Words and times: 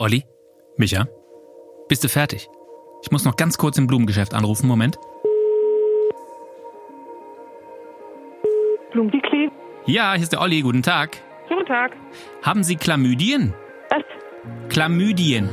Olli, 0.00 0.24
Micha, 0.78 1.06
bist 1.86 2.02
du 2.02 2.08
fertig? 2.08 2.48
ich 3.02 3.10
muss 3.10 3.26
noch 3.26 3.36
ganz 3.36 3.58
kurz 3.58 3.76
im 3.76 3.86
Blumengeschäft 3.86 4.32
anrufen. 4.32 4.66
Moment. 4.66 4.98
Blumdikli. 8.92 9.50
Ja, 9.84 10.14
hier 10.14 10.22
ist 10.22 10.32
der 10.32 10.40
Olli. 10.40 10.62
Guten 10.62 10.82
Tag. 10.82 11.18
Guten 11.50 11.66
Tag. 11.66 11.92
Haben 12.42 12.64
Sie 12.64 12.76
Chlamydien? 12.76 13.52
Was? 13.90 14.02
Chlamydien. 14.70 15.50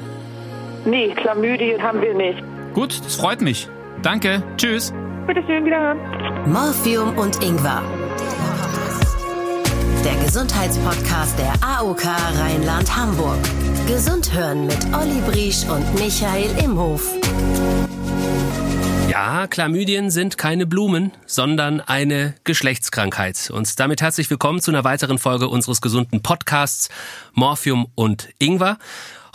Nee, 0.86 1.14
Chlamydien 1.16 1.84
haben 1.84 2.02
wir 2.02 2.14
nicht. 2.14 2.41
Gut, 2.73 3.04
das 3.04 3.18
freut 3.18 3.41
mich. 3.41 3.68
Danke. 4.02 4.41
Tschüss. 4.55 4.93
Bitte 5.27 5.43
schön, 5.45 5.66
wiederhören. 5.66 6.00
Morphium 6.50 7.18
und 7.18 7.43
Ingwer. 7.43 7.84
Der 10.05 10.23
Gesundheitspodcast 10.23 11.38
der 11.38 11.54
AOK 11.61 12.05
Rheinland-Hamburg. 12.05 13.39
Gesund 13.88 14.33
hören 14.33 14.67
mit 14.67 14.85
Olli 14.93 15.21
Briesch 15.25 15.63
und 15.63 15.95
Michael 15.95 16.50
Imhof. 16.61 17.09
Ja, 19.09 19.47
Chlamydien 19.47 20.11
sind 20.11 20.37
keine 20.37 20.68
Blumen, 20.68 21.14
sondern 21.25 21.79
eine 21.79 22.36
Geschlechtskrankheit. 22.43 23.50
Und 23.50 23.79
damit 23.79 24.01
herzlich 24.01 24.29
willkommen 24.29 24.59
zu 24.59 24.71
einer 24.71 24.83
weiteren 24.83 25.18
Folge 25.18 25.47
unseres 25.47 25.79
gesunden 25.79 26.21
Podcasts 26.21 26.89
Morphium 27.33 27.87
und 27.95 28.28
Ingwer. 28.39 28.78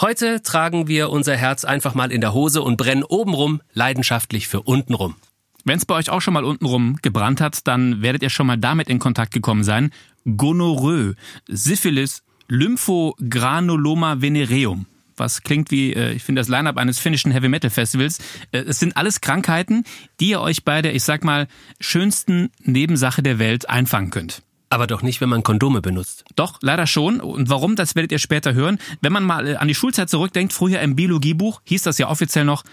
Heute 0.02 0.42
tragen 0.42 0.86
wir 0.86 1.08
unser 1.08 1.34
Herz 1.34 1.64
einfach 1.64 1.94
mal 1.94 2.12
in 2.12 2.20
der 2.20 2.34
Hose 2.34 2.60
und 2.60 2.76
brennen 2.76 3.04
obenrum 3.04 3.62
leidenschaftlich 3.72 4.48
für 4.48 4.60
untenrum. 4.60 5.16
Wenn 5.64 5.78
es 5.78 5.86
bei 5.86 5.94
euch 5.94 6.10
auch 6.10 6.20
schon 6.20 6.34
mal 6.34 6.44
untenrum 6.44 6.98
gebrannt 7.00 7.40
hat, 7.40 7.66
dann 7.66 8.02
werdet 8.02 8.22
ihr 8.22 8.30
schon 8.30 8.48
mal 8.48 8.58
damit 8.58 8.90
in 8.90 8.98
Kontakt 8.98 9.32
gekommen 9.32 9.64
sein. 9.64 9.92
Gonorrhoe, 10.36 11.14
Syphilis, 11.48 12.22
Lymphogranuloma 12.48 14.20
venereum. 14.20 14.86
Was 15.16 15.42
klingt 15.42 15.70
wie, 15.70 15.92
äh, 15.92 16.12
ich 16.12 16.22
finde, 16.22 16.40
das 16.40 16.48
Line-Up 16.48 16.78
eines 16.78 16.98
finnischen 16.98 17.32
Heavy-Metal-Festivals. 17.32 18.18
Äh, 18.50 18.60
Es 18.60 18.78
sind 18.78 18.96
alles 18.96 19.20
Krankheiten, 19.20 19.84
die 20.20 20.30
ihr 20.30 20.40
euch 20.40 20.64
bei 20.64 20.82
der, 20.82 20.94
ich 20.94 21.04
sag 21.04 21.24
mal, 21.24 21.48
schönsten 21.80 22.50
Nebensache 22.60 23.22
der 23.22 23.38
Welt 23.38 23.68
einfangen 23.68 24.10
könnt. 24.10 24.42
Aber 24.70 24.86
doch 24.86 25.02
nicht, 25.02 25.20
wenn 25.20 25.28
man 25.28 25.42
Kondome 25.42 25.82
benutzt. 25.82 26.24
Doch, 26.34 26.58
leider 26.62 26.86
schon. 26.86 27.20
Und 27.20 27.50
warum, 27.50 27.76
das 27.76 27.94
werdet 27.94 28.10
ihr 28.10 28.18
später 28.18 28.54
hören. 28.54 28.78
Wenn 29.02 29.12
man 29.12 29.22
mal 29.22 29.46
äh, 29.46 29.56
an 29.56 29.68
die 29.68 29.74
Schulzeit 29.74 30.08
zurückdenkt, 30.08 30.54
früher 30.54 30.80
im 30.80 30.96
Biologiebuch 30.96 31.60
hieß 31.64 31.82
das 31.82 31.98
ja 31.98 32.08
offiziell 32.08 32.46
noch 32.46 32.64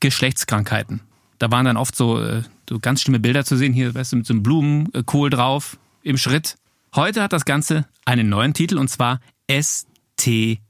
Geschlechtskrankheiten. 0.00 1.00
Da 1.38 1.50
waren 1.50 1.64
dann 1.64 1.78
oft 1.78 1.96
so, 1.96 2.20
äh, 2.20 2.42
so 2.68 2.78
ganz 2.78 3.00
schlimme 3.00 3.20
Bilder 3.20 3.44
zu 3.44 3.56
sehen, 3.56 3.72
hier, 3.72 3.94
weißt 3.94 4.12
du, 4.12 4.16
mit 4.16 4.26
so 4.26 4.34
einem 4.34 4.42
Blumenkohl 4.42 5.30
drauf, 5.30 5.78
im 6.02 6.18
Schritt. 6.18 6.56
Heute 6.96 7.22
hat 7.22 7.34
das 7.34 7.44
Ganze 7.44 7.84
einen 8.06 8.30
neuen 8.30 8.54
Titel 8.54 8.78
und 8.78 8.88
zwar 8.88 9.20
STI. 9.50 10.60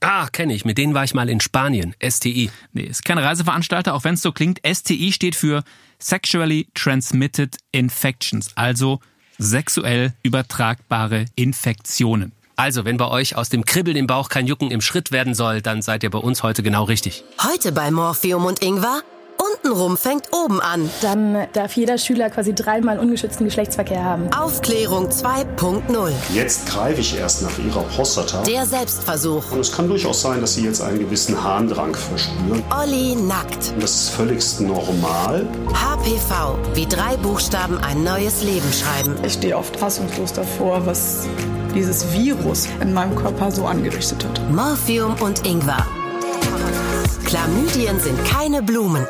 Ah, 0.00 0.26
kenne 0.32 0.54
ich. 0.54 0.64
Mit 0.64 0.78
denen 0.78 0.94
war 0.94 1.04
ich 1.04 1.12
mal 1.12 1.28
in 1.28 1.38
Spanien. 1.38 1.94
STI. 2.02 2.50
Nee, 2.72 2.84
ist 2.84 3.04
kein 3.04 3.18
Reiseveranstalter, 3.18 3.92
auch 3.92 4.04
wenn 4.04 4.14
es 4.14 4.22
so 4.22 4.32
klingt. 4.32 4.62
STI 4.66 5.12
steht 5.12 5.34
für 5.34 5.62
Sexually 6.00 6.68
Transmitted 6.72 7.58
Infections, 7.72 8.52
also 8.54 9.00
sexuell 9.36 10.14
übertragbare 10.22 11.26
Infektionen. 11.34 12.32
Also, 12.56 12.86
wenn 12.86 12.96
bei 12.96 13.08
euch 13.08 13.36
aus 13.36 13.50
dem 13.50 13.66
Kribbeln 13.66 13.98
im 13.98 14.06
Bauch 14.06 14.30
kein 14.30 14.46
Jucken 14.46 14.70
im 14.70 14.80
Schritt 14.80 15.12
werden 15.12 15.34
soll, 15.34 15.60
dann 15.60 15.82
seid 15.82 16.04
ihr 16.04 16.10
bei 16.10 16.20
uns 16.20 16.42
heute 16.42 16.62
genau 16.62 16.84
richtig. 16.84 17.22
Heute 17.42 17.72
bei 17.72 17.90
Morphium 17.90 18.46
und 18.46 18.62
Ingwer. 18.62 19.02
Untenrum 19.44 19.96
fängt 19.96 20.32
oben 20.32 20.60
an. 20.60 20.88
Dann 21.02 21.46
darf 21.52 21.76
jeder 21.76 21.98
Schüler 21.98 22.30
quasi 22.30 22.54
dreimal 22.54 22.98
ungeschützten 22.98 23.44
Geschlechtsverkehr 23.44 24.02
haben. 24.02 24.32
Aufklärung 24.32 25.08
2.0. 25.08 26.12
Jetzt 26.32 26.66
greife 26.66 27.00
ich 27.00 27.18
erst 27.18 27.42
nach 27.42 27.58
ihrer 27.58 27.82
Prostata. 27.82 28.42
Der 28.44 28.64
Selbstversuch. 28.64 29.50
Und 29.52 29.60
es 29.60 29.72
kann 29.72 29.88
durchaus 29.88 30.22
sein, 30.22 30.40
dass 30.40 30.54
Sie 30.54 30.64
jetzt 30.64 30.80
einen 30.80 30.98
gewissen 30.98 31.42
Harndrang 31.42 31.94
verspüren. 31.94 32.62
Olli 32.70 33.16
nackt. 33.16 33.74
Das 33.80 33.94
ist 33.94 34.10
völligst 34.10 34.60
normal. 34.60 35.46
HPV. 35.72 36.58
Wie 36.74 36.86
drei 36.86 37.16
Buchstaben 37.16 37.78
ein 37.78 38.02
neues 38.04 38.42
Leben 38.42 38.72
schreiben. 38.72 39.16
Ich 39.24 39.34
stehe 39.34 39.56
oft 39.56 39.76
fassungslos 39.76 40.32
davor, 40.32 40.86
was 40.86 41.26
dieses 41.74 42.10
Virus 42.12 42.68
in 42.80 42.94
meinem 42.94 43.14
Körper 43.16 43.50
so 43.50 43.66
angerichtet 43.66 44.24
hat. 44.24 44.40
Morphium 44.52 45.14
und 45.20 45.44
Ingwer. 45.46 45.84
Chlamydien 47.26 47.98
sind 48.00 48.24
keine 48.24 48.62
Blumen. 48.62 49.06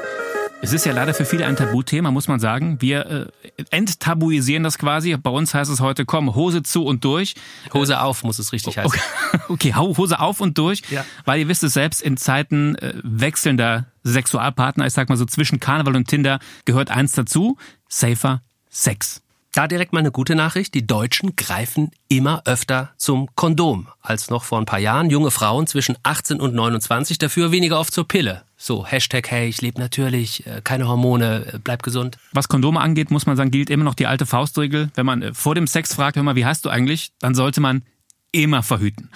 Es 0.65 0.73
ist 0.73 0.87
ja 0.87 0.95
leider 0.95 1.13
für 1.13 1.27
viele 1.27 1.45
ein 1.45 1.57
Tabuthema, 1.57 2.11
muss 2.11 2.27
man 2.27 2.41
sagen. 2.41 2.81
Wir 2.81 3.31
äh, 3.59 3.65
enttabuisieren 3.71 4.63
das 4.63 4.79
quasi. 4.79 5.15
Bei 5.15 5.29
uns 5.29 5.53
heißt 5.53 5.71
es 5.71 5.81
heute, 5.81 6.07
komm, 6.07 6.35
Hose 6.35 6.63
zu 6.63 6.87
und 6.87 7.05
durch. 7.05 7.35
Hose 7.75 8.01
auf, 8.01 8.25
muss 8.25 8.39
es 8.39 8.51
richtig 8.51 8.79
heißen. 8.79 8.99
Okay, 9.31 9.43
okay 9.49 9.75
Hose 9.75 10.19
auf 10.19 10.41
und 10.41 10.57
durch. 10.57 10.81
Ja. 10.89 11.05
Weil 11.27 11.41
ihr 11.41 11.49
wisst 11.49 11.65
es 11.65 11.75
selbst, 11.75 12.01
in 12.01 12.17
Zeiten 12.17 12.77
äh, 12.77 12.95
wechselnder 13.03 13.89
Sexualpartner, 14.05 14.87
ich 14.87 14.95
sag 14.95 15.11
mal 15.11 15.17
so 15.17 15.27
zwischen 15.27 15.61
Karneval 15.61 15.97
und 15.97 16.09
Tinder, 16.09 16.39
gehört 16.65 16.91
eins 16.91 17.13
dazu, 17.13 17.59
safer 17.87 18.41
Sex. 18.71 19.21
Da 19.54 19.69
direkt 19.69 19.92
mal 19.92 20.00
eine 20.00 20.10
gute 20.10 20.34
Nachricht. 20.34 20.75
Die 20.75 20.84
Deutschen 20.84 21.37
greifen 21.37 21.92
immer 22.09 22.42
öfter 22.44 22.91
zum 22.97 23.28
Kondom 23.37 23.87
als 24.03 24.28
noch 24.28 24.42
vor 24.42 24.59
ein 24.59 24.66
paar 24.66 24.81
Jahren. 24.81 25.10
Junge 25.10 25.31
Frauen 25.31 25.69
zwischen 25.69 25.97
18 26.03 26.41
und 26.41 26.56
29 26.56 27.19
dafür 27.19 27.53
weniger 27.53 27.78
oft 27.78 27.94
zur 27.94 28.09
Pille. 28.09 28.42
So, 28.56 28.84
Hashtag, 28.84 29.31
hey, 29.31 29.48
ich 29.48 29.62
lebe 29.62 29.81
natürlich, 29.81 30.44
äh, 30.44 30.60
keine 30.65 30.88
Hormone, 30.88 31.47
äh, 31.53 31.59
bleib 31.62 31.84
gesund. 31.84 32.19
Was 32.32 32.48
Kondome 32.48 32.81
angeht, 32.81 33.12
muss 33.12 33.26
man 33.26 33.37
sagen, 33.37 33.53
gilt 33.53 33.70
immer 33.70 33.84
noch 33.84 33.94
die 33.94 34.09
alte 34.09 34.26
Faustregel. 34.26 34.91
Wenn 34.97 35.06
man 35.06 35.22
äh, 35.22 35.34
vor 35.34 35.54
dem 35.54 35.69
Sex 35.69 35.94
fragt, 35.94 36.16
hör 36.16 36.25
mal, 36.25 36.34
wie 36.34 36.44
heißt 36.44 36.65
du 36.65 36.69
eigentlich, 36.69 37.12
dann 37.21 37.36
sollte 37.36 37.60
man 37.60 37.84
immer 38.32 38.65
verhüten. 38.65 39.09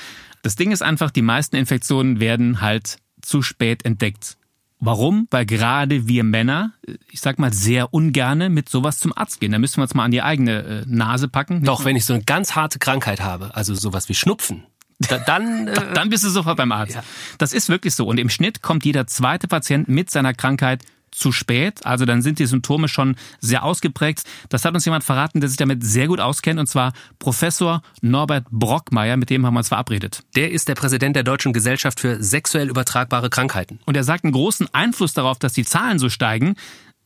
Das 0.43 0.55
Ding 0.55 0.71
ist 0.71 0.83
einfach, 0.83 1.11
die 1.11 1.23
meisten 1.23 1.57
Infektionen 1.57 2.21
werden 2.21 2.61
halt 2.61 2.99
zu 3.23 3.43
spät 3.43 3.85
entdeckt. 3.85 4.38
Warum? 4.81 5.27
Weil 5.31 5.45
gerade 5.45 6.07
wir 6.07 6.23
Männer, 6.25 6.73
ich 7.11 7.21
sag 7.21 7.39
mal, 7.39 7.53
sehr 7.53 7.93
ungerne 7.93 8.49
mit 8.49 8.69
sowas 8.69 8.99
zum 8.99 9.17
Arzt 9.17 9.41
gehen. 9.41 9.53
Da 9.53 9.59
müssen 9.59 9.79
wir 9.79 9.83
uns 9.83 9.95
mal 9.95 10.05
an 10.05 10.11
die 10.11 10.23
eigene 10.23 10.63
äh, 10.63 10.85
Nase 10.87 11.29
packen. 11.29 11.65
Doch, 11.65 11.85
wenn 11.85 11.97
ich 11.97 12.05
so 12.05 12.15
eine 12.15 12.23
ganz 12.23 12.55
harte 12.55 12.79
Krankheit 12.79 13.21
habe, 13.21 13.55
also 13.57 13.75
sowas 13.75 14.09
wie 14.09 14.15
Schnupfen, 14.15 14.65
da, 15.01 15.19
dann, 15.19 15.69
äh, 15.69 15.95
Dann 15.95 16.11
bist 16.11 16.25
du 16.25 16.29
sofort 16.29 16.57
beim 16.57 16.73
Arzt. 16.73 16.95
Ja. 16.95 17.05
Das 17.39 17.53
ist 17.53 17.69
wirklich 17.69 17.95
so. 17.95 18.07
Und 18.07 18.19
im 18.19 18.29
Schnitt 18.29 18.63
kommt 18.63 18.85
jeder 18.85 19.07
zweite 19.07 19.49
Patient 19.49 19.89
mit 19.89 20.11
seiner 20.11 20.35
Krankheit 20.35 20.83
zu 21.11 21.33
spät. 21.33 21.85
Also 21.85 22.05
dann 22.05 22.23
sind 22.23 22.39
die 22.39 22.47
Symptome 22.47 22.89
schon 22.89 23.17
sehr 23.41 23.65
ausgeprägt. 23.65 24.23
Das 24.49 24.65
hat 24.65 24.75
uns 24.75 24.85
jemand 24.85 25.05
verraten, 25.05 25.41
der 25.41 25.49
sich 25.49 25.59
damit 25.59 25.85
sehr 25.85 26.09
gut 26.09 26.21
auskennt, 26.21 26.61
und 26.61 26.67
zwar 26.67 26.93
Professor 27.19 27.83
Norbert 28.01 28.47
Brockmeier, 28.51 29.17
mit 29.17 29.31
dem 29.31 29.45
haben 29.47 29.55
wir 29.55 29.59
uns 29.59 29.69
verabredet. 29.69 30.23
der 30.37 30.51
ist 30.53 30.69
der 30.69 30.75
Präsident 30.75 31.17
der 31.17 31.25
Deutschen 31.25 31.53
Gesellschaft 31.53 32.01
für 32.01 32.23
sexuell 32.23 32.69
übertragbare 32.69 33.31
Krankheiten. 33.31 33.81
Und 33.87 33.97
er 33.97 34.05
sagt, 34.05 34.25
einen 34.25 34.33
großen 34.33 34.73
Einfluss 34.73 35.15
darauf, 35.15 35.39
dass 35.39 35.53
die 35.53 35.65
Zahlen 35.65 35.99
so 35.99 36.09
steigen, 36.09 36.55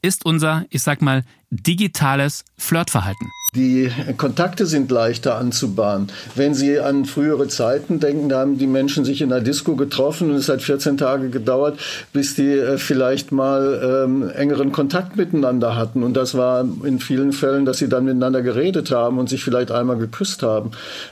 ist 0.03 0.27
unser, 0.27 0.67
ich 0.71 0.83
sag 0.83 1.01
mal, 1.01 1.25
digitales 1.51 2.45
Flirtverhalten. 2.59 3.31
Die 3.55 3.91
Kontakte 4.17 4.65
sind 4.65 4.91
leichter 4.91 5.37
anzubahnen. 5.37 6.09
Wenn 6.35 6.55
Sie 6.55 6.81
an 6.81 7.05
frühere 7.05 7.49
Zeiten 7.49 8.01
denken, 8.01 8.31
da 8.31 8.41
haben 8.41 8.57
die 8.57 8.67
Menschen 8.67 9.05
sich 9.05 9.21
in 9.21 9.29
der 9.29 9.43
Disco 9.43 9.77
getroffen 9.77 10.31
und 10.31 10.37
es 10.37 10.49
hat 10.49 10.63
14 10.63 10.97
Tage 10.97 11.29
gedauert, 11.29 11.79
bis 12.15 12.35
die 12.35 12.49
äh, 12.49 12.79
vielleicht 12.79 13.31
mal 13.31 14.07
ähm, 14.07 14.31
engeren 14.31 14.73
Kontakt 14.73 15.17
miteinander 15.17 15.77
hatten. 15.77 16.03
Und 16.03 16.17
das 16.17 16.35
war 16.35 16.65
in 16.83 16.99
vielen 16.99 17.35
Fällen, 17.35 17.67
dass 17.67 17.77
sie 17.77 17.91
dann 17.91 18.07
miteinander 18.07 18.41
geredet 18.41 18.91
haben 18.91 19.19
und 19.19 19.29
sich 19.29 19.45
vielleicht 19.45 19.71
einmal 19.71 19.99
geküsst 19.99 20.43
haben. 20.43 20.71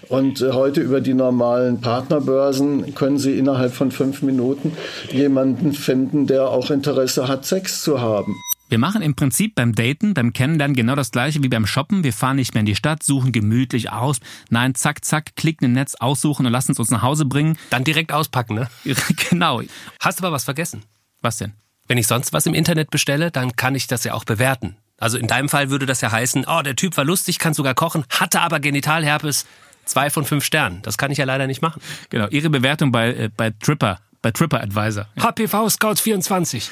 Und 0.08 0.40
äh, 0.40 0.52
heute 0.52 0.80
über 0.80 1.02
die 1.02 1.12
normalen 1.12 1.82
Partnerbörsen 1.82 2.94
können 2.94 3.18
Sie 3.18 3.36
innerhalb 3.36 3.74
von 3.74 3.90
fünf 3.90 4.22
Minuten 4.22 4.72
jemanden 5.12 5.74
finden, 5.74 6.26
der 6.26 6.48
auch 6.48 6.70
Interesse 6.70 7.28
hat, 7.28 7.44
Sex 7.44 7.82
zu 7.82 8.00
haben. 8.00 8.34
Wir 8.70 8.78
machen 8.78 9.02
im 9.02 9.16
Prinzip 9.16 9.56
beim 9.56 9.74
Daten, 9.74 10.14
beim 10.14 10.32
Kennenlernen 10.32 10.76
genau 10.76 10.94
das 10.94 11.10
gleiche 11.10 11.42
wie 11.42 11.48
beim 11.48 11.66
Shoppen. 11.66 12.04
Wir 12.04 12.12
fahren 12.12 12.36
nicht 12.36 12.54
mehr 12.54 12.60
in 12.60 12.66
die 12.66 12.76
Stadt, 12.76 13.02
suchen 13.02 13.32
gemütlich 13.32 13.90
aus. 13.90 14.20
Nein, 14.48 14.76
zack, 14.76 15.04
zack, 15.04 15.34
klicken 15.34 15.64
im 15.64 15.72
Netz, 15.72 15.96
aussuchen 15.96 16.46
und 16.46 16.52
lassen 16.52 16.70
es 16.70 16.78
uns 16.78 16.88
nach 16.90 17.02
Hause 17.02 17.24
bringen. 17.24 17.58
Dann 17.70 17.82
direkt 17.82 18.12
auspacken, 18.12 18.54
ne? 18.54 18.68
genau. 19.28 19.60
Hast 19.98 20.20
aber 20.20 20.30
was 20.30 20.44
vergessen. 20.44 20.84
Was 21.20 21.38
denn? 21.38 21.52
Wenn 21.88 21.98
ich 21.98 22.06
sonst 22.06 22.32
was 22.32 22.46
im 22.46 22.54
Internet 22.54 22.90
bestelle, 22.92 23.32
dann 23.32 23.56
kann 23.56 23.74
ich 23.74 23.88
das 23.88 24.04
ja 24.04 24.14
auch 24.14 24.22
bewerten. 24.22 24.76
Also 24.98 25.18
in 25.18 25.26
deinem 25.26 25.48
Fall 25.48 25.70
würde 25.70 25.86
das 25.86 26.00
ja 26.00 26.12
heißen, 26.12 26.44
oh, 26.46 26.62
der 26.62 26.76
Typ 26.76 26.96
war 26.96 27.04
lustig, 27.04 27.40
kann 27.40 27.54
sogar 27.54 27.74
kochen, 27.74 28.04
hatte 28.08 28.40
aber 28.40 28.60
Genitalherpes, 28.60 29.46
zwei 29.84 30.10
von 30.10 30.24
fünf 30.24 30.44
Sternen. 30.44 30.80
Das 30.82 30.96
kann 30.96 31.10
ich 31.10 31.18
ja 31.18 31.24
leider 31.24 31.48
nicht 31.48 31.60
machen. 31.60 31.82
Genau, 32.08 32.28
Ihre 32.28 32.50
Bewertung 32.50 32.92
bei, 32.92 33.14
äh, 33.14 33.30
bei 33.36 33.50
Tripper, 33.50 33.98
bei 34.22 34.30
Tripper 34.30 34.62
Advisor. 34.62 35.06
HPV 35.18 35.68
Scouts 35.68 36.00
24. 36.00 36.70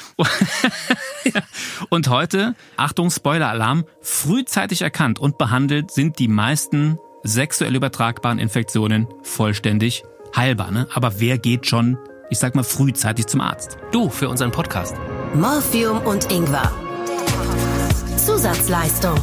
Und 1.91 2.09
heute, 2.09 2.55
Achtung, 2.77 3.11
Spoiler-Alarm, 3.11 3.85
frühzeitig 4.01 4.83
erkannt 4.83 5.19
und 5.19 5.39
behandelt 5.39 5.91
sind 5.91 6.19
die 6.19 6.29
meisten 6.29 6.99
sexuell 7.23 7.75
übertragbaren 7.75 8.39
Infektionen 8.39 9.07
vollständig 9.23 10.05
heilbar. 10.37 10.71
Ne? 10.71 10.87
Aber 10.93 11.21
wer 11.21 11.39
geht 11.39 11.67
schon, 11.67 11.99
ich 12.31 12.39
sag 12.39 12.55
mal, 12.55 12.65
frühzeitig 12.65 13.27
zum 13.27 13.41
Arzt? 13.41 13.79
Du 13.93 14.09
für 14.09 14.29
unseren 14.29 14.53
Podcast. 14.53 14.95
Morphium 15.35 15.99
und 15.99 16.31
Ingwer. 16.31 16.73
Zusatzleistung. 18.17 19.19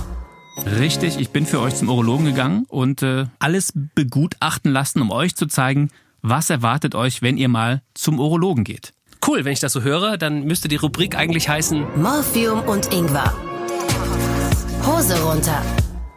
Richtig, 0.80 1.20
ich 1.20 1.30
bin 1.32 1.46
für 1.46 1.60
euch 1.60 1.76
zum 1.76 1.90
Urologen 1.90 2.26
gegangen 2.26 2.66
und 2.70 3.04
äh, 3.04 3.26
alles 3.40 3.74
begutachten 3.94 4.72
lassen, 4.72 5.02
um 5.02 5.12
euch 5.12 5.36
zu 5.36 5.48
zeigen, 5.48 5.90
was 6.28 6.50
erwartet 6.50 6.96
euch, 6.96 7.22
wenn 7.22 7.38
ihr 7.38 7.50
mal 7.50 7.82
zum 7.94 8.20
Urologen 8.20 8.64
geht. 8.64 8.94
Cool, 9.26 9.46
wenn 9.46 9.54
ich 9.54 9.60
das 9.60 9.74
so 9.74 9.84
höre, 9.84 10.18
dann 10.18 10.44
müsste 10.44 10.68
die 10.68 10.76
Rubrik 10.76 11.16
eigentlich 11.16 11.48
heißen 11.50 11.86
Morphium 12.02 12.62
und 12.62 12.92
Ingwer. 12.92 13.34
Hose 14.86 15.20
runter. 15.22 15.62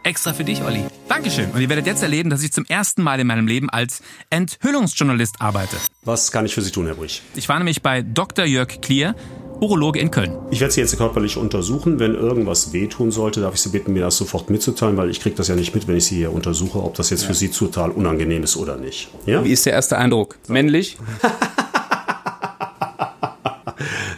Extra 0.03 0.33
für 0.33 0.43
dich, 0.43 0.63
Olli. 0.63 0.85
Dankeschön. 1.07 1.51
Und 1.51 1.61
ihr 1.61 1.69
werdet 1.69 1.85
jetzt 1.85 2.01
erleben, 2.01 2.29
dass 2.29 2.41
ich 2.41 2.51
zum 2.51 2.65
ersten 2.65 3.03
Mal 3.03 3.19
in 3.19 3.27
meinem 3.27 3.47
Leben 3.47 3.69
als 3.69 4.01
Enthüllungsjournalist 4.29 5.41
arbeite. 5.41 5.77
Was 6.03 6.31
kann 6.31 6.45
ich 6.45 6.55
für 6.55 6.61
Sie 6.61 6.71
tun, 6.71 6.87
Herr 6.87 6.95
Brich? 6.95 7.21
Ich 7.35 7.47
war 7.49 7.57
nämlich 7.57 7.81
bei 7.81 8.01
Dr. 8.01 8.45
Jörg 8.45 8.81
Klier, 8.81 9.15
Urologe 9.61 9.99
in 9.99 10.09
Köln. 10.09 10.37
Ich 10.51 10.61
werde 10.61 10.73
Sie 10.73 10.79
jetzt 10.79 10.97
körperlich 10.97 11.35
untersuchen. 11.35 11.99
Wenn 11.99 12.15
irgendwas 12.15 12.71
wehtun 12.71 13.11
sollte, 13.11 13.41
darf 13.41 13.55
ich 13.55 13.61
Sie 13.61 13.69
bitten, 13.69 13.91
mir 13.93 14.03
das 14.03 14.15
sofort 14.17 14.49
mitzuteilen, 14.49 14.95
weil 14.95 15.09
ich 15.09 15.19
kriege 15.19 15.35
das 15.35 15.49
ja 15.49 15.55
nicht 15.55 15.75
mit, 15.75 15.87
wenn 15.87 15.97
ich 15.97 16.05
Sie 16.05 16.15
hier 16.15 16.31
untersuche, 16.31 16.81
ob 16.81 16.95
das 16.95 17.09
jetzt 17.09 17.25
für 17.25 17.33
Sie 17.33 17.49
total 17.49 17.91
unangenehm 17.91 18.43
ist 18.43 18.55
oder 18.55 18.77
nicht. 18.77 19.09
Ja? 19.25 19.43
Wie 19.43 19.51
ist 19.51 19.65
der 19.65 19.73
erste 19.73 19.97
Eindruck? 19.97 20.37
Männlich? 20.47 20.97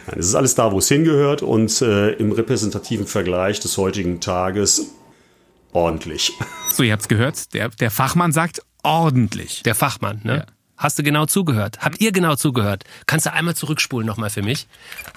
Nein, 0.06 0.18
es 0.18 0.26
ist 0.26 0.34
alles 0.34 0.54
da, 0.54 0.70
wo 0.70 0.78
es 0.78 0.88
hingehört 0.88 1.42
und 1.42 1.82
äh, 1.82 2.12
im 2.12 2.32
repräsentativen 2.32 3.06
Vergleich 3.06 3.58
des 3.58 3.76
heutigen 3.78 4.20
Tages 4.20 4.92
ordentlich. 5.72 6.32
So, 6.72 6.82
ihr 6.82 6.92
habt's 6.92 7.08
gehört. 7.08 7.52
Der, 7.54 7.68
der 7.68 7.90
Fachmann 7.90 8.32
sagt 8.32 8.62
ordentlich. 8.82 9.62
Der 9.64 9.74
Fachmann, 9.74 10.20
ne? 10.22 10.36
Ja. 10.36 10.46
Hast 10.82 10.98
du 10.98 11.04
genau 11.04 11.26
zugehört? 11.26 11.78
Habt 11.78 12.00
ihr 12.00 12.10
genau 12.10 12.34
zugehört? 12.34 12.82
Kannst 13.06 13.26
du 13.26 13.32
einmal 13.32 13.54
zurückspulen 13.54 14.04
nochmal 14.04 14.30
für 14.30 14.42
mich? 14.42 14.66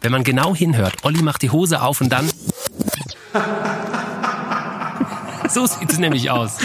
Wenn 0.02 0.12
man 0.12 0.24
genau 0.24 0.56
hinhört, 0.56 0.98
Olli 1.02 1.24
macht 1.24 1.42
die 1.42 1.50
Hose 1.50 1.82
auf 1.82 2.02
und 2.02 2.10
dann. 2.10 2.30
so 5.50 5.66
sieht 5.66 5.92
es 5.92 5.98
nämlich 5.98 6.30
aus. 6.30 6.60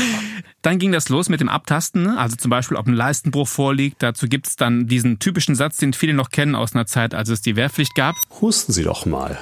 Dann 0.60 0.78
ging 0.78 0.92
das 0.92 1.08
los 1.08 1.30
mit 1.30 1.40
dem 1.40 1.48
Abtasten, 1.48 2.02
ne? 2.02 2.18
also 2.18 2.36
zum 2.36 2.50
Beispiel, 2.50 2.76
ob 2.76 2.88
ein 2.88 2.92
Leistenbruch 2.92 3.48
vorliegt. 3.48 4.02
Dazu 4.02 4.28
gibt's 4.28 4.56
dann 4.56 4.86
diesen 4.86 5.18
typischen 5.18 5.54
Satz, 5.54 5.78
den 5.78 5.94
viele 5.94 6.12
noch 6.12 6.28
kennen 6.28 6.54
aus 6.54 6.74
einer 6.74 6.84
Zeit, 6.84 7.14
als 7.14 7.30
es 7.30 7.40
die 7.40 7.56
Wehrpflicht 7.56 7.94
gab. 7.94 8.16
Husten 8.42 8.74
Sie 8.74 8.82
doch 8.82 9.06
mal. 9.06 9.38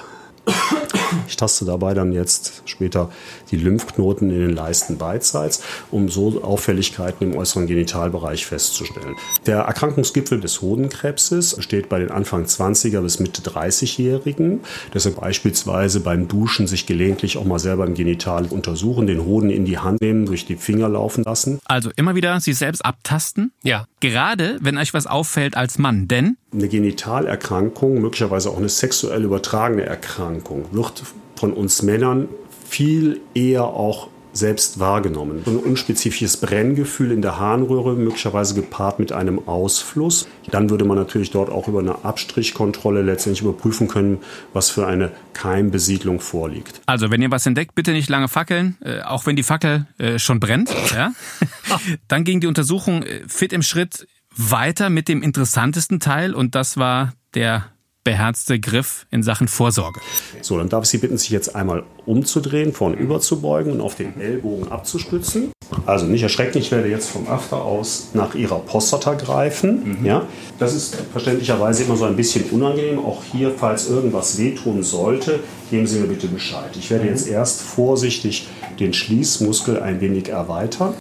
Ich 1.26 1.36
taste 1.36 1.64
dabei 1.64 1.94
dann 1.94 2.12
jetzt 2.12 2.62
später 2.64 3.10
die 3.50 3.56
Lymphknoten 3.56 4.30
in 4.30 4.40
den 4.40 4.54
Leisten 4.54 4.98
beidseits, 4.98 5.62
um 5.90 6.08
so 6.08 6.42
Auffälligkeiten 6.42 7.32
im 7.32 7.38
äußeren 7.38 7.66
Genitalbereich 7.66 8.46
festzustellen. 8.46 9.16
Der 9.46 9.60
Erkrankungsgipfel 9.60 10.40
des 10.40 10.60
Hodenkrebses 10.60 11.56
steht 11.60 11.88
bei 11.88 11.98
den 11.98 12.10
Anfang 12.10 12.44
20er 12.44 13.00
bis 13.00 13.20
Mitte 13.20 13.42
30-Jährigen. 13.42 14.60
Deshalb 14.92 15.20
beispielsweise 15.20 16.00
beim 16.00 16.28
Duschen 16.28 16.66
sich 16.66 16.86
gelegentlich 16.86 17.36
auch 17.38 17.44
mal 17.44 17.58
selber 17.58 17.86
im 17.86 17.94
Genital 17.94 18.46
untersuchen, 18.46 19.06
den 19.06 19.24
Hoden 19.24 19.50
in 19.50 19.64
die 19.64 19.78
Hand 19.78 20.00
nehmen, 20.00 20.26
durch 20.26 20.46
die 20.46 20.56
Finger 20.56 20.88
laufen 20.88 21.24
lassen. 21.24 21.58
Also 21.64 21.90
immer 21.96 22.14
wieder 22.14 22.38
sich 22.40 22.56
selbst 22.56 22.84
abtasten. 22.84 23.52
Ja. 23.62 23.86
Gerade, 24.00 24.58
wenn 24.60 24.78
euch 24.78 24.94
was 24.94 25.06
auffällt 25.06 25.56
als 25.56 25.78
Mann. 25.78 26.08
Denn 26.08 26.36
Eine 26.52 26.68
Genitalerkrankung, 26.68 28.00
möglicherweise 28.00 28.50
auch 28.50 28.58
eine 28.58 28.68
sexuell 28.68 29.24
übertragene 29.24 29.84
Erkrankung, 29.84 30.66
wird 30.72 30.97
von 31.38 31.52
uns 31.52 31.82
Männern 31.82 32.28
viel 32.68 33.20
eher 33.34 33.64
auch 33.64 34.08
selbst 34.32 34.78
wahrgenommen. 34.78 35.42
So 35.44 35.50
ein 35.50 35.56
unspezifisches 35.56 36.36
Brenngefühl 36.36 37.12
in 37.12 37.22
der 37.22 37.38
Harnröhre, 37.38 37.94
möglicherweise 37.94 38.54
gepaart 38.54 38.98
mit 38.98 39.12
einem 39.12 39.48
Ausfluss. 39.48 40.28
Dann 40.50 40.70
würde 40.70 40.84
man 40.84 40.96
natürlich 40.96 41.30
dort 41.30 41.50
auch 41.50 41.68
über 41.68 41.80
eine 41.80 42.04
Abstrichkontrolle 42.04 43.02
letztendlich 43.02 43.42
überprüfen 43.42 43.88
können, 43.88 44.18
was 44.52 44.70
für 44.70 44.86
eine 44.86 45.10
Keimbesiedlung 45.32 46.20
vorliegt. 46.20 46.80
Also, 46.86 47.10
wenn 47.10 47.22
ihr 47.22 47.30
was 47.30 47.46
entdeckt, 47.46 47.74
bitte 47.74 47.92
nicht 47.92 48.08
lange 48.08 48.28
fackeln, 48.28 48.76
äh, 48.82 49.00
auch 49.00 49.26
wenn 49.26 49.36
die 49.36 49.42
Fackel 49.42 49.86
äh, 49.98 50.18
schon 50.18 50.40
brennt. 50.40 50.70
Ja? 50.94 51.12
Dann 52.08 52.24
ging 52.24 52.40
die 52.40 52.46
Untersuchung 52.46 53.02
äh, 53.02 53.22
fit 53.26 53.52
im 53.52 53.62
Schritt 53.62 54.06
weiter 54.36 54.88
mit 54.88 55.08
dem 55.08 55.22
interessantesten 55.22 56.00
Teil 56.00 56.34
und 56.34 56.54
das 56.54 56.76
war 56.76 57.12
der 57.34 57.66
beherzte 58.08 58.58
Griff 58.58 59.06
in 59.10 59.22
Sachen 59.22 59.48
Vorsorge. 59.48 60.00
So, 60.40 60.56
dann 60.56 60.70
darf 60.70 60.84
ich 60.84 60.88
Sie 60.88 60.96
bitten, 60.96 61.18
sich 61.18 61.28
jetzt 61.28 61.54
einmal 61.54 61.82
umzudrehen, 62.06 62.72
vornüber 62.72 63.20
zu 63.20 63.42
beugen 63.42 63.72
und 63.72 63.82
auf 63.82 63.96
den 63.96 64.18
Ellbogen 64.18 64.72
abzustützen. 64.72 65.52
Also 65.84 66.06
nicht 66.06 66.22
erschrecken, 66.22 66.56
ich 66.56 66.70
werde 66.70 66.88
jetzt 66.88 67.10
vom 67.10 67.28
After 67.28 67.62
aus 67.62 68.08
nach 68.14 68.34
Ihrer 68.34 68.60
Prostata 68.60 69.12
greifen. 69.12 69.98
Ja, 70.04 70.26
das 70.58 70.74
ist 70.74 70.96
verständlicherweise 71.12 71.82
immer 71.82 71.96
so 71.96 72.06
ein 72.06 72.16
bisschen 72.16 72.44
unangenehm. 72.50 72.98
Auch 72.98 73.22
hier, 73.30 73.52
falls 73.54 73.90
irgendwas 73.90 74.38
wehtun 74.38 74.82
sollte, 74.82 75.40
geben 75.70 75.86
Sie 75.86 75.98
mir 75.98 76.06
bitte 76.06 76.28
Bescheid. 76.28 76.70
Ich 76.78 76.90
werde 76.90 77.08
jetzt 77.08 77.28
erst 77.28 77.60
vorsichtig 77.60 78.48
den 78.80 78.94
Schließmuskel 78.94 79.82
ein 79.82 80.00
wenig 80.00 80.30
erweitern. 80.30 80.94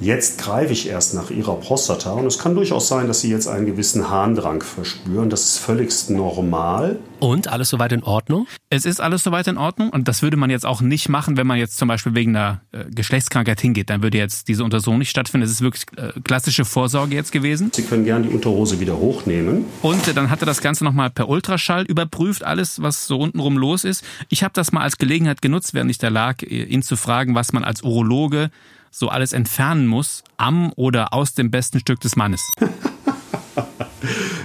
Jetzt 0.00 0.38
greife 0.38 0.72
ich 0.72 0.88
erst 0.88 1.14
nach 1.14 1.30
Ihrer 1.30 1.56
Prostata 1.56 2.12
und 2.12 2.24
es 2.24 2.38
kann 2.38 2.54
durchaus 2.54 2.88
sein, 2.88 3.06
dass 3.06 3.20
Sie 3.20 3.30
jetzt 3.30 3.46
einen 3.46 3.66
gewissen 3.66 4.08
Harndrang 4.08 4.62
verspüren. 4.62 5.28
Das 5.28 5.44
ist 5.44 5.58
völligst 5.58 6.08
normal. 6.08 6.98
Und 7.18 7.48
alles 7.48 7.68
soweit 7.68 7.92
in 7.92 8.02
Ordnung? 8.02 8.46
Es 8.70 8.86
ist 8.86 8.98
alles 8.98 9.22
soweit 9.22 9.46
in 9.46 9.58
Ordnung 9.58 9.90
und 9.90 10.08
das 10.08 10.22
würde 10.22 10.38
man 10.38 10.48
jetzt 10.48 10.64
auch 10.64 10.80
nicht 10.80 11.10
machen, 11.10 11.36
wenn 11.36 11.46
man 11.46 11.58
jetzt 11.58 11.76
zum 11.76 11.86
Beispiel 11.86 12.14
wegen 12.14 12.34
einer 12.34 12.62
äh, 12.72 12.84
Geschlechtskrankheit 12.90 13.60
hingeht. 13.60 13.90
Dann 13.90 14.02
würde 14.02 14.16
jetzt 14.16 14.48
diese 14.48 14.64
Untersuchung 14.64 14.98
nicht 14.98 15.10
stattfinden. 15.10 15.44
Es 15.44 15.50
ist 15.50 15.60
wirklich 15.60 15.84
äh, 15.98 16.18
klassische 16.24 16.64
Vorsorge 16.64 17.14
jetzt 17.14 17.30
gewesen. 17.30 17.70
Sie 17.74 17.82
können 17.82 18.06
gerne 18.06 18.26
die 18.26 18.32
Unterhose 18.32 18.80
wieder 18.80 18.96
hochnehmen. 18.96 19.66
Und 19.82 20.08
äh, 20.08 20.14
dann 20.14 20.30
hat 20.30 20.40
er 20.40 20.46
das 20.46 20.62
Ganze 20.62 20.82
nochmal 20.82 21.10
per 21.10 21.28
Ultraschall 21.28 21.84
überprüft, 21.84 22.42
alles, 22.42 22.80
was 22.80 23.06
so 23.06 23.18
untenrum 23.18 23.58
los 23.58 23.84
ist. 23.84 24.02
Ich 24.30 24.42
habe 24.42 24.52
das 24.54 24.72
mal 24.72 24.80
als 24.80 24.96
Gelegenheit 24.96 25.42
genutzt, 25.42 25.74
während 25.74 25.90
ich 25.90 25.98
da 25.98 26.08
lag, 26.08 26.42
äh, 26.42 26.46
ihn 26.46 26.80
zu 26.80 26.96
fragen, 26.96 27.34
was 27.34 27.52
man 27.52 27.64
als 27.64 27.82
Urologe 27.82 28.50
so 28.90 29.08
alles 29.08 29.32
entfernen 29.32 29.86
muss 29.86 30.24
am 30.36 30.72
oder 30.76 31.12
aus 31.14 31.34
dem 31.34 31.50
besten 31.50 31.80
Stück 31.80 32.00
des 32.00 32.16
Mannes. 32.16 32.40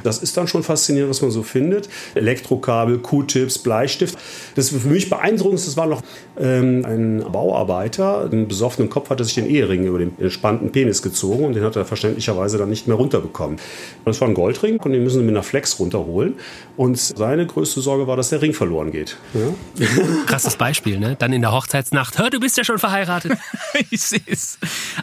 Das 0.04 0.20
ist 0.20 0.38
dann 0.38 0.48
schon 0.48 0.64
faszinierend, 0.64 1.10
was 1.10 1.22
man 1.22 1.32
so 1.32 1.44
findet. 1.44 1.90
Elektrokabel, 2.14 3.00
Q-Tips, 3.00 3.60
Bleistift. 3.60 4.18
Das 4.56 4.70
für 4.70 4.88
mich 4.88 5.10
beeindruckendste, 5.10 5.70
das 5.70 5.78
war 5.78 5.88
noch 5.88 6.02
ähm, 6.38 6.86
ein 6.86 7.32
Bauarbeiter, 7.32 8.30
einen 8.32 8.48
besoffenen 8.48 8.90
Kopf 8.90 9.10
hatte 9.10 9.24
sich 9.24 9.36
den 9.36 9.50
Ehering 9.50 9.86
über 9.86 10.00
den 10.00 10.18
entspannten 10.20 10.72
Penis 10.72 11.02
gezogen 11.02 11.46
und 11.46 11.54
den 11.54 11.64
hat 11.64 11.76
er 11.76 11.86
verständlicherweise 11.86 12.58
dann 12.58 12.70
nicht 12.70 12.88
mehr 12.88 12.98
runterbekommen. 12.98 13.58
Das 14.06 14.22
war 14.22 14.28
ein 14.28 14.34
Goldring 14.34 14.78
und 14.78 14.92
den 14.92 15.04
müssen 15.04 15.20
sie 15.20 15.26
mit 15.26 15.34
einer 15.34 15.44
Flex 15.44 15.80
runterholen. 15.80 16.36
Und 16.78 16.98
seine 17.00 17.48
größte 17.48 17.82
Sorge 17.82 18.06
war, 18.08 18.18
dass 18.18 18.30
der 18.30 18.42
Ring 18.42 18.54
verloren 18.54 18.92
geht. 18.92 19.18
Ja? 19.34 19.86
Krasses 20.28 20.56
Beispiel, 20.56 21.00
ne? 21.00 21.16
Dann 21.18 21.34
in 21.34 21.42
der 21.42 21.52
Hochzeitsnacht. 21.52 22.20
Hör, 22.20 22.30
du 22.30 22.40
bist 22.40 22.58
ja 22.58 22.64
schon 22.64 22.80
verheiratet. 22.80 23.38
ich 23.90 24.02
sehe 24.02 24.22
es. 24.28 24.60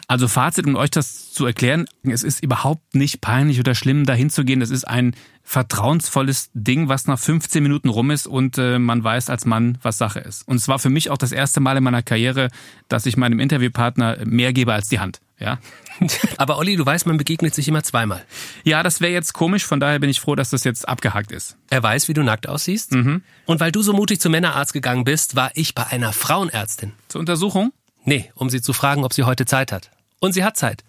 Also 0.07 0.27
Fazit, 0.27 0.65
um 0.65 0.75
euch 0.75 0.91
das 0.91 1.31
zu 1.31 1.45
erklären, 1.45 1.87
es 2.03 2.23
ist 2.23 2.43
überhaupt 2.43 2.95
nicht 2.95 3.21
peinlich 3.21 3.59
oder 3.59 3.75
schlimm, 3.75 3.92
da 4.05 4.13
hinzugehen. 4.13 4.59
Das 4.59 4.69
ist 4.69 4.87
ein 4.87 5.15
vertrauensvolles 5.43 6.49
Ding, 6.53 6.89
was 6.89 7.05
nach 7.07 7.19
15 7.19 7.61
Minuten 7.61 7.89
rum 7.89 8.11
ist 8.11 8.27
und 8.27 8.57
äh, 8.57 8.79
man 8.79 9.03
weiß 9.03 9.29
als 9.29 9.45
Mann, 9.45 9.77
was 9.81 9.97
Sache 9.97 10.19
ist. 10.19 10.47
Und 10.47 10.55
es 10.55 10.67
war 10.67 10.79
für 10.79 10.89
mich 10.89 11.09
auch 11.09 11.17
das 11.17 11.31
erste 11.31 11.59
Mal 11.59 11.77
in 11.77 11.83
meiner 11.83 12.01
Karriere, 12.01 12.49
dass 12.87 13.05
ich 13.05 13.17
meinem 13.17 13.39
Interviewpartner 13.39 14.17
mehr 14.25 14.53
gebe 14.53 14.73
als 14.73 14.89
die 14.89 14.99
Hand. 14.99 15.21
Ja, 15.39 15.59
Aber 16.37 16.57
Olli, 16.57 16.75
du 16.75 16.85
weißt, 16.85 17.05
man 17.05 17.17
begegnet 17.17 17.53
sich 17.53 17.67
immer 17.67 17.83
zweimal. 17.83 18.23
ja 18.63 18.83
das 18.83 19.01
wäre 19.01 19.11
jetzt 19.11 19.33
komisch, 19.33 19.65
von 19.65 19.79
daher 19.79 19.99
bin 19.99 20.09
ich 20.09 20.19
froh, 20.19 20.35
dass 20.35 20.49
das 20.49 20.63
jetzt 20.63 20.87
abgehakt 20.87 21.31
ist. 21.31 21.57
Er 21.69 21.83
weiß, 21.83 22.07
wie 22.07 22.13
du 22.13 22.23
nackt 22.23 22.47
aussiehst. 22.47 22.93
Und 22.93 23.59
weil 23.59 23.71
du 23.71 23.81
so 23.81 23.93
mutig 23.93 24.19
zum 24.19 24.31
Männerarzt 24.31 24.73
gegangen 24.73 25.03
bist, 25.03 25.35
war 25.35 25.51
ich 25.53 25.75
bei 25.75 25.85
einer 25.87 26.13
Frauenärztin. 26.13 26.93
Zur 27.09 27.19
Untersuchung? 27.19 27.73
Nee, 28.05 28.31
um 28.35 28.49
sie 28.49 28.61
zu 28.61 28.73
fragen, 28.73 29.03
ob 29.03 29.13
sie 29.13 29.23
heute 29.23 29.45
Zeit 29.45 29.71
hat. 29.71 29.91
Und 30.23 30.31
sie 30.31 30.45
hat 30.45 30.55
Zeit. 30.55 30.85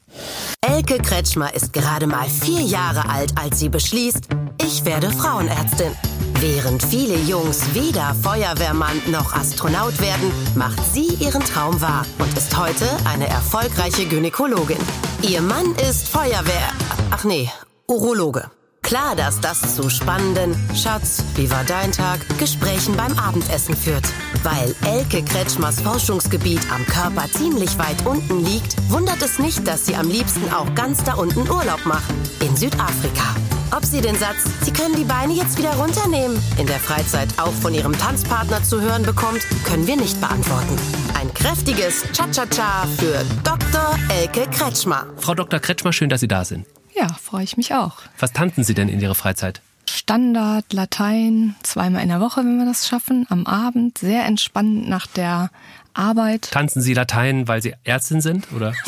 Elke 0.60 0.98
Kretschmer 0.98 1.52
ist 1.54 1.72
gerade 1.72 2.06
mal 2.06 2.28
vier 2.28 2.60
Jahre 2.60 3.08
alt, 3.08 3.32
als 3.36 3.58
sie 3.58 3.68
beschließt, 3.68 4.28
ich 4.62 4.84
werde 4.84 5.10
Frauenärztin. 5.10 5.90
Während 6.38 6.84
viele 6.84 7.16
Jungs 7.16 7.74
weder 7.74 8.14
Feuerwehrmann 8.14 9.02
noch 9.10 9.34
Astronaut 9.34 10.00
werden, 10.00 10.30
macht 10.54 10.78
sie 10.92 11.08
ihren 11.18 11.42
Traum 11.42 11.80
wahr 11.80 12.06
und 12.20 12.32
ist 12.38 12.56
heute 12.56 12.86
eine 13.06 13.26
erfolgreiche 13.26 14.06
Gynäkologin. 14.06 14.78
Ihr 15.22 15.42
Mann 15.42 15.74
ist 15.90 16.06
Feuerwehr... 16.08 16.70
Ach 17.10 17.24
nee, 17.24 17.50
Urologe. 17.88 18.48
Klar, 18.84 19.16
dass 19.16 19.40
das 19.40 19.74
zu 19.74 19.88
spannenden 19.88 20.54
Schatz, 20.76 21.24
wie 21.36 21.50
war 21.50 21.64
dein 21.64 21.90
Tag? 21.90 22.20
Gesprächen 22.38 22.94
beim 22.96 23.18
Abendessen 23.18 23.74
führt. 23.74 24.04
Weil 24.42 24.74
Elke 24.86 25.24
Kretschmers 25.24 25.80
Forschungsgebiet 25.80 26.60
am 26.70 26.84
Körper 26.84 27.26
ziemlich 27.32 27.78
weit 27.78 28.06
unten 28.06 28.44
liegt, 28.44 28.76
wundert 28.90 29.22
es 29.22 29.38
nicht, 29.38 29.66
dass 29.66 29.86
sie 29.86 29.96
am 29.96 30.08
liebsten 30.08 30.52
auch 30.52 30.72
ganz 30.74 31.02
da 31.02 31.14
unten 31.14 31.48
Urlaub 31.48 31.84
macht. 31.86 32.04
In 32.40 32.54
Südafrika. 32.56 33.34
Ob 33.74 33.86
sie 33.86 34.02
den 34.02 34.16
Satz, 34.16 34.44
sie 34.60 34.72
können 34.72 34.94
die 34.94 35.04
Beine 35.04 35.32
jetzt 35.32 35.56
wieder 35.58 35.72
runternehmen, 35.74 36.38
in 36.58 36.66
der 36.66 36.78
Freizeit 36.78 37.28
auch 37.38 37.52
von 37.52 37.72
ihrem 37.72 37.98
Tanzpartner 37.98 38.62
zu 38.62 38.82
hören 38.82 39.02
bekommt, 39.02 39.40
können 39.64 39.86
wir 39.86 39.96
nicht 39.96 40.20
beantworten. 40.20 40.76
Ein 41.18 41.32
kräftiges 41.32 42.04
Cha-Cha-Cha 42.12 42.86
für 42.98 43.24
Dr. 43.42 43.98
Elke 44.10 44.48
Kretschmer. 44.50 45.06
Frau 45.16 45.34
Dr. 45.34 45.58
Kretschmer, 45.58 45.94
schön, 45.94 46.10
dass 46.10 46.20
Sie 46.20 46.28
da 46.28 46.44
sind. 46.44 46.66
Ja, 46.94 47.08
freue 47.08 47.44
ich 47.44 47.56
mich 47.56 47.74
auch. 47.74 47.98
Was 48.18 48.32
tanzen 48.32 48.64
Sie 48.64 48.74
denn 48.74 48.88
in 48.88 49.00
Ihrer 49.00 49.14
Freizeit? 49.14 49.60
Standard, 49.88 50.72
Latein, 50.72 51.54
zweimal 51.62 52.02
in 52.02 52.08
der 52.08 52.20
Woche, 52.20 52.40
wenn 52.40 52.58
wir 52.58 52.66
das 52.66 52.88
schaffen, 52.88 53.26
am 53.28 53.46
Abend, 53.46 53.98
sehr 53.98 54.24
entspannt 54.24 54.88
nach 54.88 55.06
der 55.06 55.50
Arbeit. 55.92 56.50
Tanzen 56.50 56.82
Sie 56.82 56.94
Latein, 56.94 57.46
weil 57.48 57.62
Sie 57.62 57.74
Ärztin 57.84 58.20
sind? 58.20 58.52
Oder? 58.52 58.74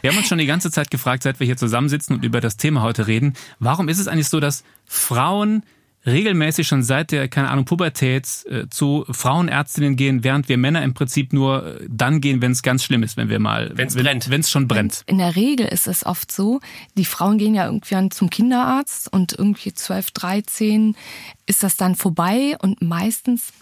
Wir 0.00 0.10
haben 0.10 0.18
uns 0.18 0.28
schon 0.28 0.38
die 0.38 0.46
ganze 0.46 0.70
Zeit 0.70 0.90
gefragt, 0.90 1.22
seit 1.22 1.40
wir 1.40 1.46
hier 1.46 1.56
zusammensitzen 1.56 2.14
und 2.16 2.24
über 2.24 2.40
das 2.40 2.56
Thema 2.56 2.82
heute 2.82 3.06
reden, 3.06 3.34
warum 3.58 3.88
ist 3.88 3.98
es 3.98 4.06
eigentlich 4.06 4.28
so, 4.28 4.38
dass 4.40 4.64
Frauen 4.84 5.62
regelmäßig 6.06 6.66
schon 6.68 6.82
seit 6.82 7.10
der, 7.12 7.28
keine 7.28 7.50
Ahnung, 7.50 7.64
Pubertät 7.64 8.26
äh, 8.48 8.68
zu 8.70 9.04
Frauenärztinnen 9.10 9.96
gehen, 9.96 10.24
während 10.24 10.48
wir 10.48 10.56
Männer 10.56 10.82
im 10.82 10.94
Prinzip 10.94 11.32
nur 11.32 11.66
äh, 11.80 11.86
dann 11.88 12.20
gehen, 12.20 12.40
wenn 12.40 12.52
es 12.52 12.62
ganz 12.62 12.84
schlimm 12.84 13.02
ist, 13.02 13.16
wenn 13.16 13.28
wir 13.28 13.38
mal, 13.40 13.70
Wenn's 13.74 13.94
wenn, 13.96 14.04
brennt. 14.04 14.30
wenn 14.30 14.40
es 14.40 14.50
schon 14.50 14.68
brennt. 14.68 15.02
In 15.06 15.18
der 15.18 15.36
Regel 15.36 15.66
ist 15.66 15.86
es 15.88 16.06
oft 16.06 16.30
so, 16.30 16.60
die 16.96 17.04
Frauen 17.04 17.38
gehen 17.38 17.54
ja 17.54 17.66
irgendwie 17.66 17.94
an- 17.96 18.10
zum 18.10 18.30
Kinderarzt 18.30 19.12
und 19.12 19.32
irgendwie 19.32 19.74
12, 19.74 20.10
13 20.12 20.96
ist 21.46 21.62
das 21.62 21.76
dann 21.76 21.94
vorbei 21.94 22.56
und 22.60 22.82
meistens 22.82 23.52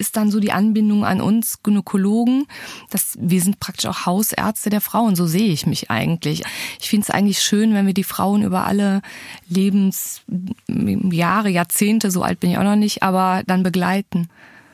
ist 0.00 0.16
dann 0.16 0.30
so 0.30 0.40
die 0.40 0.50
Anbindung 0.50 1.04
an 1.04 1.20
uns 1.20 1.62
Gynäkologen, 1.62 2.46
dass 2.90 3.16
wir 3.20 3.40
sind 3.40 3.60
praktisch 3.60 3.86
auch 3.86 4.06
Hausärzte 4.06 4.70
der 4.70 4.80
Frauen, 4.80 5.14
so 5.14 5.26
sehe 5.26 5.52
ich 5.52 5.66
mich 5.66 5.90
eigentlich. 5.90 6.42
Ich 6.80 6.88
finde 6.88 7.04
es 7.04 7.10
eigentlich 7.10 7.42
schön, 7.42 7.74
wenn 7.74 7.86
wir 7.86 7.94
die 7.94 8.04
Frauen 8.04 8.42
über 8.42 8.66
alle 8.66 9.02
Lebensjahre, 9.48 11.50
Jahrzehnte, 11.50 12.10
so 12.10 12.22
alt 12.22 12.40
bin 12.40 12.50
ich 12.50 12.58
auch 12.58 12.64
noch 12.64 12.76
nicht, 12.76 13.02
aber 13.02 13.42
dann 13.46 13.62
begleiten. 13.62 14.28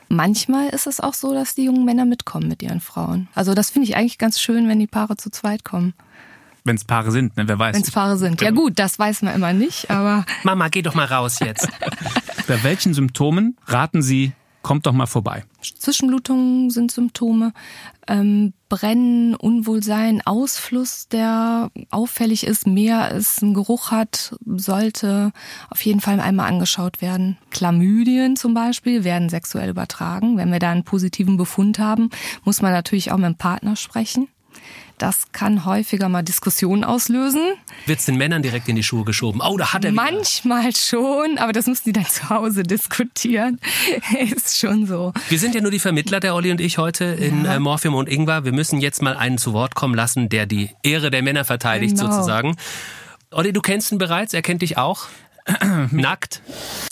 Manchmal 0.09 0.68
ist 0.68 0.87
es 0.87 1.00
auch 1.00 1.14
so, 1.14 1.35
dass 1.35 1.56
die 1.56 1.64
jungen 1.64 1.85
Männer 1.85 2.04
mitkommen 2.04 2.47
mit 2.47 2.62
ihren 2.62 2.80
Frauen. 2.80 3.28
Also 3.35 3.54
das 3.54 3.71
finde 3.71 3.88
ich 3.88 3.97
eigentlich 3.97 4.18
ganz 4.18 4.40
schön, 4.40 4.68
wenn 4.68 4.78
die 4.78 4.87
Paare 4.87 5.16
zu 5.16 5.30
zweit 5.30 5.64
kommen. 5.64 5.95
Wenn 6.62 6.76
es 6.76 6.85
Paare 6.85 7.11
sind, 7.11 7.37
ne, 7.37 7.49
wer 7.49 7.59
weiß. 7.59 7.75
Wenn 7.75 7.83
es 7.83 7.90
Paare 7.90 8.16
sind. 8.16 8.40
Ja 8.40 8.50
gut, 8.50 8.78
das 8.78 8.99
weiß 8.99 9.23
man 9.23 9.35
immer 9.35 9.52
nicht, 9.52 9.90
aber 9.90 10.25
Mama, 10.45 10.68
geh 10.68 10.83
doch 10.83 10.95
mal 10.95 11.04
raus 11.04 11.38
jetzt. 11.40 11.68
Bei 12.47 12.62
welchen 12.62 12.95
Symptomen 12.95 13.56
raten 13.66 14.02
Sie, 14.02 14.33
kommt 14.66 14.85
doch 14.85 14.92
mal 14.92 15.06
vorbei? 15.06 15.44
Zwischenblutungen 15.62 16.70
sind 16.70 16.90
Symptome, 16.90 17.52
ähm, 18.08 18.52
Brennen, 18.68 19.37
Unwohlsein, 19.37 20.26
Ausfluss, 20.26 21.06
der 21.06 21.70
auffällig 21.90 22.44
ist, 22.44 22.66
mehr 22.66 23.02
als 23.02 23.40
ein 23.42 23.54
Geruch 23.54 23.92
hat, 23.92 24.35
sollte 24.44 25.30
auf 25.70 25.80
jeden 25.82 26.00
Fall 26.00 26.18
einmal 26.18 26.49
angeschaut 26.49 27.00
werden. 27.00 27.38
Chlamydien 27.52 28.35
zum 28.35 28.54
Beispiel 28.54 29.04
werden 29.04 29.28
sexuell 29.28 29.70
übertragen. 29.70 30.37
Wenn 30.37 30.50
wir 30.50 30.58
da 30.58 30.73
einen 30.73 30.82
positiven 30.82 31.37
Befund 31.37 31.78
haben, 31.78 32.11
muss 32.42 32.61
man 32.61 32.73
natürlich 32.73 33.12
auch 33.12 33.18
mit 33.18 33.26
dem 33.26 33.37
Partner 33.37 33.76
sprechen. 33.76 34.26
Das 34.98 35.30
kann 35.32 35.66
häufiger 35.66 36.08
mal 36.08 36.22
Diskussionen 36.22 36.82
auslösen. 36.82 37.42
Wird's 37.84 38.06
den 38.06 38.16
Männern 38.16 38.40
direkt 38.42 38.66
in 38.68 38.76
die 38.76 38.82
Schuhe 38.82 39.04
geschoben? 39.04 39.42
Oh, 39.46 39.58
da 39.58 39.75
hat 39.75 39.84
er 39.84 39.92
wieder. 39.92 40.02
Manchmal 40.02 40.75
schon, 40.75 41.36
aber 41.36 41.52
das 41.52 41.66
müssen 41.66 41.82
die 41.84 41.92
dann 41.92 42.06
zu 42.06 42.30
Hause 42.30 42.62
diskutieren. 42.62 43.60
Ist 44.34 44.58
schon 44.58 44.86
so. 44.86 45.12
Wir 45.28 45.38
sind 45.38 45.54
ja 45.54 45.60
nur 45.60 45.70
die 45.70 45.80
Vermittler, 45.80 46.18
der 46.18 46.34
Olli 46.34 46.50
und 46.50 46.62
ich 46.62 46.78
heute 46.78 47.04
in 47.04 47.44
äh, 47.44 47.58
Morphium 47.58 47.94
und 47.94 48.08
Ingwer. 48.08 48.44
Wir 48.46 48.52
müssen 48.52 48.80
jetzt 48.80 49.02
mal 49.02 49.14
einen 49.16 49.36
zu 49.36 49.52
Wort 49.52 49.75
kommen 49.75 49.94
lassen, 49.94 50.30
der 50.30 50.46
die 50.46 50.70
Ehre 50.82 51.10
der 51.10 51.22
Männer 51.22 51.44
verteidigt 51.44 51.96
Genau. 51.98 52.10
sozusagen. 52.10 52.56
Olli, 53.32 53.52
du 53.52 53.60
kennst 53.60 53.92
ihn 53.92 53.98
bereits, 53.98 54.32
er 54.32 54.40
kennt 54.40 54.62
dich 54.62 54.78
auch. 54.78 55.08
Nackt. 55.93 56.43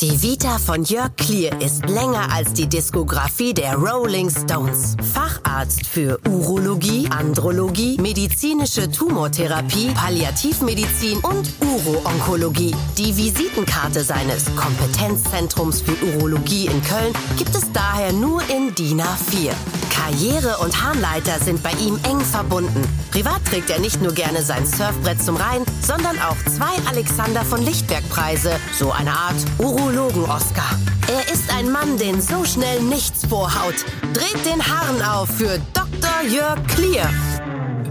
Die 0.00 0.22
Vita 0.22 0.58
von 0.58 0.84
Jörg 0.84 1.16
Klier 1.16 1.60
ist 1.60 1.88
länger 1.88 2.30
als 2.32 2.52
die 2.52 2.68
Diskografie 2.68 3.52
der 3.52 3.74
Rolling 3.74 4.30
Stones. 4.30 4.96
Facharzt 5.12 5.86
für 5.86 6.20
Urologie, 6.28 7.08
Andrologie, 7.10 7.96
medizinische 8.00 8.90
Tumortherapie, 8.90 9.90
Palliativmedizin 9.94 11.18
und 11.18 11.52
Uro-Onkologie. 11.60 12.74
Die 12.96 13.16
Visitenkarte 13.16 14.04
seines 14.04 14.44
Kompetenzzentrums 14.54 15.80
für 15.82 15.96
Urologie 16.14 16.66
in 16.66 16.82
Köln 16.84 17.12
gibt 17.36 17.54
es 17.56 17.72
daher 17.72 18.12
nur 18.12 18.42
in 18.50 18.74
DIN 18.74 19.00
A4. 19.00 19.52
Karriere 19.94 20.58
und 20.58 20.82
Harnleiter 20.84 21.38
sind 21.38 21.62
bei 21.62 21.70
ihm 21.72 21.98
eng 22.04 22.20
verbunden. 22.20 22.82
Privat 23.10 23.44
trägt 23.46 23.70
er 23.70 23.78
nicht 23.78 24.02
nur 24.02 24.12
gerne 24.12 24.42
sein 24.42 24.66
Surfbrett 24.66 25.22
zum 25.22 25.36
Rhein, 25.36 25.64
sondern 25.80 26.18
auch 26.18 26.36
zwei 26.44 26.90
Alexander 26.90 27.44
von 27.44 27.64
Lichtberg-Preise, 27.64 28.43
so 28.72 28.92
eine 28.92 29.10
Art 29.10 29.36
Urologen-Oscar. 29.58 30.78
Er 31.08 31.32
ist 31.32 31.50
ein 31.54 31.70
Mann, 31.70 31.96
den 31.96 32.20
so 32.20 32.44
schnell 32.44 32.82
nichts 32.82 33.24
vorhaut. 33.26 33.74
Dreht 34.12 34.44
den 34.44 34.62
Haaren 34.66 35.02
auf 35.02 35.30
für 35.30 35.58
Dr. 35.72 36.22
Jörg 36.28 36.58
Klier. 36.66 37.08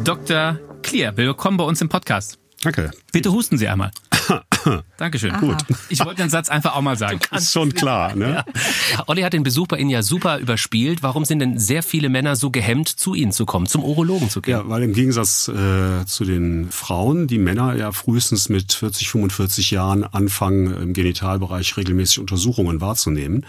Dr. 0.04 0.60
Clear, 0.84 1.18
willkommen 1.18 1.58
bei 1.58 1.64
uns 1.64 1.82
im 1.82 1.90
Podcast. 1.90 2.38
Danke. 2.62 2.92
Bitte 3.12 3.32
husten 3.32 3.58
Sie 3.58 3.68
einmal. 3.68 3.92
Dankeschön. 4.98 5.34
Gut. 5.40 5.58
Ich 5.90 6.04
wollte 6.04 6.22
den 6.22 6.30
Satz 6.30 6.50
einfach 6.50 6.76
auch 6.76 6.82
mal 6.82 6.98
sagen. 6.98 7.20
Ist 7.36 7.52
schon 7.52 7.74
klar, 7.74 8.16
ne? 8.16 8.44
Ja, 8.92 9.04
Olli 9.08 9.22
hat 9.22 9.34
den 9.34 9.44
Besuch 9.44 9.68
bei 9.68 9.78
Ihnen 9.78 9.90
ja 9.90 10.04
super 10.04 10.40
überspielt. 10.40 11.04
Warum 11.04 11.26
sind 11.26 11.40
denn 11.40 11.60
sehr 11.60 11.84
viele 11.84 12.10
Männer 12.10 12.36
so 12.36 12.52
gehemmt, 12.52 12.88
zu 12.88 13.14
Ihnen 13.14 13.32
zu 13.32 13.46
kommen, 13.46 13.66
zum 13.66 13.84
Urologen 13.84 14.30
zu 14.30 14.42
gehen? 14.42 14.54
Ja, 14.54 14.70
weil 14.70 14.84
im 14.84 14.94
Gegensatz 14.94 15.48
äh, 15.48 16.06
zu 16.06 16.26
den 16.26 16.70
Frauen, 16.72 17.28
die 17.28 17.40
Männer 17.40 17.76
ja 17.76 17.92
frühestens 17.92 18.50
mit 18.50 18.74
40, 18.74 19.10
45 19.10 19.72
Jahren 19.72 20.04
anfangen, 20.04 20.74
im 20.82 20.94
Genitalbereich 20.94 21.78
regelmäßig 21.78 22.20
Untersuchungen 22.20 22.82
wahrzunehmen. 22.82 23.46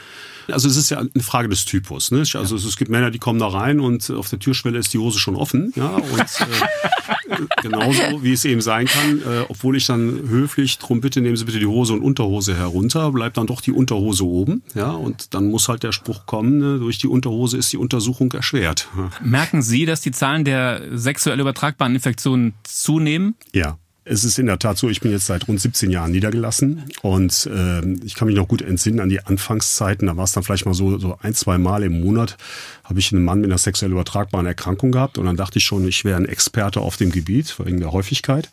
Also 0.51 0.69
es 0.69 0.77
ist 0.77 0.91
ja 0.91 0.99
eine 0.99 1.23
Frage 1.23 1.49
des 1.49 1.65
Typus. 1.65 2.11
Ne? 2.11 2.25
Also 2.35 2.57
es 2.57 2.77
gibt 2.77 2.91
Männer, 2.91 3.11
die 3.11 3.19
kommen 3.19 3.39
da 3.39 3.49
rein 3.49 3.81
und 3.81 4.11
auf 4.11 4.29
der 4.29 4.39
Türschwelle 4.39 4.79
ist 4.79 4.93
die 4.93 4.99
Hose 4.99 5.19
schon 5.19 5.37
offen. 5.37 5.73
Ja, 5.77 5.89
und 5.97 6.21
äh, 6.21 7.37
genauso 7.63 8.23
wie 8.23 8.33
es 8.33 8.45
eben 8.45 8.61
sein 8.61 8.87
kann, 8.87 9.19
äh, 9.21 9.45
obwohl 9.49 9.77
ich 9.77 9.87
dann 9.87 10.29
höflich 10.29 10.79
drum 10.79 11.01
bitte, 11.01 11.21
nehmen 11.21 11.37
Sie 11.37 11.45
bitte 11.45 11.59
die 11.59 11.67
Hose 11.67 11.93
und 11.93 12.03
Unterhose 12.03 12.57
herunter, 12.57 13.11
bleibt 13.13 13.37
dann 13.37 13.47
doch 13.47 13.61
die 13.61 13.73
Unterhose 13.73 14.25
oben. 14.25 14.63
Ja, 14.75 14.91
und 14.91 15.35
dann 15.35 15.51
muss 15.51 15.69
halt 15.69 15.83
der 15.83 15.93
Spruch 15.93 16.27
kommen, 16.27 16.59
ne? 16.59 16.79
durch 16.79 16.99
die 16.99 17.09
Unterhose 17.09 17.57
ist 17.57 17.73
die 17.73 17.79
Untersuchung 17.79 18.33
erschwert. 18.33 18.89
Merken 19.23 19.63
Sie, 19.63 19.87
dass 19.87 20.01
die 20.01 20.13
Zahlen 20.13 20.45
der 20.45 20.83
sexuell 20.93 21.41
übertragbaren 21.41 21.95
Infektionen 21.95 22.55
zunehmen? 22.65 23.35
Ja. 23.53 23.79
Es 24.07 24.23
ist 24.25 24.39
in 24.39 24.47
der 24.47 24.59
Tat 24.59 24.77
so, 24.77 24.91
ich 24.91 25.01
bin 25.01 25.13
jetzt 25.13 25.27
seit 25.27 25.49
rund 25.49 25.59
17 25.59 25.91
Jahren 25.91 26.11
niedergelassen 26.11 26.85
und 27.01 27.49
ähm, 27.51 28.01
ich 28.05 28.15
kann 28.15 28.27
mich 28.27 28.37
noch 28.37 28.47
gut 28.47 28.61
entsinnen 28.61 29.01
an 29.01 29.09
die 29.09 29.25
Anfangszeiten. 29.25 30.07
Da 30.09 30.17
war 30.17 30.25
es 30.25 30.33
dann 30.33 30.43
vielleicht 30.43 30.67
mal 30.67 30.75
so, 30.75 30.99
so 30.99 31.19
ein, 31.23 31.33
zwei 31.33 31.57
Mal 31.57 31.83
im 31.83 32.01
Monat, 32.01 32.37
habe 32.85 32.99
ich 32.99 33.13
einen 33.13 33.25
Mann 33.25 33.41
mit 33.41 33.49
einer 33.49 33.57
sexuell 33.57 33.93
übertragbaren 33.93 34.47
Erkrankung 34.47 34.93
gehabt 34.93 35.17
und 35.17 35.25
dann 35.25 35.37
dachte 35.37 35.59
ich 35.59 35.65
schon, 35.65 35.89
ich 35.89 36.05
wäre 36.05 36.19
ein 36.19 36.27
Experte 36.27 36.81
auf 36.81 36.99
dem 36.99 37.13
Gebiet 37.13 37.59
wegen 37.65 37.81
der 37.81 37.93
Häufigkeit. 37.93 38.51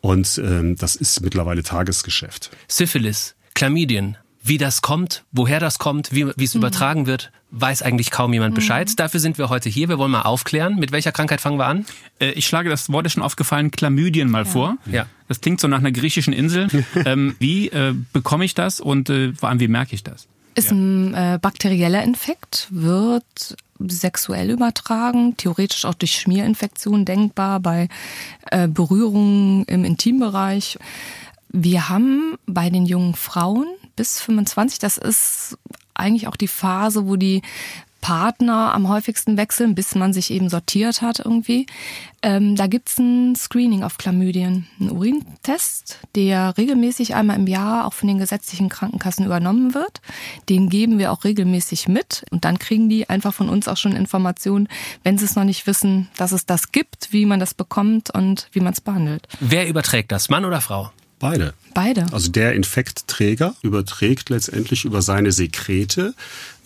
Und 0.00 0.38
ähm, 0.38 0.76
das 0.76 0.94
ist 0.94 1.22
mittlerweile 1.22 1.62
Tagesgeschäft. 1.62 2.50
Syphilis, 2.68 3.34
Chlamydien, 3.54 4.16
wie 4.44 4.58
das 4.58 4.82
kommt, 4.82 5.24
woher 5.32 5.58
das 5.58 5.78
kommt, 5.78 6.12
wie, 6.12 6.26
wie 6.36 6.44
es 6.44 6.54
übertragen 6.54 7.06
wird, 7.06 7.32
weiß 7.50 7.80
eigentlich 7.80 8.10
kaum 8.10 8.32
jemand 8.34 8.54
Bescheid. 8.54 8.92
Dafür 9.00 9.18
sind 9.18 9.38
wir 9.38 9.48
heute 9.48 9.70
hier. 9.70 9.88
Wir 9.88 9.98
wollen 9.98 10.10
mal 10.10 10.22
aufklären. 10.22 10.76
Mit 10.76 10.92
welcher 10.92 11.12
Krankheit 11.12 11.40
fangen 11.40 11.58
wir 11.58 11.66
an? 11.66 11.86
Äh, 12.20 12.32
Ich 12.32 12.46
schlage 12.46 12.68
das 12.68 12.92
Wort 12.92 13.06
ist 13.06 13.12
schon 13.12 13.22
aufgefallen, 13.22 13.70
Chlamydien 13.70 14.30
mal 14.30 14.44
vor. 14.44 14.76
Ja. 14.84 15.06
Das 15.28 15.40
klingt 15.40 15.60
so 15.60 15.68
nach 15.68 15.78
einer 15.78 15.92
griechischen 15.92 16.34
Insel. 16.34 16.68
ähm, 17.06 17.36
wie 17.38 17.68
äh, 17.68 17.94
bekomme 18.12 18.44
ich 18.44 18.54
das 18.54 18.80
und 18.80 19.08
äh, 19.08 19.32
vor 19.32 19.48
allem 19.48 19.60
wie 19.60 19.68
merke 19.68 19.94
ich 19.94 20.02
das? 20.02 20.26
Ist 20.56 20.70
ein 20.70 21.14
äh, 21.14 21.38
bakterieller 21.40 22.04
Infekt, 22.04 22.68
wird 22.70 23.56
sexuell 23.80 24.50
übertragen, 24.50 25.36
theoretisch 25.38 25.86
auch 25.86 25.94
durch 25.94 26.20
Schmierinfektionen 26.20 27.04
denkbar, 27.06 27.60
bei 27.60 27.88
äh, 28.50 28.68
Berührungen 28.68 29.64
im 29.64 29.84
Intimbereich. 29.84 30.78
Wir 31.48 31.88
haben 31.88 32.36
bei 32.46 32.68
den 32.68 32.84
jungen 32.84 33.14
Frauen 33.14 33.66
bis 33.96 34.20
25, 34.20 34.78
das 34.78 34.98
ist 34.98 35.58
eigentlich 35.94 36.28
auch 36.28 36.36
die 36.36 36.48
Phase, 36.48 37.06
wo 37.06 37.16
die 37.16 37.42
Partner 38.04 38.74
am 38.74 38.90
häufigsten 38.90 39.38
wechseln, 39.38 39.74
bis 39.74 39.94
man 39.94 40.12
sich 40.12 40.30
eben 40.30 40.50
sortiert 40.50 41.00
hat 41.00 41.20
irgendwie. 41.20 41.64
Ähm, 42.20 42.54
da 42.54 42.66
gibt's 42.66 42.98
ein 42.98 43.34
Screening 43.34 43.82
auf 43.82 43.96
Chlamydien, 43.96 44.66
einen 44.78 44.90
Urintest, 44.90 46.00
der 46.14 46.54
regelmäßig 46.58 47.14
einmal 47.14 47.36
im 47.36 47.46
Jahr 47.46 47.86
auch 47.86 47.94
von 47.94 48.06
den 48.06 48.18
gesetzlichen 48.18 48.68
Krankenkassen 48.68 49.24
übernommen 49.24 49.72
wird. 49.72 50.02
Den 50.50 50.68
geben 50.68 50.98
wir 50.98 51.12
auch 51.12 51.24
regelmäßig 51.24 51.88
mit 51.88 52.26
und 52.30 52.44
dann 52.44 52.58
kriegen 52.58 52.90
die 52.90 53.08
einfach 53.08 53.32
von 53.32 53.48
uns 53.48 53.68
auch 53.68 53.78
schon 53.78 53.96
Informationen, 53.96 54.68
wenn 55.02 55.16
sie 55.16 55.24
es 55.24 55.34
noch 55.34 55.44
nicht 55.44 55.66
wissen, 55.66 56.10
dass 56.18 56.32
es 56.32 56.44
das 56.44 56.72
gibt, 56.72 57.10
wie 57.14 57.24
man 57.24 57.40
das 57.40 57.54
bekommt 57.54 58.10
und 58.10 58.48
wie 58.52 58.60
man 58.60 58.74
es 58.74 58.82
behandelt. 58.82 59.26
Wer 59.40 59.66
überträgt 59.66 60.12
das, 60.12 60.28
Mann 60.28 60.44
oder 60.44 60.60
Frau? 60.60 60.90
Beide. 61.24 61.54
Beide. 61.72 62.06
Also 62.12 62.30
der 62.30 62.52
Infektträger 62.52 63.54
überträgt 63.62 64.28
letztendlich 64.28 64.84
über 64.84 65.00
seine 65.00 65.32
Sekrete 65.32 66.14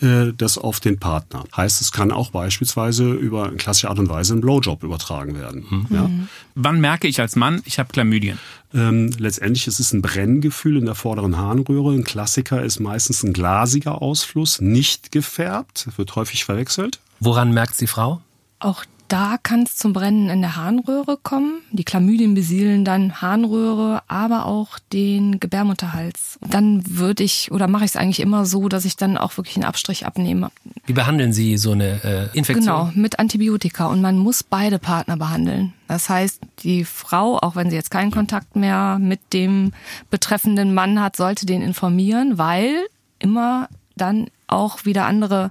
äh, 0.03 0.33
das 0.37 0.59
auf 0.59 0.81
den 0.81 0.99
Partner. 0.99 1.45
Heißt, 1.57 1.81
es 1.81 1.93
kann 1.93 2.11
auch 2.11 2.31
beispielsweise 2.31 3.13
über 3.13 3.47
eine 3.47 3.57
klassische 3.57 3.89
Art 3.89 4.01
und 4.01 4.09
Weise 4.09 4.35
ein 4.35 4.41
Blowjob 4.41 4.83
übertragen 4.83 5.39
werden. 5.39 5.87
Ja? 5.91 6.11
Wann 6.57 6.81
merke 6.81 7.07
ich 7.07 7.21
als 7.21 7.37
Mann, 7.37 7.63
ich 7.67 7.79
habe 7.79 7.93
Chlamydien? 7.93 8.41
Ähm, 8.75 9.13
letztendlich 9.17 9.69
ist 9.69 9.79
es 9.79 9.93
ein 9.93 10.03
Brenngefühl 10.03 10.77
in 10.77 10.87
der 10.87 10.97
vorderen 10.97 11.37
Harnröhre. 11.37 11.93
Ein 11.93 12.03
Klassiker 12.03 12.65
ist 12.65 12.81
meistens 12.81 13.23
ein 13.23 13.33
glasiger 13.33 14.03
Ausfluss, 14.03 14.61
nicht 14.61 15.13
gefärbt, 15.13 15.87
wird 15.97 16.17
häufig 16.17 16.45
verwechselt. 16.45 16.99
Woran 17.21 17.53
merkt 17.53 17.81
die 17.81 17.87
Frau? 17.87 18.23
Auch 18.59 18.85
Da 19.09 19.39
kann 19.43 19.63
es 19.63 19.77
zum 19.77 19.95
Brennen 19.95 20.29
in 20.29 20.43
der 20.43 20.57
Harnröhre 20.57 21.17
kommen. 21.17 21.63
Die 21.73 21.85
Chlamydien 21.85 22.35
besiedeln 22.35 22.85
dann 22.85 23.23
Harnröhre, 23.23 24.03
aber 24.07 24.45
auch 24.45 24.79
den 24.93 25.41
Gebärmutterhals. 25.41 26.39
Dann 26.47 26.83
würde 26.87 27.25
ich 27.25 27.51
oder 27.51 27.69
mache 27.69 27.85
ich 27.85 27.93
es 27.93 27.97
eigentlich 27.97 28.21
immer 28.21 28.45
so, 28.45 28.69
dass 28.69 28.85
ich 28.85 28.97
dann 28.97 29.17
auch 29.17 29.37
wirklich 29.39 29.57
einen 29.57 29.65
Abstrich 29.65 30.05
abnehme. 30.05 30.51
Wie 30.85 30.93
behandeln 30.93 31.33
Sie 31.33 31.57
so 31.57 31.73
eine 31.73 32.05
äh, 32.05 32.37
Infektion? 32.37 32.65
Genau, 32.65 32.91
mit 32.95 33.19
Antibiotika. 33.19 33.87
Und 33.87 34.03
man 34.03 34.19
muss 34.19 34.43
beide 34.43 34.79
Partner 34.79 35.17
behandeln. 35.17 35.73
Das 35.87 36.11
heißt, 36.11 36.41
die 36.63 36.85
Frau, 36.85 37.39
auch 37.39 37.57
wenn 37.57 37.71
sie 37.71 37.77
jetzt 37.77 37.91
keinen 37.91 38.11
Kontakt 38.11 38.57
mehr 38.57 38.99
mit 39.01 39.33
dem 39.33 39.73
betreffenden 40.11 40.75
Mann 40.75 41.01
hat, 41.01 41.17
sollte 41.17 41.47
den 41.47 41.63
informieren, 41.63 42.37
weil 42.37 42.87
immer 43.19 43.69
dann 43.97 44.29
auch 44.49 44.85
wieder 44.85 45.07
andere 45.07 45.51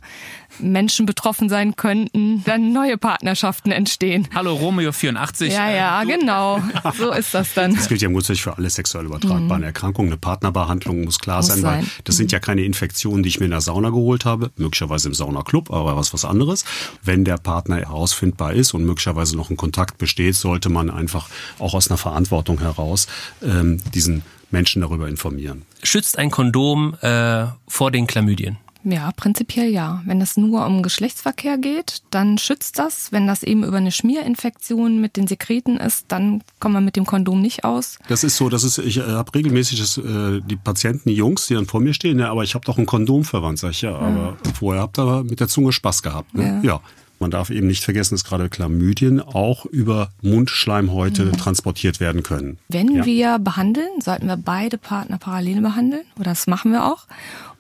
Menschen 0.60 1.06
betroffen 1.06 1.50
sein 1.50 1.76
könnten, 1.76 2.44
dann 2.44 2.74
neue 2.74 2.98
Partnerschaften 2.98 3.72
entstehen. 3.72 4.28
Hallo 4.34 4.56
Romeo 4.56 4.92
84. 4.92 5.54
Ja, 5.54 5.70
ja, 5.70 6.04
genau. 6.04 6.62
So 6.98 7.12
ist 7.12 7.34
das 7.34 7.54
dann. 7.54 7.76
Das 7.76 7.88
gilt 7.88 8.02
ja 8.02 8.10
grundsätzlich 8.10 8.42
für 8.42 8.58
alle 8.58 8.70
sexuell 8.70 9.06
übertragbaren 9.06 9.62
mhm. 9.62 9.68
Erkrankungen. 9.68 10.12
Eine 10.12 10.18
Partnerbehandlung 10.18 11.04
muss 11.04 11.20
klar 11.20 11.38
muss 11.38 11.48
sein, 11.48 11.62
sein, 11.62 11.82
weil 11.82 11.88
das 12.06 12.16
mhm. 12.16 12.18
sind 12.18 12.32
ja 12.32 12.40
keine 12.40 12.64
Infektionen, 12.64 13.24
die 13.24 13.30
ich 13.30 13.40
mir 13.40 13.46
in 13.46 13.52
der 13.52 13.62
Sauna 13.62 13.90
geholt 13.90 14.26
habe, 14.26 14.52
möglicherweise 14.58 15.10
im 15.10 15.14
Saunaclub, 15.14 15.72
aber 15.72 15.96
was 15.96 16.14
was 16.14 16.26
anderes. 16.26 16.66
Wenn 17.04 17.24
der 17.24 17.38
Partner 17.38 17.78
herausfindbar 17.78 18.54
ist 18.54 18.74
und 18.74 18.86
möglicherweise 18.86 19.36
noch 19.38 19.50
ein 19.50 19.58
Kontakt 19.58 19.98
besteht, 19.98 20.36
sollte 20.36 20.70
man 20.70 20.90
einfach 20.90 21.30
auch 21.60 21.74
aus 21.74 21.90
einer 21.90 21.98
Verantwortung 21.98 22.60
heraus 22.60 23.08
ähm, 23.44 23.80
diesen 23.94 24.24
Menschen 24.52 24.82
darüber 24.82 25.08
informieren. 25.08 25.64
Schützt 25.84 26.18
ein 26.18 26.32
Kondom 26.32 26.96
äh, 27.02 27.46
vor 27.68 27.92
den 27.92 28.08
Chlamydien? 28.08 28.58
Ja, 28.90 29.12
prinzipiell 29.12 29.70
ja. 29.70 30.02
Wenn 30.06 30.22
es 30.22 30.38
nur 30.38 30.66
um 30.66 30.82
Geschlechtsverkehr 30.82 31.58
geht, 31.58 32.04
dann 32.10 32.38
schützt 32.38 32.80
das. 32.80 33.12
Wenn 33.12 33.28
das 33.28 33.44
eben 33.44 33.64
über 33.66 33.78
eine 33.78 33.92
Schmierinfektion 33.92 35.02
mit 35.02 35.18
den 35.18 35.28
Sekreten 35.28 35.76
ist, 35.76 36.06
dann 36.08 36.42
kommen 36.60 36.76
wir 36.76 36.82
mit 36.82 36.96
dem 36.96 37.06
Kondom 37.06 37.42
nicht 37.42 37.66
aus. 37.66 38.00
Das 38.08 38.24
ist 38.24 38.38
so, 38.38 38.48
das 38.48 38.64
ist, 38.64 38.78
ich 38.78 38.98
äh, 38.98 39.02
habe 39.02 39.36
regelmäßig 39.36 39.80
das, 39.80 39.98
äh, 39.98 40.42
die 40.42 40.56
Patienten, 40.56 41.10
die 41.10 41.16
Jungs, 41.16 41.48
die 41.48 41.56
dann 41.56 41.66
vor 41.66 41.82
mir 41.82 41.94
stehen, 41.94 42.20
ja, 42.20 42.32
aber 42.32 42.44
ich 42.44 42.56
habe 42.56 42.64
doch 42.64 42.78
ein 42.78 42.86
Kondom 42.86 43.26
verwandt, 43.26 43.60
sag 43.60 43.72
ich 43.72 43.82
ja, 43.82 43.94
aber 43.94 44.38
ja. 44.46 44.54
vorher 44.54 44.84
habt 44.84 44.98
ihr 44.98 45.24
mit 45.24 45.42
der 45.42 45.50
Zunge 45.50 45.74
Spaß 45.74 46.02
gehabt. 46.02 46.34
Ne? 46.34 46.62
ja. 46.64 46.76
ja. 46.76 46.82
Man 47.20 47.32
darf 47.32 47.50
eben 47.50 47.66
nicht 47.66 47.84
vergessen, 47.84 48.14
dass 48.14 48.24
gerade 48.24 48.48
Chlamydien 48.50 49.20
auch 49.22 49.66
über 49.66 50.12
Mundschleimhäute 50.22 51.26
mhm. 51.26 51.38
transportiert 51.38 52.00
werden 52.00 52.22
können. 52.22 52.60
Wenn 52.68 52.94
ja. 52.94 53.06
wir 53.06 53.40
behandeln, 53.40 53.90
sollten 54.04 54.28
wir 54.28 54.38
beide 54.38 54.78
Partner 54.78 55.18
parallel 55.18 55.62
behandeln. 55.62 56.04
Oder 56.16 56.32
das 56.32 56.46
machen 56.46 56.72
wir 56.72 56.86
auch. 56.86 57.08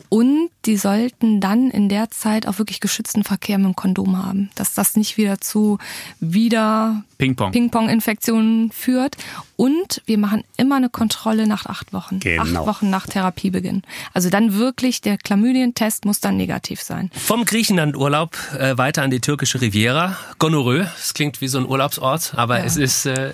Und 0.09 0.49
die 0.65 0.77
sollten 0.77 1.39
dann 1.39 1.69
in 1.69 1.89
der 1.89 2.09
Zeit 2.09 2.47
auch 2.47 2.59
wirklich 2.59 2.79
geschützten 2.79 3.23
Verkehr 3.23 3.57
mit 3.57 3.67
dem 3.67 3.75
Kondom 3.75 4.23
haben, 4.23 4.49
dass 4.55 4.73
das 4.73 4.95
nicht 4.95 5.17
wieder 5.17 5.39
zu 5.39 5.77
wieder 6.19 7.03
Ping-Pong. 7.17 7.51
Ping-Pong-Infektionen 7.51 8.71
führt. 8.71 9.17
Und 9.55 10.01
wir 10.05 10.17
machen 10.17 10.43
immer 10.55 10.75
eine 10.75 10.89
Kontrolle 10.89 11.47
nach 11.47 11.65
acht 11.65 11.93
Wochen. 11.93 12.19
Genau. 12.19 12.43
Acht 12.43 12.67
Wochen 12.67 12.89
nach 12.89 13.07
Therapiebeginn. 13.07 13.81
Also 14.13 14.29
dann 14.29 14.53
wirklich, 14.53 15.01
der 15.01 15.17
Chlamydien-Test 15.17 16.05
muss 16.05 16.19
dann 16.19 16.37
negativ 16.37 16.81
sein. 16.81 17.09
Vom 17.13 17.45
Griechenland-Urlaub 17.45 18.37
äh, 18.57 18.77
weiter 18.77 19.01
an 19.01 19.11
die 19.11 19.19
türkische 19.19 19.61
Riviera. 19.61 20.15
Gonorrhoe, 20.39 20.89
das 20.97 21.13
klingt 21.13 21.41
wie 21.41 21.47
so 21.47 21.57
ein 21.57 21.65
Urlaubsort, 21.65 22.33
aber 22.35 22.59
ja. 22.59 22.65
es 22.65 22.77
ist 22.77 23.05
äh, 23.05 23.33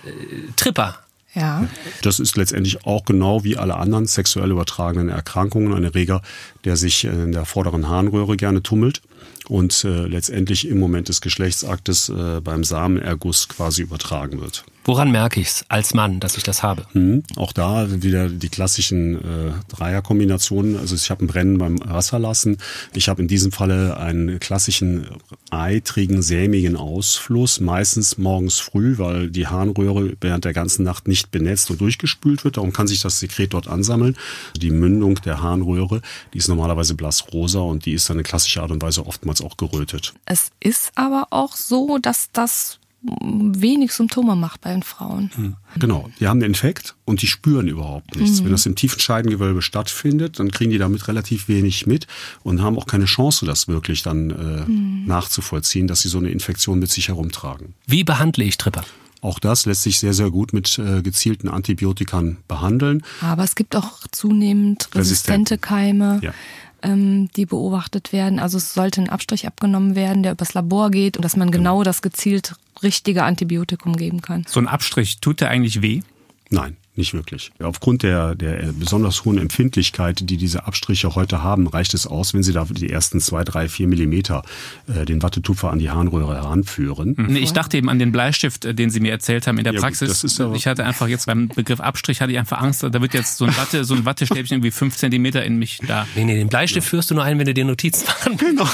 Tripper. 0.55 1.02
Ja. 1.35 1.67
Das 2.03 2.19
ist 2.19 2.37
letztendlich 2.37 2.85
auch 2.85 3.05
genau 3.05 3.43
wie 3.43 3.57
alle 3.57 3.75
anderen 3.77 4.05
sexuell 4.05 4.51
übertragenen 4.51 5.09
Erkrankungen 5.09 5.73
ein 5.73 5.83
Erreger, 5.83 6.21
der 6.63 6.75
sich 6.75 7.05
in 7.05 7.31
der 7.31 7.45
vorderen 7.45 7.89
Harnröhre 7.89 8.37
gerne 8.37 8.61
tummelt 8.61 9.01
und 9.47 9.83
äh, 9.83 10.07
letztendlich 10.07 10.67
im 10.67 10.79
Moment 10.79 11.09
des 11.09 11.21
Geschlechtsaktes 11.21 12.09
äh, 12.09 12.41
beim 12.41 12.63
Samenerguss 12.63 13.49
quasi 13.49 13.81
übertragen 13.81 14.41
wird. 14.41 14.63
Woran 14.85 15.11
merke 15.11 15.39
ich 15.39 15.47
es 15.47 15.65
als 15.69 15.93
Mann, 15.93 16.19
dass 16.19 16.35
ich 16.35 16.43
das 16.43 16.61
habe? 16.61 16.85
Mhm. 16.91 17.23
Auch 17.37 17.53
da 17.53 17.87
wieder 18.03 18.27
die 18.27 18.49
klassischen 18.49 19.15
äh, 19.15 19.53
Dreierkombinationen. 19.69 20.77
Also 20.77 20.95
ich 20.95 21.09
habe 21.09 21.23
ein 21.23 21.27
Brennen 21.27 21.57
beim 21.57 21.79
Wasserlassen. 21.79 22.57
Ich 22.93 23.07
habe 23.07 23.21
in 23.21 23.29
diesem 23.29 23.53
Falle 23.53 23.95
einen 23.95 24.39
klassischen 24.39 25.07
eitrigen, 25.51 26.21
sämigen 26.21 26.75
Ausfluss, 26.75 27.61
meistens 27.61 28.17
morgens 28.17 28.59
früh, 28.59 28.97
weil 28.97 29.29
die 29.29 29.47
Harnröhre 29.47 30.17
während 30.19 30.43
der 30.43 30.53
ganzen 30.53 30.83
Nacht 30.83 31.07
nicht 31.07 31.31
benetzt 31.31 31.71
und 31.71 31.79
durchgespült 31.79 32.43
wird. 32.43 32.57
Darum 32.57 32.73
kann 32.73 32.87
sich 32.87 32.99
das 32.99 33.19
Sekret 33.19 33.53
dort 33.53 33.69
ansammeln. 33.69 34.17
Die 34.57 34.71
Mündung 34.71 35.15
der 35.23 35.41
Harnröhre, 35.41 36.01
die 36.33 36.39
ist 36.39 36.49
normalerweise 36.49 36.95
blassrosa 36.95 37.59
und 37.59 37.85
die 37.85 37.93
ist 37.93 38.09
dann 38.09 38.17
in 38.17 38.23
klassischer 38.23 38.63
Art 38.63 38.71
und 38.71 38.81
Weise 38.81 39.05
oftmals 39.13 39.41
auch 39.41 39.57
gerötet. 39.57 40.13
Es 40.25 40.49
ist 40.59 40.91
aber 40.95 41.27
auch 41.29 41.55
so, 41.55 41.99
dass 41.99 42.29
das 42.33 42.79
wenig 43.21 43.91
Symptome 43.91 44.35
macht 44.35 44.61
bei 44.61 44.71
den 44.71 44.81
Frauen. 44.81 45.29
Hm. 45.35 45.55
Genau, 45.77 46.09
die 46.19 46.27
haben 46.27 46.39
den 46.39 46.51
Infekt 46.51 46.95
und 47.03 47.21
die 47.21 47.27
spüren 47.27 47.67
überhaupt 47.67 48.15
nichts. 48.15 48.39
Mhm. 48.39 48.45
Wenn 48.45 48.51
das 48.53 48.65
im 48.65 48.75
tiefen 48.75 48.99
Scheidengewölbe 48.99 49.61
stattfindet, 49.61 50.39
dann 50.39 50.51
kriegen 50.51 50.71
die 50.71 50.77
damit 50.77 51.07
relativ 51.09 51.49
wenig 51.49 51.85
mit 51.85 52.07
und 52.43 52.61
haben 52.61 52.77
auch 52.77 52.87
keine 52.87 53.05
Chance, 53.05 53.45
das 53.45 53.67
wirklich 53.67 54.03
dann 54.03 54.29
äh, 54.29 54.69
mhm. 54.69 55.03
nachzuvollziehen, 55.05 55.87
dass 55.87 56.01
sie 56.01 56.07
so 56.07 56.17
eine 56.17 56.29
Infektion 56.29 56.79
mit 56.79 56.91
sich 56.91 57.09
herumtragen. 57.09 57.73
Wie 57.85 58.05
behandle 58.05 58.45
ich 58.45 58.57
Tripper? 58.57 58.85
Auch 59.19 59.39
das 59.39 59.65
lässt 59.65 59.83
sich 59.83 59.99
sehr, 59.99 60.13
sehr 60.13 60.31
gut 60.31 60.53
mit 60.53 60.77
äh, 60.79 61.01
gezielten 61.01 61.49
Antibiotikern 61.49 62.37
behandeln. 62.47 63.03
Aber 63.21 63.43
es 63.43 63.55
gibt 63.55 63.75
auch 63.75 63.99
zunehmend 64.11 64.89
resistente 64.95 65.57
Keime. 65.57 66.19
Ja 66.21 66.33
ähm, 66.83 67.29
die 67.35 67.45
beobachtet 67.45 68.13
werden. 68.13 68.39
Also 68.39 68.57
es 68.57 68.73
sollte 68.73 69.01
ein 69.01 69.09
Abstrich 69.09 69.47
abgenommen 69.47 69.95
werden, 69.95 70.23
der 70.23 70.33
übers 70.33 70.53
Labor 70.53 70.91
geht 70.91 71.17
und 71.17 71.23
dass 71.23 71.35
man 71.35 71.49
genau, 71.51 71.77
genau 71.77 71.83
das 71.83 72.01
gezielt 72.01 72.55
richtige 72.81 73.23
Antibiotikum 73.23 73.95
geben 73.95 74.21
kann. 74.21 74.45
So 74.47 74.59
ein 74.59 74.67
Abstrich, 74.67 75.19
tut 75.19 75.41
der 75.41 75.49
eigentlich 75.49 75.81
weh? 75.81 76.01
Nein. 76.49 76.77
Nicht 76.95 77.15
wirklich. 77.15 77.51
Aufgrund 77.59 78.03
der, 78.03 78.35
der 78.35 78.71
besonders 78.71 79.25
hohen 79.25 79.39
Empfindlichkeit, 79.39 80.29
die 80.29 80.37
diese 80.37 80.67
Abstriche 80.67 81.15
heute 81.15 81.41
haben, 81.41 81.67
reicht 81.67 81.95
es 81.95 82.05
aus, 82.05 82.35
wenn 82.35 82.43
Sie 82.43 82.53
da 82.53 82.65
die 82.69 82.89
ersten 82.89 83.19
zwei, 83.19 83.43
drei, 83.43 83.67
vier 83.67 83.87
Millimeter 83.87 84.43
äh, 84.87 85.03
den 85.03 85.23
Wattetupfer 85.23 85.71
an 85.71 85.79
die 85.79 85.89
Harnröhre 85.89 86.35
heranführen. 86.35 87.15
Nee, 87.17 87.39
ich 87.39 87.51
dachte 87.51 87.77
eben 87.77 87.89
an 87.89 87.97
den 87.97 88.11
Bleistift, 88.11 88.65
äh, 88.65 88.75
den 88.75 88.91
Sie 88.91 88.99
mir 88.99 89.11
erzählt 89.11 89.47
haben 89.47 89.57
in 89.57 89.63
der 89.63 89.73
ja, 89.73 89.79
Praxis. 89.79 90.37
Gut, 90.37 90.55
ich 90.55 90.67
hatte 90.67 90.85
einfach 90.85 91.07
jetzt 91.07 91.25
beim 91.25 91.47
Begriff 91.47 91.79
Abstrich 91.79 92.21
hatte 92.21 92.31
ich 92.31 92.37
einfach 92.37 92.61
Angst, 92.61 92.83
da 92.83 93.01
wird 93.01 93.15
jetzt 93.15 93.37
so 93.37 93.45
ein 93.45 93.57
Watte, 93.57 93.85
so 93.85 93.95
ein 93.95 94.05
Wattestäbchen 94.05 94.57
irgendwie 94.57 94.71
fünf 94.71 94.95
Zentimeter 94.95 95.43
in 95.43 95.57
mich 95.57 95.79
da. 95.87 96.07
Nee, 96.15 96.25
nee, 96.25 96.35
den 96.35 96.49
Bleistift 96.49 96.85
ja. 96.85 96.89
führst 96.91 97.09
du 97.09 97.15
nur 97.15 97.23
ein, 97.23 97.39
wenn 97.39 97.47
du 97.47 97.55
dir 97.55 97.65
Notizen 97.65 98.05
machen 98.05 98.37
Genau. 98.37 98.63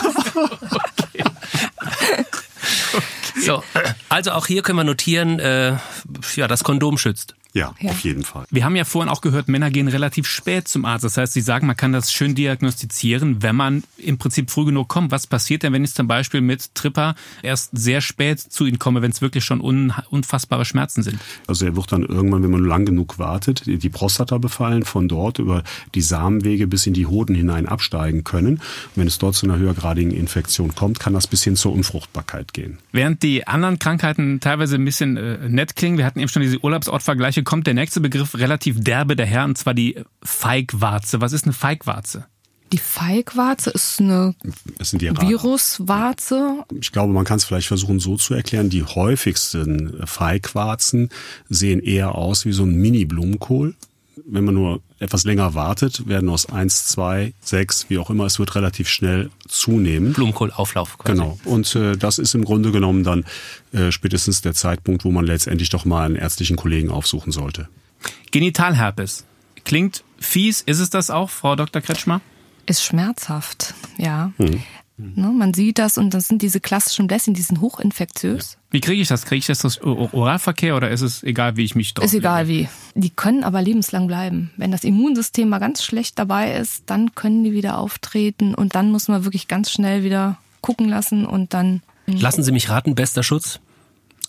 okay. 0.72 1.24
So, 3.42 3.64
also 4.10 4.32
auch 4.32 4.48
hier 4.48 4.62
können 4.62 4.78
wir 4.78 4.84
notieren, 4.84 5.40
äh, 5.40 5.78
ja, 6.36 6.48
das 6.48 6.64
Kondom 6.64 6.98
schützt. 6.98 7.36
Ja, 7.54 7.74
ja, 7.80 7.90
auf 7.90 8.02
jeden 8.02 8.24
Fall. 8.24 8.46
Wir 8.52 8.64
haben 8.64 8.76
ja 8.76 8.86
vorhin 8.86 9.10
auch 9.10 9.22
gehört, 9.22 9.48
Männer 9.48 9.72
gehen 9.72 9.88
relativ 9.88 10.28
spät 10.28 10.68
zum 10.68 10.86
Arzt. 10.86 11.04
Das 11.04 11.18
heißt, 11.18 11.34
Sie 11.34 11.42
sagen, 11.42 11.66
man 11.66 11.76
kann 11.76 11.92
das 11.92 12.14
schön 12.14 12.36
diagnostizieren, 12.36 13.42
wenn 13.42 13.56
man 13.56 13.84
im 13.98 14.20
Prinzip 14.20 14.52
früh 14.52 14.66
genug 14.66 14.88
kommt. 14.88 15.10
Was 15.12 15.26
passiert 15.26 15.64
denn, 15.64 15.74
wenn 15.74 15.84
ich 15.84 15.94
zum 15.94 16.08
Beispiel 16.08 16.42
mit 16.42 16.76
Tripper 16.76 17.16
erst 17.42 17.72
sehr 17.74 18.02
spät 18.02 18.40
zu 18.40 18.66
Ihnen 18.66 18.78
komme, 18.78 19.02
wenn 19.02 19.10
es 19.10 19.22
wirklich 19.22 19.44
schon 19.46 19.62
un 19.62 19.94
unfassbare 20.12 20.64
Schmerzen 20.64 21.02
sind? 21.02 21.20
Also 21.48 21.66
er 21.66 21.76
wird 21.76 21.92
dann 21.92 22.04
irgendwann, 22.04 22.44
wenn 22.44 22.52
man 22.52 22.64
lang 22.64 22.86
genug 22.86 23.18
wartet, 23.18 23.64
die 23.66 23.90
Prostata 23.90 24.38
befallen, 24.38 24.86
von 24.86 25.08
dort 25.08 25.40
über 25.40 25.64
die 25.96 26.02
Samenwege 26.02 26.68
bis 26.68 26.86
in 26.86 26.94
die 26.94 27.08
Hoden 27.08 27.36
hinein 27.36 27.66
absteigen 27.66 28.24
können. 28.24 28.56
Und 28.58 28.62
wenn 28.96 29.08
es 29.08 29.18
dort 29.18 29.34
zu 29.34 29.48
einer 29.48 29.58
höhergradigen 29.58 30.12
Infektion 30.12 30.76
kommt, 30.76 31.00
kann 31.00 31.14
das 31.14 31.26
bis 31.26 31.44
hin 31.44 31.56
zur 31.56 31.74
Unfruchtbarkeit 31.74 32.54
gehen. 32.54 32.78
Während 32.92 33.24
die 33.24 33.48
anderen 33.48 33.80
Krankheiten 33.80 34.40
teilweise 34.40 34.76
ein 34.76 34.86
bisschen 34.86 35.18
äh, 35.18 35.50
nett 35.50 35.76
klingen, 35.76 35.98
wir 35.98 36.06
hatten 36.06 36.20
eben 36.20 36.30
schon 36.30 36.44
diese 36.44 36.64
Urlaubsortvergleiche, 36.64 37.39
Bereiche 37.40 37.44
kommt 37.44 37.68
der 37.68 37.74
nächste 37.74 38.02
Begriff 38.02 38.36
relativ 38.36 38.82
derbe 38.82 39.16
daher, 39.16 39.46
und 39.46 39.58
zwar 39.58 39.74
die 39.74 39.96
Feigwarze. 40.24 41.22
Was 41.22 41.34
ist 41.34 41.46
eine 41.46 41.54
Feigwarze? 41.54 42.26
Die 42.72 42.78
Feigwarze 42.78 43.72
ist 43.72 44.00
eine 44.00 44.36
Viruswarze. 44.78 46.64
Ich 46.80 46.92
glaube, 46.92 47.14
man 47.14 47.26
kann 47.26 47.38
es 47.38 47.46
vielleicht 47.46 47.68
versuchen 47.68 48.00
so 48.00 48.16
zu 48.16 48.36
erklären. 48.36 48.70
Die 48.70 48.84
häufigsten 48.84 50.06
Feigwarzen 50.06 51.10
sehen 51.50 51.80
eher 51.80 52.14
aus 52.14 52.46
wie 52.46 52.52
so 52.52 52.64
ein 52.64 52.76
Mini-Blumenkohl. 52.76 53.74
Wenn 54.28 54.44
man 54.44 54.54
nur 54.54 54.82
etwas 55.00 55.24
länger 55.24 55.54
wartet, 55.54 56.08
werden 56.08 56.30
aus 56.30 56.48
eins, 56.48 56.88
zwei, 56.88 57.34
sechs, 57.42 57.90
wie 57.90 57.98
auch 57.98 58.10
immer, 58.10 58.26
es 58.26 58.40
wird 58.40 58.56
relativ 58.56 58.90
schnell 58.90 59.30
zunehmen. 59.48 60.14
Blumenkohlauflauf. 60.14 60.98
Quasi. 60.98 61.18
Genau. 61.18 61.40
Und 61.46 61.76
äh, 61.76 61.98
das 61.98 62.20
ist 62.20 62.36
im 62.36 62.44
Grunde 62.46 62.72
genommen 62.72 63.04
dann 63.04 63.26
äh, 63.72 63.92
spätestens 63.92 64.42
der 64.42 64.54
Zeitpunkt, 64.54 65.06
wo 65.06 65.12
man 65.12 65.26
letztendlich 65.26 65.70
doch 65.70 65.86
mal 65.86 66.06
einen 66.06 66.16
ärztlichen 66.16 66.58
Kollegen 66.58 66.92
aufsuchen 66.92 67.32
sollte. 67.32 67.70
Genitalherpes. 68.32 69.26
Klingt 69.64 70.04
fies. 70.20 70.62
Ist 70.62 70.80
es 70.80 70.90
das 70.90 71.10
auch, 71.10 71.30
Frau 71.30 71.56
Dr. 71.56 71.82
Kretschmer? 71.82 72.22
Ist 72.66 72.84
schmerzhaft, 72.84 73.74
ja. 73.98 74.32
Hm. 74.38 74.62
Ne, 75.00 75.28
man 75.28 75.54
sieht 75.54 75.80
das 75.80 75.98
und 75.98 76.14
das 76.14 76.28
sind 76.28 76.42
diese 76.42 76.60
klassischen 76.60 77.08
Bläschen, 77.08 77.34
die 77.34 77.42
sind 77.42 77.62
hochinfektiös. 77.62 78.58
Wie 78.70 78.82
kriege 78.82 79.02
ich 79.02 79.08
das? 79.08 79.26
Kriege 79.26 79.40
ich 79.40 79.48
das 79.48 79.60
durch 79.60 79.82
Oralverkehr 79.82 80.76
oder 80.76 80.90
ist 80.92 81.02
es 81.02 81.24
egal, 81.24 81.56
wie 81.56 81.64
ich 81.64 81.74
mich 81.74 81.94
drauf 81.94 82.06
Ist 82.06 82.14
egal 82.14 82.50
wie. 82.50 82.68
Die 82.96 83.10
können 83.10 83.46
aber 83.46 83.62
lebenslang 83.62 84.08
bleiben. 84.08 84.52
Wenn 84.58 84.72
das 84.72 84.84
Immunsystem 84.84 85.48
mal 85.48 85.60
ganz 85.60 85.84
schlecht 85.84 86.20
dabei 86.20 86.54
ist, 86.54 86.84
dann 86.88 87.16
können 87.16 87.46
die 87.46 87.54
wieder 87.54 87.78
auftreten 87.78 88.54
und 88.54 88.76
dann 88.76 88.92
muss 88.92 89.08
man 89.08 89.24
wirklich 89.24 89.48
ganz 89.48 89.72
schnell 89.72 90.04
wieder 90.04 90.38
gucken 90.62 90.90
lassen 90.90 91.26
und 91.26 91.54
dann. 91.54 91.82
Lassen 92.06 92.44
Sie 92.44 92.52
mich 92.52 92.70
raten, 92.70 92.96
bester 92.96 93.24
Schutz? 93.24 93.62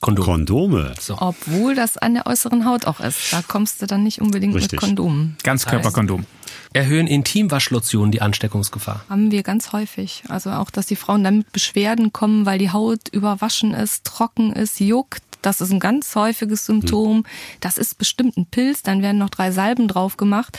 Kondom. 0.00 0.24
Kondome. 0.24 0.94
Obwohl 1.18 1.74
das 1.74 1.98
an 1.98 2.14
der 2.14 2.26
äußeren 2.26 2.64
Haut 2.64 2.86
auch 2.86 3.00
ist. 3.00 3.32
Da 3.32 3.42
kommst 3.46 3.82
du 3.82 3.86
dann 3.86 4.02
nicht 4.02 4.22
unbedingt 4.22 4.54
Richtig. 4.54 4.72
mit 4.72 4.80
Kondomen. 4.80 5.36
Ganzkörperkondom. 5.42 6.24
Erhöhen 6.72 7.06
Intimwaschlotionen 7.06 8.10
die 8.10 8.22
Ansteckungsgefahr? 8.22 9.04
Haben 9.10 9.30
wir 9.30 9.42
ganz 9.42 9.72
häufig. 9.72 10.22
Also 10.28 10.52
auch, 10.52 10.70
dass 10.70 10.86
die 10.86 10.96
Frauen 10.96 11.22
dann 11.22 11.38
mit 11.38 11.52
Beschwerden 11.52 12.14
kommen, 12.14 12.46
weil 12.46 12.58
die 12.58 12.70
Haut 12.70 13.08
überwaschen 13.12 13.74
ist, 13.74 14.04
trocken 14.04 14.52
ist, 14.52 14.80
juckt. 14.80 15.22
Das 15.42 15.60
ist 15.60 15.70
ein 15.70 15.80
ganz 15.80 16.14
häufiges 16.14 16.64
Symptom. 16.64 17.24
Das 17.60 17.76
ist 17.76 17.98
bestimmt 17.98 18.38
ein 18.38 18.46
Pilz. 18.46 18.82
Dann 18.82 19.02
werden 19.02 19.18
noch 19.18 19.30
drei 19.30 19.50
Salben 19.50 19.86
drauf 19.86 20.16
gemacht. 20.16 20.58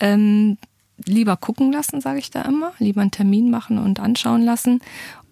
Ähm, 0.00 0.56
lieber 1.04 1.36
gucken 1.36 1.72
lassen, 1.72 2.00
sage 2.00 2.18
ich 2.18 2.30
da 2.30 2.42
immer. 2.42 2.72
Lieber 2.78 3.00
einen 3.00 3.10
Termin 3.10 3.50
machen 3.50 3.78
und 3.78 4.00
anschauen 4.00 4.44
lassen. 4.44 4.80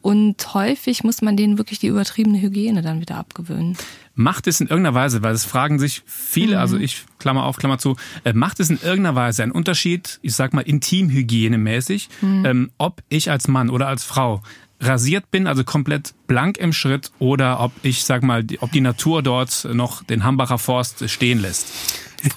Und 0.07 0.55
häufig 0.55 1.03
muss 1.03 1.21
man 1.21 1.37
denen 1.37 1.59
wirklich 1.59 1.81
die 1.81 1.89
übertriebene 1.89 2.41
Hygiene 2.41 2.81
dann 2.81 3.01
wieder 3.01 3.17
abgewöhnen. 3.17 3.77
Macht 4.15 4.47
es 4.47 4.61
in 4.61 4.69
irgendeiner 4.69 4.95
Weise, 4.95 5.23
weil 5.25 5.35
es 5.35 5.45
fragen 5.45 5.81
sich 5.81 6.03
viele, 6.07 6.61
also 6.61 6.77
ich 6.77 7.05
Klammer 7.19 7.43
auf, 7.45 7.57
Klammer 7.57 7.79
zu, 7.79 7.97
äh, 8.23 8.33
macht 8.33 8.61
es 8.61 8.71
in 8.71 8.77
irgendeiner 8.81 9.17
Weise 9.17 9.43
einen 9.43 9.51
Unterschied, 9.51 10.21
ich 10.23 10.35
sag 10.37 10.55
mal 10.55 10.61
intimhygienemäßig, 10.61 12.09
ähm, 12.23 12.71
ob 12.79 13.03
ich 13.09 13.33
als 13.33 13.49
Mann 13.49 13.69
oder 13.69 13.89
als 13.89 14.05
Frau 14.05 14.43
rasiert 14.81 15.31
bin, 15.33 15.49
also 15.49 15.65
komplett 15.65 16.15
blank 16.29 16.57
im 16.59 16.73
Schritt, 16.73 17.11
oder 17.19 17.59
ob 17.59 17.73
ich 17.83 18.05
sag 18.05 18.23
mal, 18.23 18.45
die- 18.45 18.61
ob 18.63 18.71
die 18.71 18.83
Natur 18.83 19.25
dort 19.25 19.67
noch 19.73 20.05
den 20.05 20.23
Hambacher 20.23 20.59
Forst 20.59 21.11
stehen 21.11 21.41
lässt. 21.41 21.67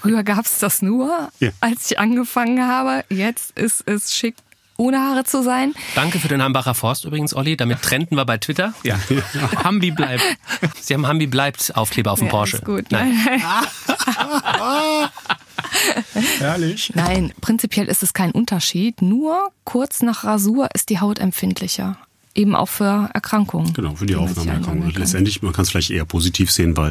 Früher 0.01 0.23
gab's 0.23 0.58
das 0.58 0.82
nur, 0.82 1.29
Ja. 1.39 1.49
als 1.60 1.91
ich 1.91 1.99
angefangen 1.99 2.67
habe. 2.67 3.03
Jetzt 3.10 3.58
ist 3.60 3.84
es 3.88 4.15
schick, 4.15 4.36
ohne 4.80 5.00
Haare 5.00 5.24
zu 5.26 5.44
sein. 5.44 5.74
Danke 5.96 6.20
für 6.20 6.28
den 6.30 6.42
Hambacher 6.42 6.74
Forst 6.74 7.06
übrigens, 7.06 7.36
Olli. 7.36 7.58
Damit 7.58 7.82
trennten 7.82 8.15
wir 8.15 8.26
bei 8.26 8.38
Twitter. 8.38 8.74
Ja, 8.84 8.98
Hambi 9.63 9.92
bleibt. 9.92 10.24
Sie 10.82 10.94
haben 10.94 11.06
Hambi 11.06 11.28
bleibt 11.28 11.76
Aufkleber 11.76 12.12
auf 12.13 12.20
dem 12.20 12.26
Ja, 12.28 12.32
Porsche. 12.32 12.58
Ist 12.58 12.65
gut. 12.65 12.86
Nein. 12.92 13.13
Nein. 13.26 13.42
Herrlich. 16.39 16.92
Nein, 16.96 17.34
prinzipiell 17.42 17.88
ist 17.88 18.04
es 18.04 18.13
kein 18.13 18.32
Unterschied. 18.32 19.02
Nur 19.02 19.52
kurz 19.65 20.02
nach 20.02 20.24
Rasur 20.24 20.70
ist 20.74 20.89
die 20.89 21.00
Haut 21.00 21.20
empfindlicher. 21.20 21.98
Eben 22.36 22.56
auch 22.56 22.70
für 22.70 23.10
Erkrankungen. 23.13 23.74
Genau, 23.74 23.96
für 23.96 24.06
die 24.06 24.15
man 24.15 24.28
sich 24.28 24.38
Aufnahmeerkrankung. 24.38 24.72
einsammeln 24.72 24.88
Und 24.88 24.94
kann. 24.94 25.02
letztendlich, 25.02 25.42
man 25.42 25.52
kann 25.52 25.63
es 25.63 25.72
vielleicht 25.72 25.89
eher 25.89 26.06
positiv 26.06 26.52
sehen, 26.52 26.78
weil 26.78 26.89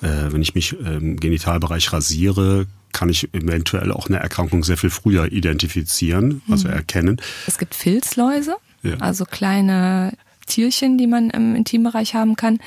äh, 0.00 0.32
wenn 0.32 0.40
ich 0.42 0.54
mich 0.54 0.72
im 0.78 1.18
Genitalbereich 1.18 1.92
rasiere, 1.92 2.66
kann 2.96 3.10
ich 3.10 3.32
eventuell 3.34 3.92
auch 3.92 4.06
eine 4.08 4.18
Erkrankung 4.18 4.64
sehr 4.64 4.78
viel 4.78 4.88
früher 4.90 5.30
identifizieren, 5.30 6.40
also 6.50 6.68
erkennen. 6.68 7.20
Es 7.46 7.58
gibt 7.58 7.74
Filzläuse, 7.74 8.56
Ja. 8.82 8.96
also 9.00 9.26
kleine 9.26 10.12
Tierchen, 10.46 10.96
die 10.96 11.06
man 11.06 11.28
im 11.28 11.54
Intimbereich 11.54 12.14
haben 12.14 12.36
kann. 12.36 12.58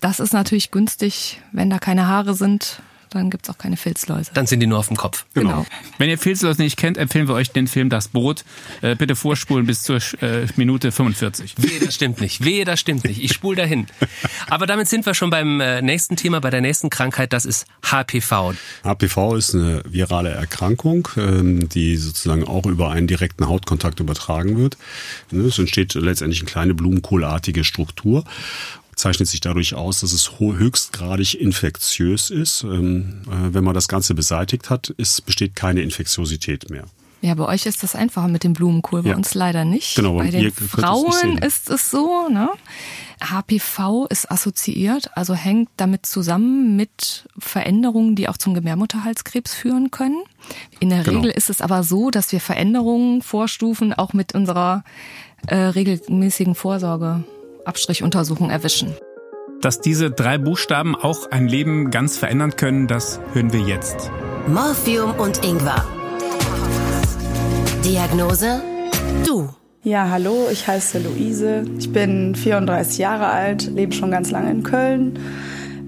Das 0.00 0.18
ist 0.18 0.32
natürlich 0.32 0.72
günstig, 0.72 1.40
wenn 1.52 1.70
da 1.70 1.78
keine 1.78 2.08
Haare 2.08 2.34
sind, 2.34 2.82
dann 3.10 3.30
gibt's 3.30 3.50
auch 3.50 3.58
keine 3.58 3.76
Filzläuse. 3.76 4.30
Dann 4.34 4.46
sind 4.46 4.60
die 4.60 4.66
nur 4.66 4.78
auf 4.78 4.88
dem 4.88 4.96
Kopf. 4.96 5.26
Genau. 5.34 5.66
Wenn 5.98 6.08
ihr 6.08 6.18
Filzlos 6.18 6.58
nicht 6.58 6.76
kennt, 6.76 6.96
empfehlen 6.96 7.28
wir 7.28 7.34
euch 7.34 7.50
den 7.50 7.66
Film 7.66 7.90
Das 7.90 8.08
Boot. 8.08 8.44
Äh, 8.82 8.94
bitte 8.94 9.16
vorspulen 9.16 9.66
bis 9.66 9.82
zur 9.82 9.98
äh, 10.22 10.46
Minute 10.56 10.92
45. 10.92 11.54
Wehe, 11.58 11.80
das 11.80 11.94
stimmt 11.94 12.20
nicht. 12.20 12.44
Wehe, 12.44 12.64
das 12.64 12.80
stimmt 12.80 13.04
nicht. 13.04 13.22
Ich 13.22 13.32
spul 13.32 13.56
dahin. 13.56 13.86
Aber 14.48 14.66
damit 14.66 14.88
sind 14.88 15.06
wir 15.06 15.14
schon 15.14 15.30
beim 15.30 15.60
äh, 15.60 15.82
nächsten 15.82 16.16
Thema, 16.16 16.40
bei 16.40 16.50
der 16.50 16.60
nächsten 16.60 16.90
Krankheit. 16.90 17.32
Das 17.32 17.44
ist 17.44 17.66
HPV. 17.84 18.54
HPV 18.84 19.34
ist 19.36 19.54
eine 19.54 19.82
virale 19.86 20.30
Erkrankung, 20.30 21.08
ähm, 21.16 21.68
die 21.68 21.96
sozusagen 21.96 22.44
auch 22.44 22.66
über 22.66 22.90
einen 22.90 23.06
direkten 23.06 23.48
Hautkontakt 23.48 24.00
übertragen 24.00 24.56
wird. 24.56 24.76
Es 25.32 25.58
entsteht 25.58 25.94
letztendlich 25.94 26.40
eine 26.40 26.50
kleine 26.50 26.74
blumenkohlartige 26.74 27.64
Struktur 27.64 28.24
zeichnet 29.00 29.28
sich 29.28 29.40
dadurch 29.40 29.74
aus, 29.74 30.00
dass 30.00 30.12
es 30.12 30.38
höchstgradig 30.38 31.40
infektiös 31.40 32.30
ist. 32.30 32.62
Ähm, 32.62 33.22
äh, 33.26 33.54
wenn 33.54 33.64
man 33.64 33.74
das 33.74 33.88
Ganze 33.88 34.14
beseitigt 34.14 34.70
hat, 34.70 34.90
ist, 34.90 35.26
besteht 35.26 35.56
keine 35.56 35.82
Infektiosität 35.82 36.70
mehr. 36.70 36.84
Ja, 37.22 37.34
bei 37.34 37.44
euch 37.46 37.66
ist 37.66 37.82
das 37.82 37.94
einfacher 37.94 38.28
mit 38.28 38.44
dem 38.44 38.54
Blumenkohl, 38.54 39.02
bei 39.02 39.10
Ja. 39.10 39.16
uns 39.16 39.34
leider 39.34 39.66
nicht. 39.66 39.94
Genau, 39.94 40.14
bei 40.16 40.30
den 40.30 40.50
Frauen 40.52 41.36
ist 41.38 41.68
es 41.68 41.90
so, 41.90 42.28
ne? 42.30 42.48
HPV 43.22 44.06
ist 44.06 44.30
assoziiert, 44.30 45.10
also 45.14 45.34
hängt 45.34 45.68
damit 45.76 46.06
zusammen 46.06 46.76
mit 46.76 47.28
Veränderungen, 47.38 48.16
die 48.16 48.26
auch 48.28 48.38
zum 48.38 48.54
Gebärmutterhalskrebs 48.54 49.52
führen 49.54 49.90
können. 49.90 50.22
In 50.78 50.88
der 50.88 51.02
Genau. 51.02 51.18
Regel 51.18 51.30
ist 51.32 51.50
es 51.50 51.60
aber 51.60 51.82
so, 51.82 52.10
dass 52.10 52.32
wir 52.32 52.40
Veränderungen 52.40 53.20
vorstufen, 53.20 53.92
auch 53.92 54.14
mit 54.14 54.34
unserer 54.34 54.82
äh, 55.46 55.56
regelmäßigen 55.56 56.54
Vorsorge. 56.54 57.24
Abstrichuntersuchung 57.64 58.50
erwischen. 58.50 58.94
Dass 59.60 59.80
diese 59.80 60.10
drei 60.10 60.38
Buchstaben 60.38 60.96
auch 60.96 61.30
ein 61.30 61.46
Leben 61.46 61.90
ganz 61.90 62.16
verändern 62.16 62.56
können, 62.56 62.86
das 62.86 63.20
hören 63.32 63.52
wir 63.52 63.60
jetzt. 63.60 64.10
Morphium 64.46 65.12
und 65.18 65.44
Ingwer. 65.44 65.84
Diagnose? 67.84 68.62
Du. 69.26 69.48
Ja, 69.82 70.10
hallo, 70.10 70.48
ich 70.52 70.66
heiße 70.66 70.98
Luise. 70.98 71.64
Ich 71.78 71.90
bin 71.90 72.34
34 72.34 72.98
Jahre 72.98 73.28
alt, 73.28 73.70
lebe 73.74 73.92
schon 73.92 74.10
ganz 74.10 74.30
lange 74.30 74.50
in 74.50 74.62
Köln. 74.62 75.18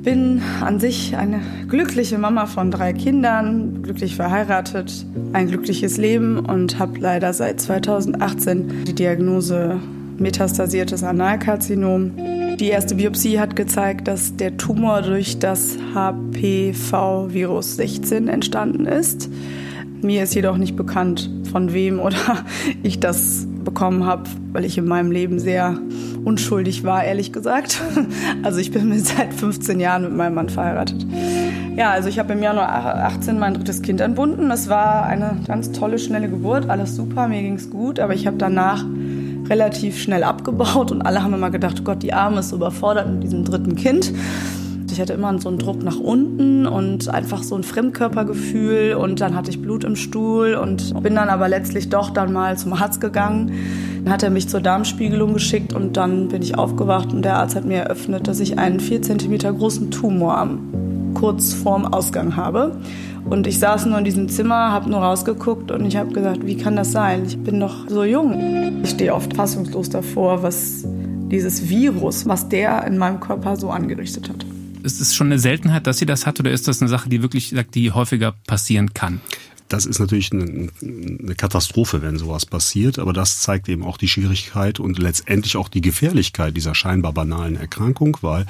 Bin 0.02 0.42
an 0.60 0.80
sich 0.80 1.14
eine 1.16 1.40
glückliche 1.68 2.18
Mama 2.18 2.46
von 2.46 2.70
drei 2.70 2.92
Kindern, 2.92 3.82
glücklich 3.82 4.16
verheiratet, 4.16 5.06
ein 5.32 5.48
glückliches 5.48 5.96
Leben 5.96 6.38
und 6.38 6.78
habe 6.78 6.98
leider 6.98 7.32
seit 7.32 7.60
2018 7.60 8.84
die 8.84 8.94
Diagnose 8.94 9.78
metastasiertes 10.18 11.02
Analkarzinom. 11.04 12.12
Die 12.58 12.68
erste 12.68 12.94
Biopsie 12.94 13.40
hat 13.40 13.56
gezeigt, 13.56 14.08
dass 14.08 14.36
der 14.36 14.56
Tumor 14.56 15.02
durch 15.02 15.38
das 15.38 15.78
HPV-Virus 15.94 17.76
16 17.76 18.28
entstanden 18.28 18.86
ist. 18.86 19.30
Mir 20.02 20.24
ist 20.24 20.34
jedoch 20.34 20.56
nicht 20.56 20.76
bekannt, 20.76 21.30
von 21.50 21.72
wem 21.72 22.00
oder 22.00 22.44
ich 22.82 23.00
das 23.00 23.46
bekommen 23.64 24.06
habe, 24.06 24.24
weil 24.52 24.64
ich 24.64 24.76
in 24.78 24.86
meinem 24.86 25.12
Leben 25.12 25.38
sehr 25.38 25.78
unschuldig 26.24 26.84
war, 26.84 27.04
ehrlich 27.04 27.32
gesagt. 27.32 27.80
Also 28.42 28.58
ich 28.58 28.72
bin 28.72 28.98
seit 28.98 29.32
15 29.32 29.78
Jahren 29.78 30.02
mit 30.02 30.16
meinem 30.16 30.34
Mann 30.34 30.48
verheiratet. 30.48 31.06
Ja, 31.76 31.90
also 31.90 32.08
ich 32.08 32.18
habe 32.18 32.32
im 32.32 32.42
Januar 32.42 32.68
18 32.68 33.38
mein 33.38 33.54
drittes 33.54 33.82
Kind 33.82 34.00
entbunden. 34.00 34.48
Das 34.48 34.68
war 34.68 35.06
eine 35.06 35.36
ganz 35.46 35.72
tolle, 35.72 35.98
schnelle 35.98 36.28
Geburt, 36.28 36.68
alles 36.68 36.96
super, 36.96 37.28
mir 37.28 37.40
ging's 37.42 37.70
gut, 37.70 37.98
aber 38.00 38.14
ich 38.14 38.26
habe 38.26 38.36
danach 38.36 38.84
relativ 39.52 39.98
schnell 39.98 40.24
abgebaut 40.24 40.90
und 40.92 41.02
alle 41.02 41.22
haben 41.22 41.34
immer 41.34 41.50
gedacht, 41.50 41.76
oh 41.80 41.84
Gott, 41.84 42.02
die 42.02 42.14
Arme 42.14 42.40
ist 42.40 42.52
überfordert 42.52 43.12
mit 43.12 43.22
diesem 43.22 43.44
dritten 43.44 43.76
Kind. 43.76 44.10
Ich 44.90 45.00
hatte 45.00 45.12
immer 45.12 45.38
so 45.40 45.48
einen 45.50 45.58
Druck 45.58 45.82
nach 45.82 45.98
unten 45.98 46.66
und 46.66 47.08
einfach 47.08 47.42
so 47.42 47.54
ein 47.54 47.62
Fremdkörpergefühl 47.62 48.94
und 48.94 49.20
dann 49.20 49.34
hatte 49.34 49.50
ich 49.50 49.60
Blut 49.60 49.84
im 49.84 49.96
Stuhl 49.96 50.54
und 50.54 51.02
bin 51.02 51.14
dann 51.14 51.28
aber 51.28 51.48
letztlich 51.48 51.90
doch 51.90 52.10
dann 52.10 52.32
mal 52.32 52.56
zum 52.56 52.72
Arzt 52.72 53.00
gegangen. 53.00 53.52
Dann 54.04 54.12
hat 54.12 54.22
er 54.22 54.30
mich 54.30 54.48
zur 54.48 54.60
Darmspiegelung 54.60 55.34
geschickt 55.34 55.74
und 55.74 55.96
dann 55.98 56.28
bin 56.28 56.42
ich 56.42 56.58
aufgewacht 56.58 57.12
und 57.12 57.22
der 57.22 57.36
Arzt 57.36 57.54
hat 57.54 57.64
mir 57.64 57.78
eröffnet, 57.78 58.28
dass 58.28 58.40
ich 58.40 58.58
einen 58.58 58.80
vier 58.80 59.02
Zentimeter 59.02 59.52
großen 59.52 59.90
Tumor 59.90 60.48
kurz 61.14 61.52
vorm 61.52 61.86
Ausgang 61.86 62.36
habe. 62.36 62.76
Und 63.24 63.46
ich 63.46 63.58
saß 63.58 63.86
nur 63.86 63.98
in 63.98 64.04
diesem 64.04 64.28
Zimmer, 64.28 64.72
habe 64.72 64.90
nur 64.90 65.00
rausgeguckt 65.00 65.70
und 65.70 65.86
ich 65.86 65.96
habe 65.96 66.12
gesagt, 66.12 66.44
wie 66.44 66.56
kann 66.56 66.76
das 66.76 66.92
sein? 66.92 67.24
Ich 67.26 67.38
bin 67.38 67.60
doch 67.60 67.88
so 67.88 68.04
jung. 68.04 68.82
Ich 68.82 68.90
stehe 68.90 69.14
oft 69.14 69.34
fassungslos 69.34 69.88
davor, 69.88 70.42
was 70.42 70.84
dieses 71.30 71.68
Virus, 71.68 72.26
was 72.26 72.48
der 72.48 72.84
in 72.86 72.98
meinem 72.98 73.20
Körper 73.20 73.56
so 73.56 73.70
angerichtet 73.70 74.28
hat. 74.28 74.44
Ist 74.82 75.00
es 75.00 75.14
schon 75.14 75.28
eine 75.28 75.38
Seltenheit, 75.38 75.86
dass 75.86 75.98
sie 75.98 76.06
das 76.06 76.26
hat, 76.26 76.40
oder 76.40 76.50
ist 76.50 76.68
das 76.68 76.82
eine 76.82 76.88
Sache, 76.88 77.08
die 77.08 77.22
wirklich, 77.22 77.50
sagt, 77.50 77.74
die 77.74 77.92
häufiger 77.92 78.34
passieren 78.46 78.92
kann? 78.92 79.20
Das 79.68 79.86
ist 79.86 80.00
natürlich 80.00 80.32
eine, 80.32 80.68
eine 80.82 81.34
Katastrophe, 81.34 82.02
wenn 82.02 82.18
sowas 82.18 82.44
passiert, 82.44 82.98
aber 82.98 83.14
das 83.14 83.40
zeigt 83.40 83.70
eben 83.70 83.84
auch 83.84 83.96
die 83.96 84.08
Schwierigkeit 84.08 84.80
und 84.80 84.98
letztendlich 84.98 85.56
auch 85.56 85.70
die 85.70 85.80
Gefährlichkeit 85.80 86.54
dieser 86.56 86.74
scheinbar 86.74 87.14
banalen 87.14 87.56
Erkrankung, 87.56 88.18
weil 88.20 88.44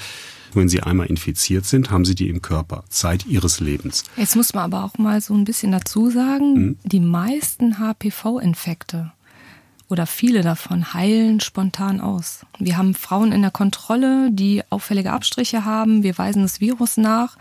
wenn 0.57 0.69
sie 0.69 0.83
einmal 0.83 1.07
infiziert 1.07 1.65
sind, 1.65 1.91
haben 1.91 2.05
sie 2.05 2.15
die 2.15 2.29
im 2.29 2.43
Körper, 2.43 2.85
Zeit 2.89 3.27
ihres 3.27 3.61
Lebens. 3.61 4.05
Jetzt 4.17 4.37
muss 4.37 4.55
man 4.55 4.65
aber 4.65 4.85
auch 4.85 4.99
mal 4.99 5.21
so 5.21 5.35
ein 5.35 5.45
bisschen 5.45 5.73
dazu 5.73 6.11
sagen, 6.11 6.79
die 6.85 7.01
meisten 7.01 7.79
HPV-Infekte 7.79 9.13
oder 9.93 10.07
viele 10.07 10.41
davon 10.41 10.95
heilen 10.95 11.41
spontan 11.41 12.01
aus. 12.01 12.47
Wir 12.59 12.79
haben 12.79 12.95
Frauen 12.95 13.31
in 13.31 13.43
der 13.43 13.51
Kontrolle, 13.51 14.31
die 14.33 14.63
auffällige 14.71 15.13
Abstriche 15.13 15.67
haben. 15.67 16.03
Wir 16.03 16.17
weisen 16.17 16.41
das 16.41 16.63
Virus 16.63 16.97
nach 16.97 17.37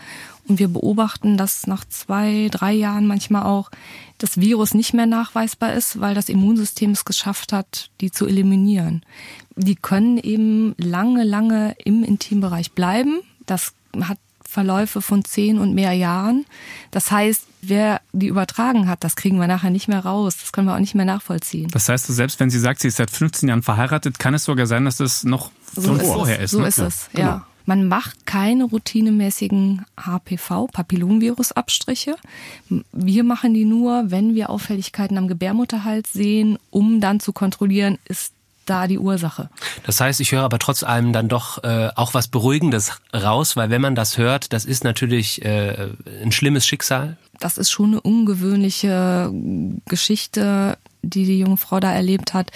und 0.50 0.60
wir 0.60 0.67
beobachten, 0.67 1.38
dass 1.38 1.65
nach 1.65 1.86
zwei, 1.86 2.50
drei 2.52 2.74
Jahren 2.74 3.08
manchmal 3.08 3.43
auch 3.43 3.71
das 4.17 4.38
Virus 4.38 4.74
nicht 4.74 4.93
mehr 4.93 5.06
nachweisbar 5.06 5.74
ist, 5.74 6.02
weil 6.02 6.13
das 6.13 6.28
Immunsystem 6.28 6.91
es 6.91 7.06
geschafft 7.06 7.54
hat, 7.54 7.89
die 8.02 8.12
zu 8.12 8.28
eliminieren. 8.28 9.06
Die 9.62 9.76
können 9.76 10.17
eben 10.17 10.74
lange, 10.78 11.24
lange 11.24 11.76
im 11.84 12.04
Intimbereich 12.04 12.71
bleiben. 12.71 13.19
Das 13.45 13.74
hat 14.02 14.17
Verläufe 14.43 15.02
von 15.02 15.24
zehn 15.24 15.60
und 15.60 15.74
mehr 15.74 15.93
Jahren. 15.93 16.45
Das 16.91 17.10
heißt, 17.10 17.47
wer 17.62 18.02
die 18.12 18.28
übertragen 18.28 18.89
hat, 18.89 19.06
das 19.06 19.15
kriegen 19.15 19.38
wir 19.38 19.47
nachher 19.47 19.69
nicht 19.69 19.88
mehr 19.88 20.04
raus. 20.04 20.36
Das 20.41 20.52
können 20.52 20.67
wir 20.67 20.76
auch 20.76 20.80
nicht 20.80 20.95
mehr 20.95 21.06
nachvollziehen. 21.06 21.69
Das 21.71 21.88
heißt, 21.88 22.08
selbst 22.08 22.41
wenn 22.41 22.50
sie 22.50 22.60
sagt, 22.60 22.82
sie 22.82 22.89
ist 22.89 22.97
seit 22.97 23.12
15 23.12 23.47
Jahren 23.47 23.63
verheiratet, 23.63 24.19
kann 24.19 24.34
es 24.34 24.43
sogar 24.43 24.67
sein, 24.67 24.84
dass 24.84 24.97
das 24.97 25.24
noch 25.24 25.52
So 25.74 25.84
von 25.84 26.00
ist 26.02 26.08
vorher 26.08 26.39
es. 26.39 26.43
ist. 26.45 26.52
So 26.52 26.60
ne? 26.60 26.67
ist 26.67 26.80
es, 26.80 27.10
genau. 27.13 27.28
ja. 27.28 27.45
Man 27.65 27.88
macht 27.88 28.26
keine 28.26 28.63
routinemäßigen 28.65 29.86
HPV-Papillomvirus-Abstriche. 29.95 32.15
Wir 32.91 33.24
machen 33.24 33.54
die 33.54 33.65
nur, 33.65 34.10
wenn 34.12 34.36
wir 34.36 34.50
Auffälligkeiten 34.50 35.17
am 35.17 35.28
Gebärmutterhals 35.28 36.12
sehen, 36.12 36.58
um 36.71 37.00
dann 37.00 37.19
zu 37.19 37.34
kontrollieren, 37.34 38.00
ist 38.06 38.34
da 38.65 38.88
die 38.88 39.00
Ursache. 39.00 39.50
Das 39.84 40.00
heißt, 40.00 40.19
ich 40.21 40.32
höre 40.32 40.43
aber 40.43 40.60
trotz 40.60 40.84
allem 40.84 41.13
dann 41.13 41.28
doch 41.28 41.63
äh, 41.63 41.89
auch 41.95 42.13
was 42.13 42.28
Beruhigendes 42.28 43.00
raus, 43.13 43.56
weil 43.56 43.69
wenn 43.69 43.82
man 43.82 43.95
das 43.95 44.17
hört, 44.17 44.54
das 44.54 44.65
ist 44.65 44.84
natürlich 44.84 45.43
äh, 45.43 45.89
ein 46.24 46.32
schlimmes 46.32 46.65
Schicksal. 46.65 47.17
Das 47.39 47.58
ist 47.58 47.71
schon 47.71 47.91
eine 47.91 48.02
ungewöhnliche 48.02 49.32
Geschichte, 49.86 50.78
die 51.02 51.26
die 51.26 51.39
junge 51.39 51.58
Frau 51.58 51.80
da 51.80 51.91
erlebt 51.91 52.34
hat. 52.34 52.52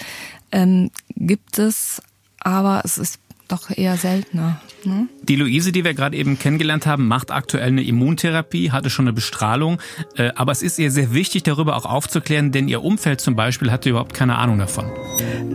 Ähm, 0.52 0.90
gibt 1.16 1.58
es, 1.58 2.00
aber 2.38 2.82
es 2.84 2.98
ist 2.98 3.18
doch 3.48 3.70
eher 3.70 3.96
seltener. 3.96 4.60
Ne? 4.84 5.08
Die 5.22 5.36
Luise, 5.36 5.72
die 5.72 5.84
wir 5.84 5.94
gerade 5.94 6.16
eben 6.16 6.38
kennengelernt 6.38 6.86
haben, 6.86 7.08
macht 7.08 7.30
aktuell 7.30 7.68
eine 7.68 7.82
Immuntherapie, 7.82 8.70
hatte 8.70 8.90
schon 8.90 9.06
eine 9.06 9.12
Bestrahlung. 9.12 9.78
Äh, 10.16 10.32
aber 10.34 10.52
es 10.52 10.62
ist 10.62 10.78
ihr 10.78 10.90
sehr 10.90 11.12
wichtig, 11.12 11.42
darüber 11.44 11.76
auch 11.76 11.86
aufzuklären, 11.86 12.52
denn 12.52 12.68
ihr 12.68 12.82
Umfeld 12.82 13.20
zum 13.20 13.36
Beispiel 13.36 13.70
hatte 13.70 13.90
überhaupt 13.90 14.14
keine 14.14 14.36
Ahnung 14.36 14.58
davon. 14.58 14.86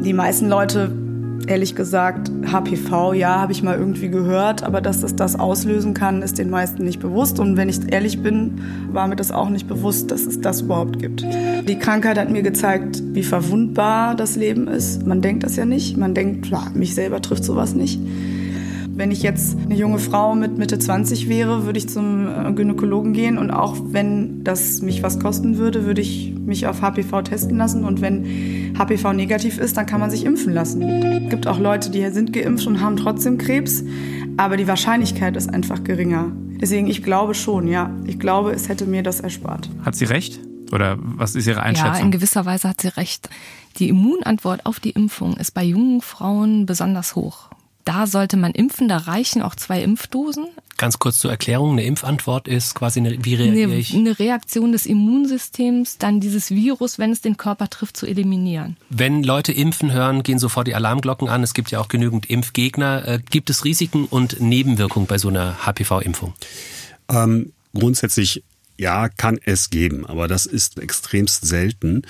Die 0.03 0.13
meisten 0.13 0.47
Leute 0.47 1.10
ehrlich 1.47 1.75
gesagt, 1.75 2.31
HPV, 2.45 3.13
ja, 3.13 3.39
habe 3.39 3.51
ich 3.51 3.63
mal 3.63 3.77
irgendwie 3.77 4.09
gehört, 4.09 4.63
aber 4.63 4.81
dass 4.81 5.03
es 5.03 5.15
das 5.15 5.39
auslösen 5.39 5.93
kann, 5.93 6.21
ist 6.21 6.37
den 6.37 6.49
meisten 6.49 6.85
nicht 6.85 6.99
bewusst. 6.99 7.39
Und 7.39 7.57
wenn 7.57 7.69
ich 7.69 7.91
ehrlich 7.91 8.21
bin, 8.21 8.61
war 8.91 9.07
mir 9.07 9.15
das 9.15 9.31
auch 9.31 9.49
nicht 9.49 9.67
bewusst, 9.67 10.11
dass 10.11 10.25
es 10.25 10.41
das 10.41 10.61
überhaupt 10.61 10.99
gibt. 10.99 11.25
Die 11.67 11.79
Krankheit 11.79 12.17
hat 12.17 12.29
mir 12.29 12.43
gezeigt, 12.43 13.01
wie 13.13 13.23
verwundbar 13.23 14.15
das 14.15 14.35
Leben 14.35 14.67
ist. 14.67 15.05
Man 15.05 15.21
denkt 15.21 15.43
das 15.43 15.55
ja 15.55 15.65
nicht. 15.65 15.97
Man 15.97 16.13
denkt, 16.13 16.47
ja, 16.47 16.67
mich 16.73 16.95
selber 16.95 17.21
trifft 17.21 17.43
sowas 17.43 17.73
nicht. 17.75 17.99
Wenn 19.01 19.09
ich 19.09 19.23
jetzt 19.23 19.57
eine 19.57 19.73
junge 19.73 19.97
Frau 19.97 20.35
mit 20.35 20.59
Mitte 20.59 20.77
20 20.77 21.27
wäre, 21.27 21.65
würde 21.65 21.79
ich 21.79 21.89
zum 21.89 22.27
äh, 22.27 22.53
Gynäkologen 22.53 23.13
gehen 23.13 23.39
und 23.39 23.49
auch 23.49 23.75
wenn 23.83 24.43
das 24.43 24.83
mich 24.83 25.01
was 25.01 25.19
kosten 25.19 25.57
würde, 25.57 25.85
würde 25.85 26.01
ich 26.01 26.35
mich 26.35 26.67
auf 26.67 26.83
HPV 26.83 27.23
testen 27.23 27.57
lassen 27.57 27.83
und 27.83 27.99
wenn 28.01 28.75
HPV 28.77 29.13
negativ 29.13 29.57
ist, 29.57 29.75
dann 29.75 29.87
kann 29.87 30.01
man 30.01 30.11
sich 30.11 30.23
impfen 30.23 30.53
lassen. 30.53 30.83
Es 30.83 31.29
gibt 31.31 31.47
auch 31.47 31.57
Leute, 31.57 31.89
die 31.89 32.07
sind 32.11 32.31
geimpft 32.31 32.67
und 32.67 32.79
haben 32.79 32.95
trotzdem 32.95 33.39
Krebs, 33.39 33.83
aber 34.37 34.55
die 34.55 34.67
Wahrscheinlichkeit 34.67 35.35
ist 35.35 35.51
einfach 35.51 35.83
geringer. 35.83 36.31
Deswegen, 36.61 36.85
ich 36.85 37.01
glaube 37.01 37.33
schon, 37.33 37.67
ja. 37.67 37.89
Ich 38.05 38.19
glaube, 38.19 38.51
es 38.51 38.69
hätte 38.69 38.85
mir 38.85 39.01
das 39.01 39.19
erspart. 39.19 39.67
Hat 39.83 39.95
sie 39.95 40.05
recht? 40.05 40.39
Oder 40.71 40.99
was 40.99 41.33
ist 41.33 41.47
Ihre 41.47 41.63
Einschätzung? 41.63 41.95
Ja, 41.95 42.01
in 42.01 42.11
gewisser 42.11 42.45
Weise 42.45 42.69
hat 42.69 42.81
sie 42.81 42.89
recht. 42.89 43.29
Die 43.79 43.89
Immunantwort 43.89 44.67
auf 44.67 44.79
die 44.79 44.91
Impfung 44.91 45.37
ist 45.37 45.55
bei 45.55 45.63
jungen 45.63 46.01
Frauen 46.01 46.67
besonders 46.67 47.15
hoch 47.15 47.49
da 47.85 48.07
sollte 48.07 48.37
man 48.37 48.51
impfen, 48.51 48.87
da 48.87 48.97
reichen 48.97 49.41
auch 49.41 49.55
zwei 49.55 49.81
Impfdosen. 49.83 50.47
Ganz 50.77 50.97
kurz 50.97 51.19
zur 51.19 51.29
Erklärung, 51.29 51.73
eine 51.73 51.83
Impfantwort 51.83 52.47
ist 52.47 52.73
quasi 52.73 52.99
eine, 52.99 53.23
wie 53.23 53.35
reagiere 53.35 53.75
ich? 53.75 53.93
Eine 53.93 54.17
Reaktion 54.17 54.71
des 54.71 54.85
Immunsystems, 54.85 55.97
dann 55.97 56.19
dieses 56.19 56.49
Virus, 56.49 56.97
wenn 56.97 57.11
es 57.11 57.21
den 57.21 57.37
Körper 57.37 57.69
trifft, 57.69 57.97
zu 57.97 58.07
eliminieren. 58.07 58.77
Wenn 58.89 59.23
Leute 59.23 59.51
impfen 59.51 59.91
hören, 59.91 60.23
gehen 60.23 60.39
sofort 60.39 60.67
die 60.67 60.75
Alarmglocken 60.75 61.29
an. 61.29 61.43
Es 61.43 61.53
gibt 61.53 61.69
ja 61.71 61.79
auch 61.79 61.87
genügend 61.87 62.29
Impfgegner. 62.29 63.07
Äh, 63.07 63.19
gibt 63.29 63.49
es 63.49 63.63
Risiken 63.63 64.05
und 64.05 64.41
Nebenwirkungen 64.41 65.07
bei 65.07 65.17
so 65.17 65.27
einer 65.29 65.65
HPV-Impfung? 65.65 66.33
Ähm, 67.09 67.53
grundsätzlich 67.73 68.43
ja, 68.81 69.09
kann 69.09 69.39
es 69.45 69.69
geben, 69.69 70.07
aber 70.07 70.27
das 70.27 70.47
ist 70.47 70.79
extremst 70.79 71.45
selten. 71.45 72.01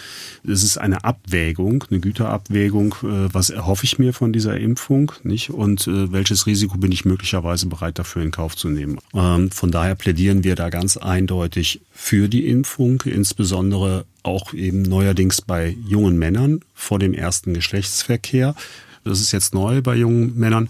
Es 0.48 0.64
ist 0.64 0.78
eine 0.78 1.04
Abwägung, 1.04 1.84
eine 1.92 2.00
Güterabwägung, 2.00 2.96
äh, 3.04 3.34
was 3.34 3.50
erhoffe 3.50 3.84
ich 3.84 4.00
mir 4.00 4.14
von 4.14 4.32
dieser 4.32 4.58
Impfung, 4.58 5.12
nicht? 5.24 5.50
Und 5.50 5.86
äh, 5.88 6.14
welches 6.14 6.48
Risiko 6.48 6.78
bin 6.78 6.94
ich 6.94 7.04
möglicherweise 7.04 7.66
bereit 7.66 8.00
dafür 8.00 8.22
in 8.22 8.32
Kauf 8.32 8.56
zu 8.56 8.70
nehmen? 8.70 9.00
Ähm, 9.14 9.52
von 9.52 9.70
daher 9.70 9.96
plädieren 9.96 10.46
wir 10.46 10.56
da 10.56 10.70
ganz 10.70 10.96
eindeutig 10.96 11.82
für 11.92 12.30
die 12.30 12.48
Impfung, 12.48 13.02
insbesondere 13.02 14.06
auch 14.24 14.54
eben 14.54 14.82
neuerdings 14.82 15.42
bei 15.42 15.76
jungen 15.90 16.18
Männern 16.18 16.62
vor 16.74 17.00
dem 17.00 17.14
ersten 17.14 17.54
Geschlechtsverkehr. 17.54 18.56
Das 19.04 19.20
ist 19.20 19.34
jetzt 19.34 19.54
neu 19.54 19.82
bei 19.82 19.96
jungen 19.98 20.40
Männern, 20.40 20.70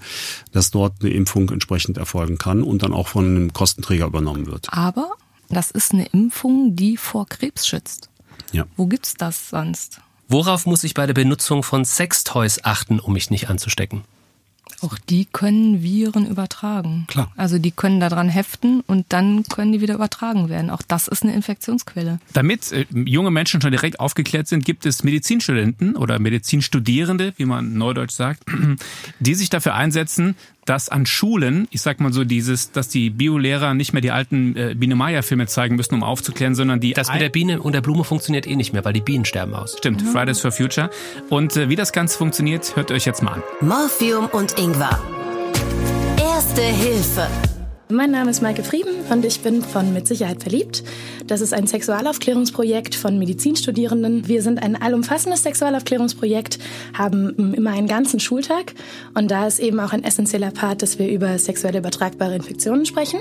dass 0.51 0.71
dort 0.71 0.93
eine 1.01 1.11
Impfung 1.11 1.51
entsprechend 1.51 1.99
erfolgen 1.99 2.39
kann 2.39 2.63
und 2.63 2.81
dann 2.81 2.91
auch 2.91 3.07
von 3.07 3.25
einem 3.25 3.53
Kostenträger 3.53 4.07
übernommen 4.07 4.47
wird. 4.47 4.69
Aber 4.71 5.11
das 5.53 5.71
ist 5.71 5.93
eine 5.93 6.05
Impfung, 6.05 6.75
die 6.75 6.97
vor 6.97 7.27
Krebs 7.27 7.67
schützt. 7.67 8.09
Ja. 8.51 8.65
Wo 8.75 8.87
gibt's 8.87 9.13
das 9.15 9.49
sonst? 9.49 10.01
Worauf 10.27 10.65
muss 10.65 10.83
ich 10.83 10.93
bei 10.93 11.05
der 11.05 11.13
Benutzung 11.13 11.63
von 11.63 11.83
Sextoys 11.83 12.63
achten, 12.63 12.99
um 12.99 13.13
mich 13.13 13.29
nicht 13.29 13.49
anzustecken? 13.49 14.03
Auch 14.81 14.97
die 14.97 15.25
können 15.25 15.83
Viren 15.83 16.25
übertragen. 16.25 17.05
Klar. 17.07 17.31
Also 17.35 17.59
die 17.59 17.71
können 17.71 17.99
daran 17.99 18.29
heften 18.29 18.81
und 18.81 19.05
dann 19.09 19.43
können 19.43 19.73
die 19.73 19.81
wieder 19.81 19.93
übertragen 19.93 20.49
werden. 20.49 20.69
Auch 20.69 20.81
das 20.81 21.07
ist 21.07 21.23
eine 21.23 21.33
Infektionsquelle. 21.33 22.19
Damit 22.33 22.71
äh, 22.71 22.85
junge 22.93 23.29
Menschen 23.29 23.61
schon 23.61 23.71
direkt 23.71 23.99
aufgeklärt 23.99 24.47
sind, 24.47 24.65
gibt 24.65 24.85
es 24.85 25.03
Medizinstudenten 25.03 25.95
oder 25.95 26.17
Medizinstudierende, 26.17 27.33
wie 27.37 27.45
man 27.45 27.73
neudeutsch 27.73 28.13
sagt, 28.13 28.43
die 29.19 29.35
sich 29.35 29.49
dafür 29.49 29.75
einsetzen, 29.75 30.35
dass 30.65 30.89
an 30.89 31.05
Schulen, 31.05 31.67
ich 31.71 31.81
sag 31.81 31.99
mal 31.99 32.13
so 32.13 32.23
dieses, 32.23 32.71
dass 32.71 32.87
die 32.87 33.09
Biolehrer 33.09 33.73
nicht 33.73 33.93
mehr 33.93 34.01
die 34.01 34.11
alten 34.11 34.55
äh, 34.55 34.75
Biene 34.75 34.95
Meier 34.95 35.23
Filme 35.23 35.47
zeigen 35.47 35.75
müssen, 35.75 35.95
um 35.95 36.03
aufzuklären, 36.03 36.55
sondern 36.55 36.79
die 36.79 36.93
Das 36.93 37.11
mit 37.11 37.21
der 37.21 37.29
Biene 37.29 37.61
und 37.61 37.73
der 37.73 37.81
Blume 37.81 38.03
funktioniert 38.03 38.47
eh 38.47 38.55
nicht 38.55 38.73
mehr, 38.73 38.85
weil 38.85 38.93
die 38.93 39.01
Bienen 39.01 39.25
sterben 39.25 39.53
aus. 39.53 39.77
Stimmt, 39.77 40.01
Fridays 40.01 40.39
for 40.39 40.51
Future. 40.51 40.89
Und 41.29 41.55
äh, 41.57 41.69
wie 41.69 41.75
das 41.75 41.91
Ganze 41.91 42.17
funktioniert, 42.17 42.75
hört 42.75 42.91
euch 42.91 43.05
jetzt 43.05 43.23
mal 43.23 43.33
an. 43.33 43.43
Morphium 43.61 44.25
und 44.27 44.57
Ingwer. 44.57 44.99
Erste 46.17 46.61
Hilfe. 46.61 47.27
Mein 47.91 48.11
Name 48.11 48.31
ist 48.31 48.41
Maike 48.41 48.63
Frieden 48.63 48.93
und 49.09 49.25
ich 49.25 49.41
bin 49.41 49.61
von 49.61 49.91
Mit 49.91 50.07
Sicherheit 50.07 50.41
verliebt. 50.41 50.81
Das 51.27 51.41
ist 51.41 51.53
ein 51.53 51.67
Sexualaufklärungsprojekt 51.67 52.95
von 52.95 53.19
Medizinstudierenden. 53.19 54.29
Wir 54.29 54.41
sind 54.41 54.63
ein 54.63 54.81
allumfassendes 54.81 55.43
Sexualaufklärungsprojekt, 55.43 56.57
haben 56.97 57.53
immer 57.53 57.71
einen 57.71 57.87
ganzen 57.87 58.21
Schultag 58.21 58.75
und 59.13 59.29
da 59.29 59.45
ist 59.45 59.59
eben 59.59 59.79
auch 59.81 59.91
ein 59.91 60.05
essentieller 60.05 60.51
Part, 60.51 60.81
dass 60.83 60.99
wir 60.99 61.09
über 61.09 61.37
sexuell 61.37 61.75
übertragbare 61.75 62.35
Infektionen 62.35 62.85
sprechen. 62.85 63.19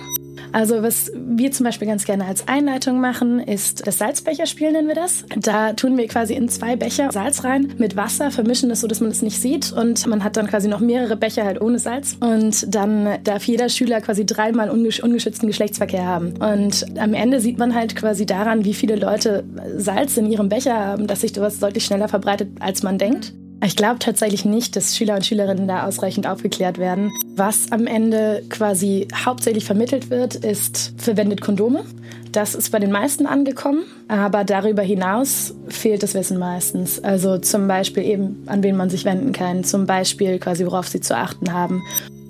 Also 0.53 0.83
was 0.83 1.12
wir 1.14 1.53
zum 1.53 1.64
Beispiel 1.64 1.87
ganz 1.87 2.05
gerne 2.05 2.24
als 2.24 2.48
Einleitung 2.48 3.00
machen, 3.00 3.40
ist 3.40 3.87
das 3.87 3.98
Salzbecherspiel 3.98 4.72
nennen 4.72 4.88
wir 4.88 4.94
das. 4.94 5.24
Da 5.37 5.72
tun 5.72 5.96
wir 5.96 6.07
quasi 6.09 6.35
in 6.35 6.48
zwei 6.48 6.76
Becher 6.76 7.11
Salz 7.12 7.44
rein 7.44 7.74
mit 7.79 7.96
Wasser, 7.96 8.31
vermischen 8.31 8.68
das 8.68 8.81
so, 8.81 8.87
dass 8.87 9.00
man 9.00 9.11
es 9.11 9.22
nicht 9.22 9.40
sieht 9.40 9.72
und 9.72 10.07
man 10.07 10.24
hat 10.24 10.37
dann 10.37 10.46
quasi 10.46 10.68
noch 10.68 10.81
mehrere 10.81 11.16
Becher 11.16 11.44
halt 11.44 11.61
ohne 11.61 11.79
Salz 11.79 12.16
und 12.20 12.74
dann 12.74 13.18
darf 13.24 13.44
jeder 13.44 13.68
Schüler 13.68 14.00
quasi 14.00 14.26
dreimal 14.26 14.70
ungesch 14.70 15.03
ungeschützten 15.03 15.46
Geschlechtsverkehr 15.46 16.05
haben. 16.05 16.35
Und 16.38 16.87
am 16.98 17.14
Ende 17.14 17.40
sieht 17.40 17.59
man 17.59 17.74
halt 17.74 17.96
quasi 17.96 18.26
daran, 18.26 18.64
wie 18.64 18.74
viele 18.74 18.96
Leute 18.96 19.44
Salz 19.76 20.16
in 20.16 20.26
ihrem 20.26 20.48
Becher 20.48 20.79
haben, 20.79 21.07
dass 21.07 21.20
sich 21.22 21.33
das 21.33 21.59
deutlich 21.59 21.85
schneller 21.85 22.09
verbreitet, 22.09 22.50
als 22.61 22.83
man 22.83 22.98
denkt. 22.98 23.33
Ich 23.62 23.77
glaube 23.77 23.99
tatsächlich 23.99 24.46
nicht, 24.46 24.75
dass 24.75 24.96
Schüler 24.96 25.16
und 25.16 25.27
Schülerinnen 25.27 25.68
da 25.68 25.87
ausreichend 25.87 26.27
aufgeklärt 26.27 26.79
werden. 26.79 27.12
Was 27.37 27.70
am 27.73 27.87
Ende 27.87 28.42
quasi 28.49 29.07
hauptsächlich 29.14 29.66
vermittelt 29.66 30.09
wird, 30.09 30.35
ist 30.35 30.94
verwendet 30.96 31.42
Kondome. 31.42 31.85
Das 32.33 32.55
ist 32.55 32.70
bei 32.70 32.79
den 32.79 32.92
meisten 32.92 33.27
angekommen, 33.27 33.83
aber 34.09 34.44
darüber 34.44 34.83
hinaus 34.83 35.55
fehlt 35.68 36.03
das 36.03 36.14
Wissen 36.14 36.38
meistens. 36.38 37.03
Also 37.03 37.38
zum 37.38 37.68
Beispiel 37.68 38.05
eben, 38.05 38.44
an 38.46 38.62
wen 38.62 38.77
man 38.77 38.88
sich 38.88 39.05
wenden 39.05 39.33
kann, 39.33 39.64
zum 39.64 39.85
Beispiel 39.85 40.38
quasi, 40.38 40.64
worauf 40.64 40.88
sie 40.88 41.01
zu 41.01 41.16
achten 41.16 41.53
haben. 41.53 41.83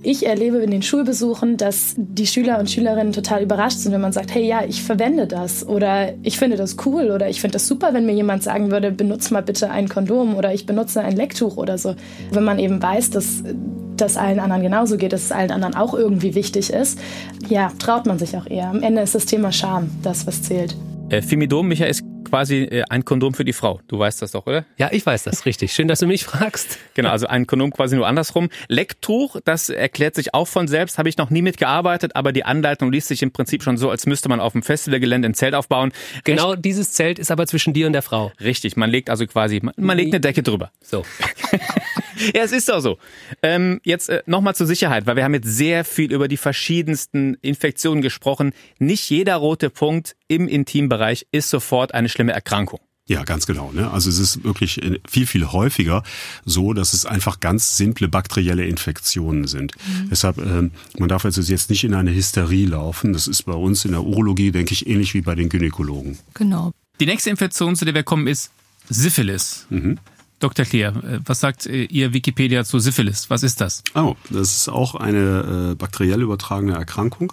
Ich 0.03 0.25
erlebe 0.27 0.59
in 0.59 0.71
den 0.71 0.83
Schulbesuchen, 0.83 1.59
dass 1.59 1.95
die 1.97 2.27
Schüler 2.27 2.59
und 2.59 2.71
Schülerinnen 2.71 3.13
total 3.13 3.43
überrascht 3.43 3.79
sind, 3.79 3.93
wenn 3.93 4.01
man 4.01 4.13
sagt, 4.13 4.35
hey 4.35 4.47
ja, 4.47 4.65
ich 4.67 4.83
verwende 4.83 5.27
das 5.27 5.67
oder 5.67 6.15
ich 6.23 6.39
finde 6.39 6.57
das 6.57 6.77
cool 6.87 7.11
oder 7.11 7.29
ich 7.29 7.41
finde 7.41 7.55
das 7.55 7.67
super, 7.67 7.93
wenn 7.93 8.07
mir 8.07 8.15
jemand 8.15 8.43
sagen 8.43 8.71
würde, 8.71 8.93
benutze 8.93 9.35
mal 9.35 9.43
bitte 9.43 9.71
ein 9.71 9.89
Kondom 9.91 10.37
oder 10.37 10.55
ich 10.55 10.65
benutze 10.65 11.03
ein 11.03 11.17
Lecktuch 11.17 11.59
oder 11.59 11.77
so. 11.77 11.95
Wenn 12.31 12.45
man 12.45 12.59
eben 12.59 12.83
weiß, 12.83 13.11
dass 13.11 13.43
das 13.97 14.17
allen 14.17 14.39
anderen 14.39 14.63
genauso 14.63 14.97
geht, 14.97 15.13
dass 15.13 15.25
es 15.25 15.33
allen 15.33 15.51
anderen 15.51 15.75
auch 15.75 15.93
irgendwie 15.93 16.35
wichtig 16.35 16.73
ist, 16.73 16.99
ja, 17.49 17.71
traut 17.79 18.07
man 18.07 18.19
sich 18.19 18.37
auch 18.39 18.47
eher. 18.47 18.69
Am 18.69 18.83
Ende 18.83 19.03
ist 19.03 19.15
das 19.15 19.27
Thema 19.27 19.53
Scham 19.53 19.91
das, 20.03 20.27
was 20.27 20.43
zählt. 20.43 20.77
Äh, 21.11 21.21
Femidom, 21.21 21.69
Michael, 21.69 21.91
ist 21.91 22.10
quasi 22.24 22.62
äh, 22.64 22.85
ein 22.88 23.04
Kondom 23.04 23.35
für 23.35 23.44
die 23.44 23.52
Frau. 23.52 23.80
Du 23.88 23.98
weißt 23.98 24.22
das 24.22 24.33
doch, 24.33 24.46
oder? 24.46 24.64
Ja, 24.76 24.88
ich 24.92 25.04
weiß 25.04 25.24
das, 25.24 25.46
richtig. 25.46 25.72
Schön, 25.72 25.88
dass 25.88 26.00
du 26.00 26.06
mich 26.06 26.24
fragst. 26.24 26.78
Genau, 26.94 27.11
also 27.11 27.26
ein 27.26 27.46
Kondom 27.46 27.72
quasi 27.72 27.96
nur 27.96 28.06
andersrum. 28.06 28.48
Lecktuch, 28.68 29.37
das 29.44 29.68
erklärt 29.68 30.14
sich 30.14 30.35
auch 30.35 30.48
von 30.48 30.68
selbst, 30.68 30.98
habe 30.98 31.09
ich 31.09 31.16
noch 31.16 31.30
nie 31.30 31.42
mitgearbeitet, 31.42 32.16
aber 32.16 32.33
die 32.33 32.44
Anleitung 32.44 32.92
liest 32.92 33.09
sich 33.09 33.22
im 33.22 33.33
Prinzip 33.33 33.62
schon 33.62 33.76
so, 33.76 33.90
als 33.90 34.06
müsste 34.06 34.28
man 34.28 34.40
auf 34.40 34.52
dem 34.52 34.62
Festivalgelände 34.62 35.28
ein 35.28 35.35
Zelt 35.35 35.54
aufbauen. 35.54 35.92
Genau 36.24 36.54
dieses 36.54 36.92
Zelt 36.92 37.18
ist 37.18 37.30
aber 37.30 37.46
zwischen 37.46 37.72
dir 37.72 37.87
und 37.87 37.92
der 37.92 38.02
Frau. 38.02 38.33
Richtig, 38.40 38.76
man 38.76 38.90
legt 38.90 39.11
also 39.11 39.26
quasi, 39.26 39.61
man, 39.62 39.74
man 39.76 39.96
legt 39.96 40.12
eine 40.12 40.20
Decke 40.20 40.42
drüber. 40.42 40.70
So. 40.83 41.04
ja, 42.35 42.42
es 42.42 42.52
ist 42.52 42.68
doch 42.68 42.80
so. 42.80 42.98
Ähm, 43.42 43.80
jetzt 43.85 44.09
äh, 44.09 44.22
nochmal 44.26 44.54
zur 44.54 44.66
Sicherheit, 44.66 45.06
weil 45.06 45.16
wir 45.16 45.24
haben 45.24 45.35
jetzt 45.35 45.48
sehr 45.48 45.85
viel 45.85 46.12
über 46.12 46.28
die 46.28 46.37
verschiedensten 46.37 47.35
Infektionen 47.42 48.02
gesprochen. 48.02 48.52
Nicht 48.78 49.09
jeder 49.11 49.37
rote 49.37 49.70
Punkt 49.70 50.16
im 50.28 50.48
Intimbereich 50.48 51.26
ist 51.33 51.50
sofort 51.50 51.94
eine 51.94 52.09
schlimme 52.09 52.33
Erkrankung. 52.33 52.80
Ja, 53.11 53.24
ganz 53.24 53.46
genau. 53.46 53.72
Ne? 53.72 53.90
Also 53.90 54.09
es 54.09 54.20
ist 54.20 54.44
wirklich 54.44 54.80
äh, 54.85 55.00
viel, 55.09 55.26
viel 55.26 55.46
häufiger 55.46 56.04
so, 56.44 56.74
dass 56.74 56.92
es 56.92 57.06
einfach 57.06 57.40
ganz 57.40 57.76
simple 57.76 58.06
bakterielle 58.06 58.64
Infektionen 58.64 59.48
sind. 59.48 59.72
Mhm. 59.76 60.11
Deshalb, 60.11 60.38
ähm, 60.38 60.70
man 60.96 61.09
darf 61.09 61.24
also 61.24 61.40
jetzt 61.42 61.70
nicht 61.70 61.83
in 61.83 61.94
eine 61.94 62.14
Hysterie 62.14 62.66
laufen. 62.66 63.12
Das 63.12 63.26
ist 63.26 63.42
bei 63.42 63.52
uns 63.52 63.85
in 63.85 63.92
der 63.92 64.04
Urologie, 64.04 64.52
denke 64.52 64.74
ich, 64.74 64.87
ähnlich 64.87 65.12
wie 65.14 65.22
bei 65.22 65.35
den 65.35 65.48
Gynäkologen. 65.48 66.20
Genau. 66.35 66.72
Die 67.00 67.06
nächste 67.06 67.30
Infektion, 67.30 67.74
zu 67.74 67.85
der 67.85 67.94
wir 67.94 68.04
kommen, 68.04 68.28
ist 68.28 68.52
Syphilis. 68.88 69.66
Mhm. 69.70 69.98
Dr. 70.40 70.64
Kleer, 70.64 70.94
äh, 71.05 71.20
was 71.24 71.40
sagt 71.40 71.66
äh, 71.66 71.85
Ihr 71.85 72.12
Wikipedia 72.12 72.64
zu 72.64 72.81
Syphilis? 72.81 73.31
Was 73.31 73.42
ist 73.42 73.61
das? 73.61 73.83
Oh, 73.94 74.16
das 74.29 74.57
ist 74.57 74.68
auch 74.68 74.94
eine 74.96 75.70
äh, 75.70 75.74
bakteriell 75.76 76.22
übertragene 76.22 76.74
Erkrankung. 76.74 77.33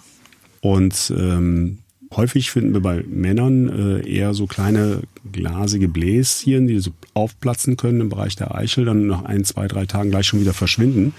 Und 0.60 1.12
ähm, 1.16 1.78
Häufig 2.16 2.50
finden 2.50 2.72
wir 2.72 2.80
bei 2.80 3.04
Männern 3.06 3.68
äh, 3.68 4.08
eher 4.08 4.32
so 4.32 4.46
kleine 4.46 5.02
glasige 5.30 5.88
Bläschen, 5.88 6.66
die 6.66 6.78
so 6.78 6.90
aufplatzen 7.12 7.76
können 7.76 8.00
im 8.00 8.08
Bereich 8.08 8.34
der 8.34 8.54
Eichel, 8.54 8.86
dann 8.86 9.06
nach 9.06 9.24
ein, 9.24 9.44
zwei, 9.44 9.68
drei 9.68 9.84
Tagen 9.84 10.10
gleich 10.10 10.26
schon 10.26 10.40
wieder 10.40 10.54
verschwinden. 10.54 11.12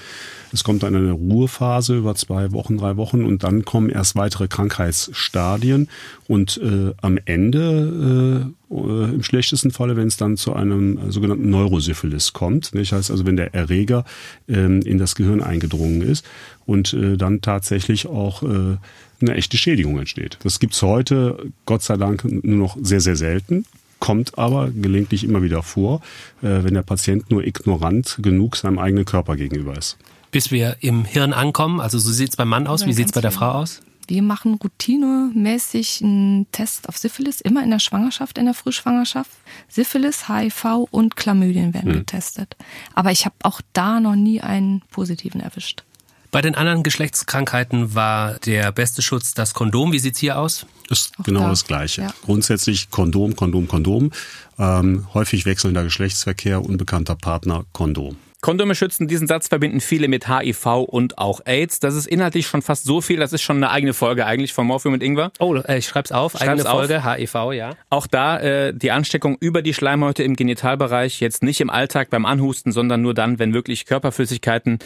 Es 0.52 0.64
kommt 0.64 0.84
dann 0.84 0.96
eine 0.96 1.12
Ruhephase 1.12 1.98
über 1.98 2.16
zwei 2.16 2.52
Wochen, 2.52 2.78
drei 2.78 2.98
Wochen 2.98 3.24
und 3.24 3.44
dann 3.44 3.66
kommen 3.66 3.90
erst 3.90 4.16
weitere 4.16 4.48
Krankheitsstadien 4.48 5.90
und 6.28 6.58
äh, 6.58 6.94
am 7.02 7.20
Ende 7.26 8.52
äh, 8.72 8.74
im 8.74 9.24
schlechtesten 9.24 9.72
Falle, 9.72 9.96
wenn 9.96 10.08
es 10.08 10.18
dann 10.18 10.38
zu 10.38 10.54
einem 10.54 10.98
äh, 10.98 11.12
sogenannten 11.12 11.50
Neurosyphilis 11.50 12.34
kommt. 12.34 12.74
Das 12.74 12.92
heißt 12.92 13.12
also, 13.12 13.26
wenn 13.26 13.38
der 13.38 13.54
Erreger 13.54 14.06
ähm, 14.48 14.82
in 14.82 14.98
das 14.98 15.16
Gehirn 15.16 15.42
eingedrungen 15.42 16.02
ist 16.02 16.26
und 16.66 16.94
äh, 16.94 17.18
dann 17.18 17.42
tatsächlich 17.42 18.08
auch 18.08 18.44
äh, 18.44 18.78
eine 19.22 19.34
echte 19.36 19.58
Schädigung 19.58 20.00
entsteht. 20.00 20.38
Das 20.44 20.60
gibt's 20.60 20.82
heute, 20.82 21.52
Gott 21.66 21.84
sei 21.84 21.98
Dank, 21.98 22.24
nur 22.24 22.58
noch 22.58 22.78
sehr, 22.82 23.02
sehr 23.02 23.16
selten 23.16 23.66
kommt 24.00 24.38
aber 24.38 24.70
gelegentlich 24.72 25.24
immer 25.24 25.42
wieder 25.42 25.64
vor, 25.64 26.02
äh, 26.42 26.64
wenn 26.64 26.74
der 26.74 26.84
Patient 26.84 27.30
nur 27.30 27.46
ignorant 27.46 28.20
genug 28.22 28.56
seinem 28.56 28.80
eigenen 28.80 29.06
Körper 29.06 29.36
gegenüber 29.36 29.78
ist. 29.78 29.98
Bis 30.32 30.52
wir 30.52 30.78
im 30.82 31.06
Hirn 31.06 31.34
ankommen, 31.34 31.80
also 31.80 31.98
so 31.98 32.12
sieht's 32.12 32.36
beim 32.36 32.50
Mann 32.50 32.68
aus, 32.68 32.86
wie 32.86 32.94
sieht's 32.94 33.12
bei 33.12 33.22
der 33.22 33.32
Frau 33.32 33.52
aus? 33.52 33.82
Wir 34.08 34.24
machen 34.24 34.56
routinemäßig 34.56 36.02
einen 36.04 36.48
Test 36.52 36.90
auf 36.90 36.98
Syphilis, 36.98 37.42
immer 37.42 37.64
in 37.64 37.70
der 37.70 37.78
Schwangerschaft, 37.78 38.40
in 38.40 38.46
der 38.46 38.56
Frühschwangerschaft. 38.56 39.30
Syphilis, 39.68 40.28
HIV 40.28 40.88
und 40.90 41.16
Chlamydien 41.16 41.76
werden 41.76 41.92
mhm. 41.92 41.98
getestet. 42.00 42.56
Aber 42.96 43.12
ich 43.12 43.26
habe 43.26 43.36
auch 43.44 43.62
da 43.74 44.00
noch 44.00 44.16
nie 44.16 44.42
einen 44.42 44.82
positiven 44.90 45.42
erwischt. 45.42 45.84
Bei 46.32 46.42
den 46.42 46.54
anderen 46.54 46.84
Geschlechtskrankheiten 46.84 47.96
war 47.96 48.36
der 48.46 48.72
beste 48.72 49.02
Schutz 49.02 49.34
das 49.34 49.56
Kondom. 49.56 49.92
Wie 49.92 50.00
sieht's 50.00 50.20
hier 50.20 50.38
aus? 50.38 50.68
Ist 50.90 51.14
Auch 51.20 51.24
genau 51.24 51.42
da. 51.42 51.50
das 51.50 51.66
Gleiche. 51.66 52.04
Ja. 52.04 52.14
Grundsätzlich 52.24 52.92
Kondom, 52.92 53.36
Kondom, 53.36 53.68
Kondom. 53.68 54.12
Ähm, 54.60 55.08
häufig 55.14 55.46
wechselnder 55.46 55.84
Geschlechtsverkehr, 55.84 56.64
unbekannter 56.64 57.16
Partner, 57.16 57.66
Kondom. 57.74 58.18
Kondome 58.42 58.74
schützen, 58.74 59.10
diesen 59.10 59.28
Satz 59.28 59.50
verbinden 59.50 59.82
viele 59.82 60.08
mit 60.08 60.30
HIV 60.30 60.66
und 60.88 61.18
auch 61.18 61.42
AIDS. 61.46 61.82
Das 61.82 61.94
ist 61.94 62.08
inhaltlich 62.08 62.48
schon 62.48 62.62
fast 62.62 62.86
so 62.86 63.02
viel, 63.02 63.20
das 63.20 63.34
ist 63.34 63.42
schon 63.42 63.58
eine 63.58 63.70
eigene 63.70 63.94
Folge 63.94 64.26
eigentlich 64.26 64.54
von 64.54 64.66
Morphium 64.66 64.94
und 64.94 65.04
Ingwer. 65.04 65.32
Oh, 65.40 65.56
äh, 65.56 65.80
ich 65.80 65.88
schreib's 65.88 66.14
auf, 66.14 66.32
Schreib's 66.34 66.44
eigene 66.44 66.70
auf. 66.70 66.78
Folge, 66.78 67.04
HIV, 67.04 67.34
ja. 67.52 67.72
Auch 67.90 68.08
da 68.08 68.40
äh, 68.40 68.74
die 68.74 68.92
Ansteckung 68.92 69.36
über 69.42 69.62
die 69.62 69.74
Schleimhäute 69.74 70.24
im 70.24 70.38
Genitalbereich, 70.38 71.20
jetzt 71.20 71.44
nicht 71.44 71.60
im 71.60 71.70
Alltag 71.70 72.12
beim 72.12 72.26
Anhusten, 72.26 72.72
sondern 72.72 73.02
nur 73.02 73.14
dann, 73.14 73.40
wenn 73.40 73.54
wirklich 73.54 73.86
Körperflüssigkeiten 73.86 74.80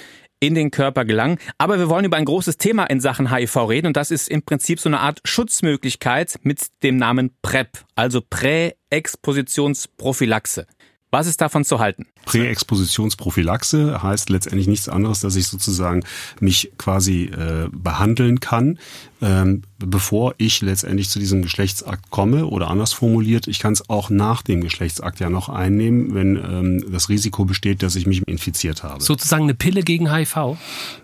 in 0.45 0.56
den 0.56 0.71
Körper 0.71 1.06
gelangen. 1.06 1.38
Aber 1.58 1.79
wir 1.79 1.88
wollen 1.88 2.03
über 2.06 2.17
ein 2.17 2.25
großes 2.25 2.58
Thema 2.58 2.84
in 2.86 2.99
Sachen 2.99 3.34
HIV 3.34 3.69
reden 3.69 3.88
und 3.88 3.95
das 3.95 4.12
ist 4.12 4.27
im 4.29 4.43
Prinzip 4.43 4.77
so 4.79 4.89
eine 4.89 4.99
Art 4.99 5.21
Schutzmöglichkeit 5.23 6.39
mit 6.43 6.67
dem 6.84 6.97
Namen 6.97 7.32
PrEP, 7.41 7.79
also 7.95 8.19
Präexpositionsprophylaxe. 8.21 10.67
Was 11.13 11.28
ist 11.28 11.41
davon 11.41 11.63
zu 11.63 11.78
halten? 11.78 12.08
Präexpositionsprophylaxe 12.26 14.02
heißt 14.02 14.32
letztendlich 14.32 14.65
nichts 14.65 14.89
anderes, 14.89 15.19
dass 15.19 15.36
ich 15.36 15.47
sozusagen 15.47 16.04
mich 16.39 16.71
quasi 16.80 17.26
äh, 17.26 17.67
behandeln 17.71 18.39
kann, 18.39 18.80
ähm, 19.21 19.62
bevor 19.78 20.34
ich 20.39 20.62
letztendlich 20.62 21.10
zu 21.10 21.19
diesem 21.19 21.43
Geschlechtsakt 21.43 22.10
komme 22.10 22.47
oder 22.47 22.69
anders 22.69 22.93
formuliert, 22.93 23.47
ich 23.47 23.60
kann 23.60 23.73
es 23.73 23.88
auch 23.91 24.10
nach 24.10 24.41
dem 24.41 24.62
Geschlechtsakt 24.62 25.19
ja 25.19 25.30
noch 25.30 25.49
einnehmen, 25.49 26.15
wenn 26.15 26.36
ähm, 26.36 26.91
das 26.91 27.10
Risiko 27.10 27.45
besteht, 27.45 27.84
dass 27.84 27.95
ich 27.95 28.08
mich 28.08 28.28
infiziert 28.28 28.82
habe. 28.82 29.04
Sozusagen 29.04 29.43
eine 29.43 29.54
Pille 29.54 29.84
gegen 29.84 30.12
HIV? 30.12 30.58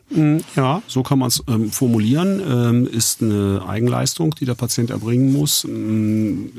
Mm, 0.09 0.37
ja, 0.55 0.81
so 0.87 1.03
kann 1.03 1.19
man 1.19 1.27
es 1.27 1.43
ähm, 1.47 1.71
formulieren. 1.71 2.41
Ähm, 2.41 2.87
ist 2.87 3.21
eine 3.21 3.63
Eigenleistung, 3.67 4.33
die 4.33 4.45
der 4.45 4.55
Patient 4.55 4.89
erbringen 4.89 5.31
muss. 5.31 5.65
Ähm, 5.65 6.51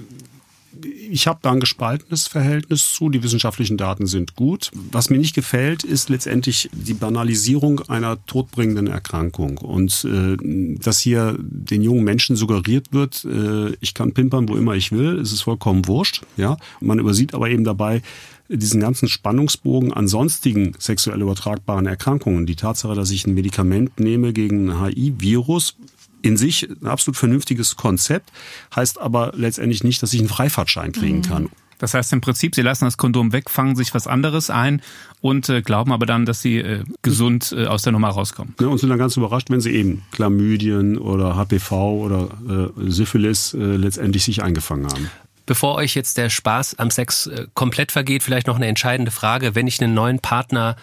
ich 0.84 1.26
habe 1.26 1.40
da 1.42 1.52
ein 1.52 1.60
gespaltenes 1.60 2.26
Verhältnis 2.26 2.92
zu. 2.92 3.08
Die 3.08 3.22
wissenschaftlichen 3.22 3.76
Daten 3.76 4.06
sind 4.06 4.36
gut. 4.36 4.70
Was 4.90 5.10
mir 5.10 5.18
nicht 5.18 5.34
gefällt, 5.34 5.84
ist 5.84 6.08
letztendlich 6.08 6.70
die 6.72 6.94
Banalisierung 6.94 7.80
einer 7.88 8.24
todbringenden 8.26 8.86
Erkrankung. 8.86 9.58
Und 9.58 10.04
äh, 10.04 10.36
dass 10.78 11.00
hier 11.00 11.36
den 11.38 11.82
jungen 11.82 12.04
Menschen 12.04 12.36
suggeriert 12.36 12.92
wird, 12.92 13.24
äh, 13.24 13.74
ich 13.80 13.94
kann 13.94 14.12
pimpern, 14.12 14.48
wo 14.48 14.56
immer 14.56 14.74
ich 14.74 14.92
will, 14.92 15.18
es 15.18 15.32
ist 15.32 15.42
vollkommen 15.42 15.86
wurscht. 15.86 16.22
Ja? 16.36 16.56
Man 16.80 16.98
übersieht 16.98 17.34
aber 17.34 17.50
eben 17.50 17.64
dabei, 17.64 18.02
diesen 18.48 18.80
ganzen 18.80 19.08
Spannungsbogen 19.08 19.92
an 19.92 20.08
sonstigen 20.08 20.72
sexuell 20.78 21.22
übertragbaren 21.22 21.86
Erkrankungen. 21.86 22.46
Die 22.46 22.56
Tatsache, 22.56 22.94
dass 22.94 23.10
ich 23.10 23.26
ein 23.26 23.34
Medikament 23.34 24.00
nehme 24.00 24.32
gegen 24.32 24.70
ein 24.70 24.84
HIV-Virus, 24.84 25.76
in 26.22 26.36
sich 26.36 26.68
ein 26.68 26.86
absolut 26.86 27.16
vernünftiges 27.16 27.76
Konzept, 27.76 28.30
heißt 28.74 29.00
aber 29.00 29.32
letztendlich 29.34 29.84
nicht, 29.84 30.02
dass 30.02 30.12
ich 30.12 30.20
einen 30.20 30.28
Freifahrtschein 30.28 30.92
kriegen 30.92 31.18
mhm. 31.18 31.22
kann. 31.22 31.48
Das 31.80 31.94
heißt 31.94 32.12
im 32.12 32.20
Prinzip, 32.20 32.54
sie 32.54 32.60
lassen 32.60 32.84
das 32.84 32.98
Kondom 32.98 33.32
weg, 33.32 33.48
fangen 33.48 33.74
sich 33.74 33.94
was 33.94 34.06
anderes 34.06 34.50
ein 34.50 34.82
und 35.22 35.48
äh, 35.48 35.62
glauben 35.62 35.92
aber 35.92 36.04
dann, 36.04 36.26
dass 36.26 36.42
sie 36.42 36.58
äh, 36.58 36.84
gesund 37.02 37.54
äh, 37.56 37.66
aus 37.66 37.82
der 37.82 37.92
Nummer 37.92 38.10
rauskommen. 38.10 38.54
Ja, 38.60 38.66
und 38.68 38.78
sind 38.78 38.90
dann 38.90 38.98
ganz 38.98 39.16
überrascht, 39.16 39.48
wenn 39.48 39.62
sie 39.62 39.72
eben 39.72 40.02
Chlamydien 40.12 40.98
oder 40.98 41.36
HPV 41.36 42.04
oder 42.04 42.28
äh, 42.76 42.90
Syphilis 42.90 43.54
äh, 43.54 43.56
letztendlich 43.56 44.24
sich 44.24 44.42
eingefangen 44.42 44.86
haben. 44.86 45.10
Bevor 45.46 45.74
euch 45.76 45.94
jetzt 45.94 46.18
der 46.18 46.28
Spaß 46.28 46.78
am 46.78 46.90
Sex 46.90 47.26
äh, 47.26 47.46
komplett 47.54 47.92
vergeht, 47.92 48.22
vielleicht 48.22 48.46
noch 48.46 48.56
eine 48.56 48.66
entscheidende 48.66 49.10
Frage. 49.10 49.54
Wenn 49.54 49.66
ich 49.66 49.82
einen 49.82 49.94
neuen 49.94 50.20
Partner 50.20 50.76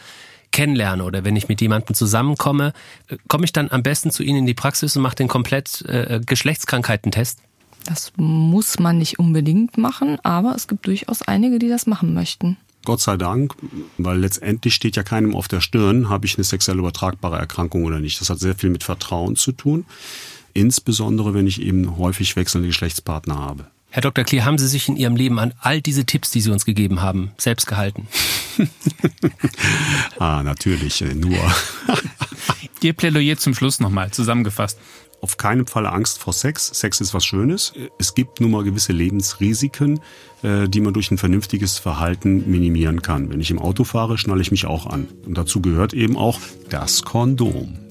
kennenlerne 0.51 1.03
oder 1.03 1.23
wenn 1.23 1.35
ich 1.35 1.47
mit 1.47 1.61
jemandem 1.61 1.95
zusammenkomme, 1.95 2.73
äh, 3.07 3.17
komme 3.27 3.45
ich 3.45 3.53
dann 3.53 3.71
am 3.71 3.83
besten 3.83 4.11
zu 4.11 4.23
Ihnen 4.23 4.39
in 4.39 4.45
die 4.45 4.53
Praxis 4.53 4.95
und 4.95 5.03
mache 5.03 5.15
den 5.15 5.27
komplett 5.27 5.83
äh, 5.83 6.19
Geschlechtskrankheitentest? 6.25 7.39
Das 7.85 8.11
muss 8.17 8.79
man 8.79 8.97
nicht 8.97 9.17
unbedingt 9.17 9.77
machen, 9.77 10.19
aber 10.23 10.53
es 10.55 10.67
gibt 10.67 10.87
durchaus 10.87 11.21
einige, 11.21 11.57
die 11.57 11.69
das 11.69 11.87
machen 11.87 12.13
möchten. 12.13 12.57
Gott 12.83 13.01
sei 13.01 13.17
Dank, 13.17 13.53
weil 13.97 14.19
letztendlich 14.19 14.73
steht 14.73 14.95
ja 14.95 15.03
keinem 15.03 15.35
auf 15.35 15.47
der 15.47 15.61
Stirn, 15.61 16.09
habe 16.09 16.25
ich 16.25 16.37
eine 16.37 16.43
sexuell 16.43 16.79
übertragbare 16.79 17.37
Erkrankung 17.37 17.83
oder 17.83 17.99
nicht. 17.99 18.21
Das 18.21 18.29
hat 18.29 18.39
sehr 18.39 18.55
viel 18.55 18.69
mit 18.69 18.83
Vertrauen 18.83 19.35
zu 19.35 19.51
tun, 19.51 19.85
insbesondere 20.53 21.33
wenn 21.33 21.47
ich 21.47 21.61
eben 21.61 21.97
häufig 21.97 22.35
wechselnde 22.35 22.67
Geschlechtspartner 22.67 23.37
habe. 23.37 23.67
Herr 23.89 24.01
Dr. 24.01 24.23
Klee, 24.25 24.41
haben 24.41 24.57
Sie 24.57 24.67
sich 24.67 24.89
in 24.89 24.97
Ihrem 24.97 25.15
Leben 25.15 25.39
an 25.39 25.53
all 25.59 25.81
diese 25.81 26.05
Tipps, 26.05 26.31
die 26.31 26.41
Sie 26.41 26.51
uns 26.51 26.65
gegeben 26.65 27.01
haben, 27.01 27.31
selbst 27.37 27.67
gehalten? 27.67 28.07
ah, 30.19 30.43
natürlich, 30.43 31.01
äh, 31.01 31.13
nur. 31.13 31.37
Ihr 32.81 32.93
Plädoyer 32.93 33.37
zum 33.37 33.55
Schluss 33.55 33.79
nochmal 33.79 34.11
zusammengefasst. 34.11 34.77
Auf 35.19 35.37
keinen 35.37 35.65
Fall 35.65 35.87
Angst 35.87 36.19
vor 36.19 36.33
Sex. 36.33 36.67
Sex 36.67 37.01
ist 37.01 37.13
was 37.13 37.25
Schönes. 37.25 37.73
Es 37.97 38.13
gibt 38.13 38.39
nun 38.39 38.51
mal 38.51 38.63
gewisse 38.63 38.93
Lebensrisiken, 38.93 39.99
äh, 40.43 40.67
die 40.67 40.81
man 40.81 40.93
durch 40.93 41.09
ein 41.09 41.17
vernünftiges 41.17 41.79
Verhalten 41.79 42.49
minimieren 42.51 43.01
kann. 43.01 43.31
Wenn 43.31 43.41
ich 43.41 43.49
im 43.49 43.57
Auto 43.57 43.83
fahre, 43.83 44.17
schnalle 44.17 44.41
ich 44.41 44.51
mich 44.51 44.65
auch 44.65 44.85
an. 44.85 45.07
Und 45.25 45.37
dazu 45.37 45.59
gehört 45.59 45.93
eben 45.93 46.17
auch 46.17 46.39
das 46.69 47.01
Kondom. 47.01 47.86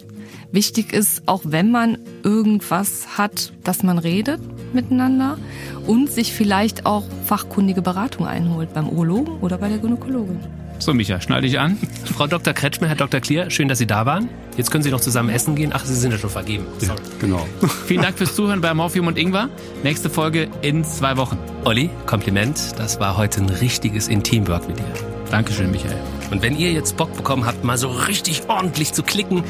Wichtig 0.52 0.92
ist, 0.92 1.22
auch 1.26 1.42
wenn 1.44 1.70
man 1.70 1.98
irgendwas 2.22 3.18
hat, 3.18 3.52
dass 3.64 3.82
man 3.82 3.98
redet 3.98 4.40
miteinander 4.72 5.38
und 5.86 6.10
sich 6.10 6.32
vielleicht 6.32 6.86
auch 6.86 7.04
fachkundige 7.24 7.82
Beratung 7.82 8.26
einholt 8.26 8.72
beim 8.72 8.88
Urologen 8.88 9.38
oder 9.40 9.58
bei 9.58 9.68
der 9.68 9.78
Gynäkologin. 9.78 10.40
So, 10.78 10.92
Micha, 10.92 11.20
schnall 11.20 11.40
dich 11.40 11.58
an. 11.58 11.78
Frau 12.04 12.26
Dr. 12.26 12.52
Kretschmer, 12.52 12.88
Herr 12.88 12.96
Dr. 12.96 13.20
Klier, 13.20 13.50
schön, 13.50 13.68
dass 13.68 13.78
Sie 13.78 13.86
da 13.86 14.04
waren. 14.04 14.28
Jetzt 14.56 14.70
können 14.70 14.84
Sie 14.84 14.90
noch 14.90 15.00
zusammen 15.00 15.30
essen 15.30 15.54
gehen. 15.54 15.70
Ach, 15.74 15.84
Sie 15.84 15.94
sind 15.94 16.12
ja 16.12 16.18
schon 16.18 16.30
vergeben. 16.30 16.66
Ja, 16.80 16.94
genau. 17.18 17.46
Vielen 17.86 18.02
Dank 18.02 18.18
fürs 18.18 18.34
Zuhören 18.34 18.60
bei 18.60 18.72
Morphium 18.74 19.06
und 19.06 19.18
Ingwer. 19.18 19.48
Nächste 19.82 20.10
Folge 20.10 20.48
in 20.62 20.84
zwei 20.84 21.16
Wochen. 21.16 21.38
Olli, 21.64 21.90
Kompliment. 22.06 22.74
Das 22.78 23.00
war 23.00 23.16
heute 23.16 23.40
ein 23.40 23.48
richtiges 23.48 24.08
Intimwork 24.08 24.68
mit 24.68 24.78
dir. 24.78 24.84
Dankeschön, 25.30 25.70
Michael. 25.70 25.98
Und 26.30 26.42
wenn 26.42 26.56
ihr 26.56 26.72
jetzt 26.72 26.96
Bock 26.96 27.14
bekommen 27.16 27.46
habt, 27.46 27.64
mal 27.64 27.78
so 27.78 27.88
richtig 27.88 28.42
ordentlich 28.48 28.92
zu 28.92 29.02
klicken, 29.02 29.44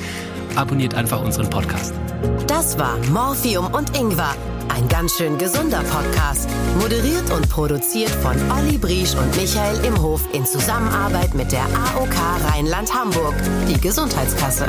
abonniert 0.56 0.94
einfach 0.94 1.22
unseren 1.22 1.48
Podcast. 1.50 1.94
Das 2.46 2.78
war 2.78 2.96
Morphium 3.10 3.72
und 3.74 3.96
Ingwer. 3.96 4.34
Ein 4.68 4.88
ganz 4.88 5.16
schön 5.16 5.38
gesunder 5.38 5.82
Podcast. 5.84 6.48
Moderiert 6.80 7.30
und 7.30 7.48
produziert 7.48 8.10
von 8.10 8.36
Olli 8.50 8.78
Briesch 8.78 9.14
und 9.14 9.34
Michael 9.36 9.84
Imhof 9.84 10.22
in 10.32 10.44
Zusammenarbeit 10.44 11.34
mit 11.34 11.52
der 11.52 11.64
AOK 11.64 12.14
Rheinland-Hamburg, 12.50 13.34
die 13.68 13.80
Gesundheitskasse. 13.80 14.66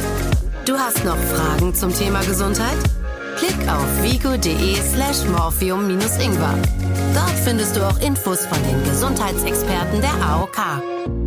Du 0.66 0.78
hast 0.78 1.03
noch 1.03 1.18
Fragen 1.18 1.74
zum 1.74 1.93
Thema 1.93 2.22
Gesundheit? 2.22 2.78
Klick 3.38 3.70
auf 3.70 4.03
vigo.de 4.03 4.76
slash 4.76 5.26
morphium-ingwer. 5.30 6.55
Dort 7.14 7.38
findest 7.43 7.76
du 7.76 7.88
auch 7.88 7.99
Infos 7.99 8.45
von 8.45 8.57
den 8.64 8.84
Gesundheitsexperten 8.84 10.01
der 10.01 10.14
AOK. 10.26 11.26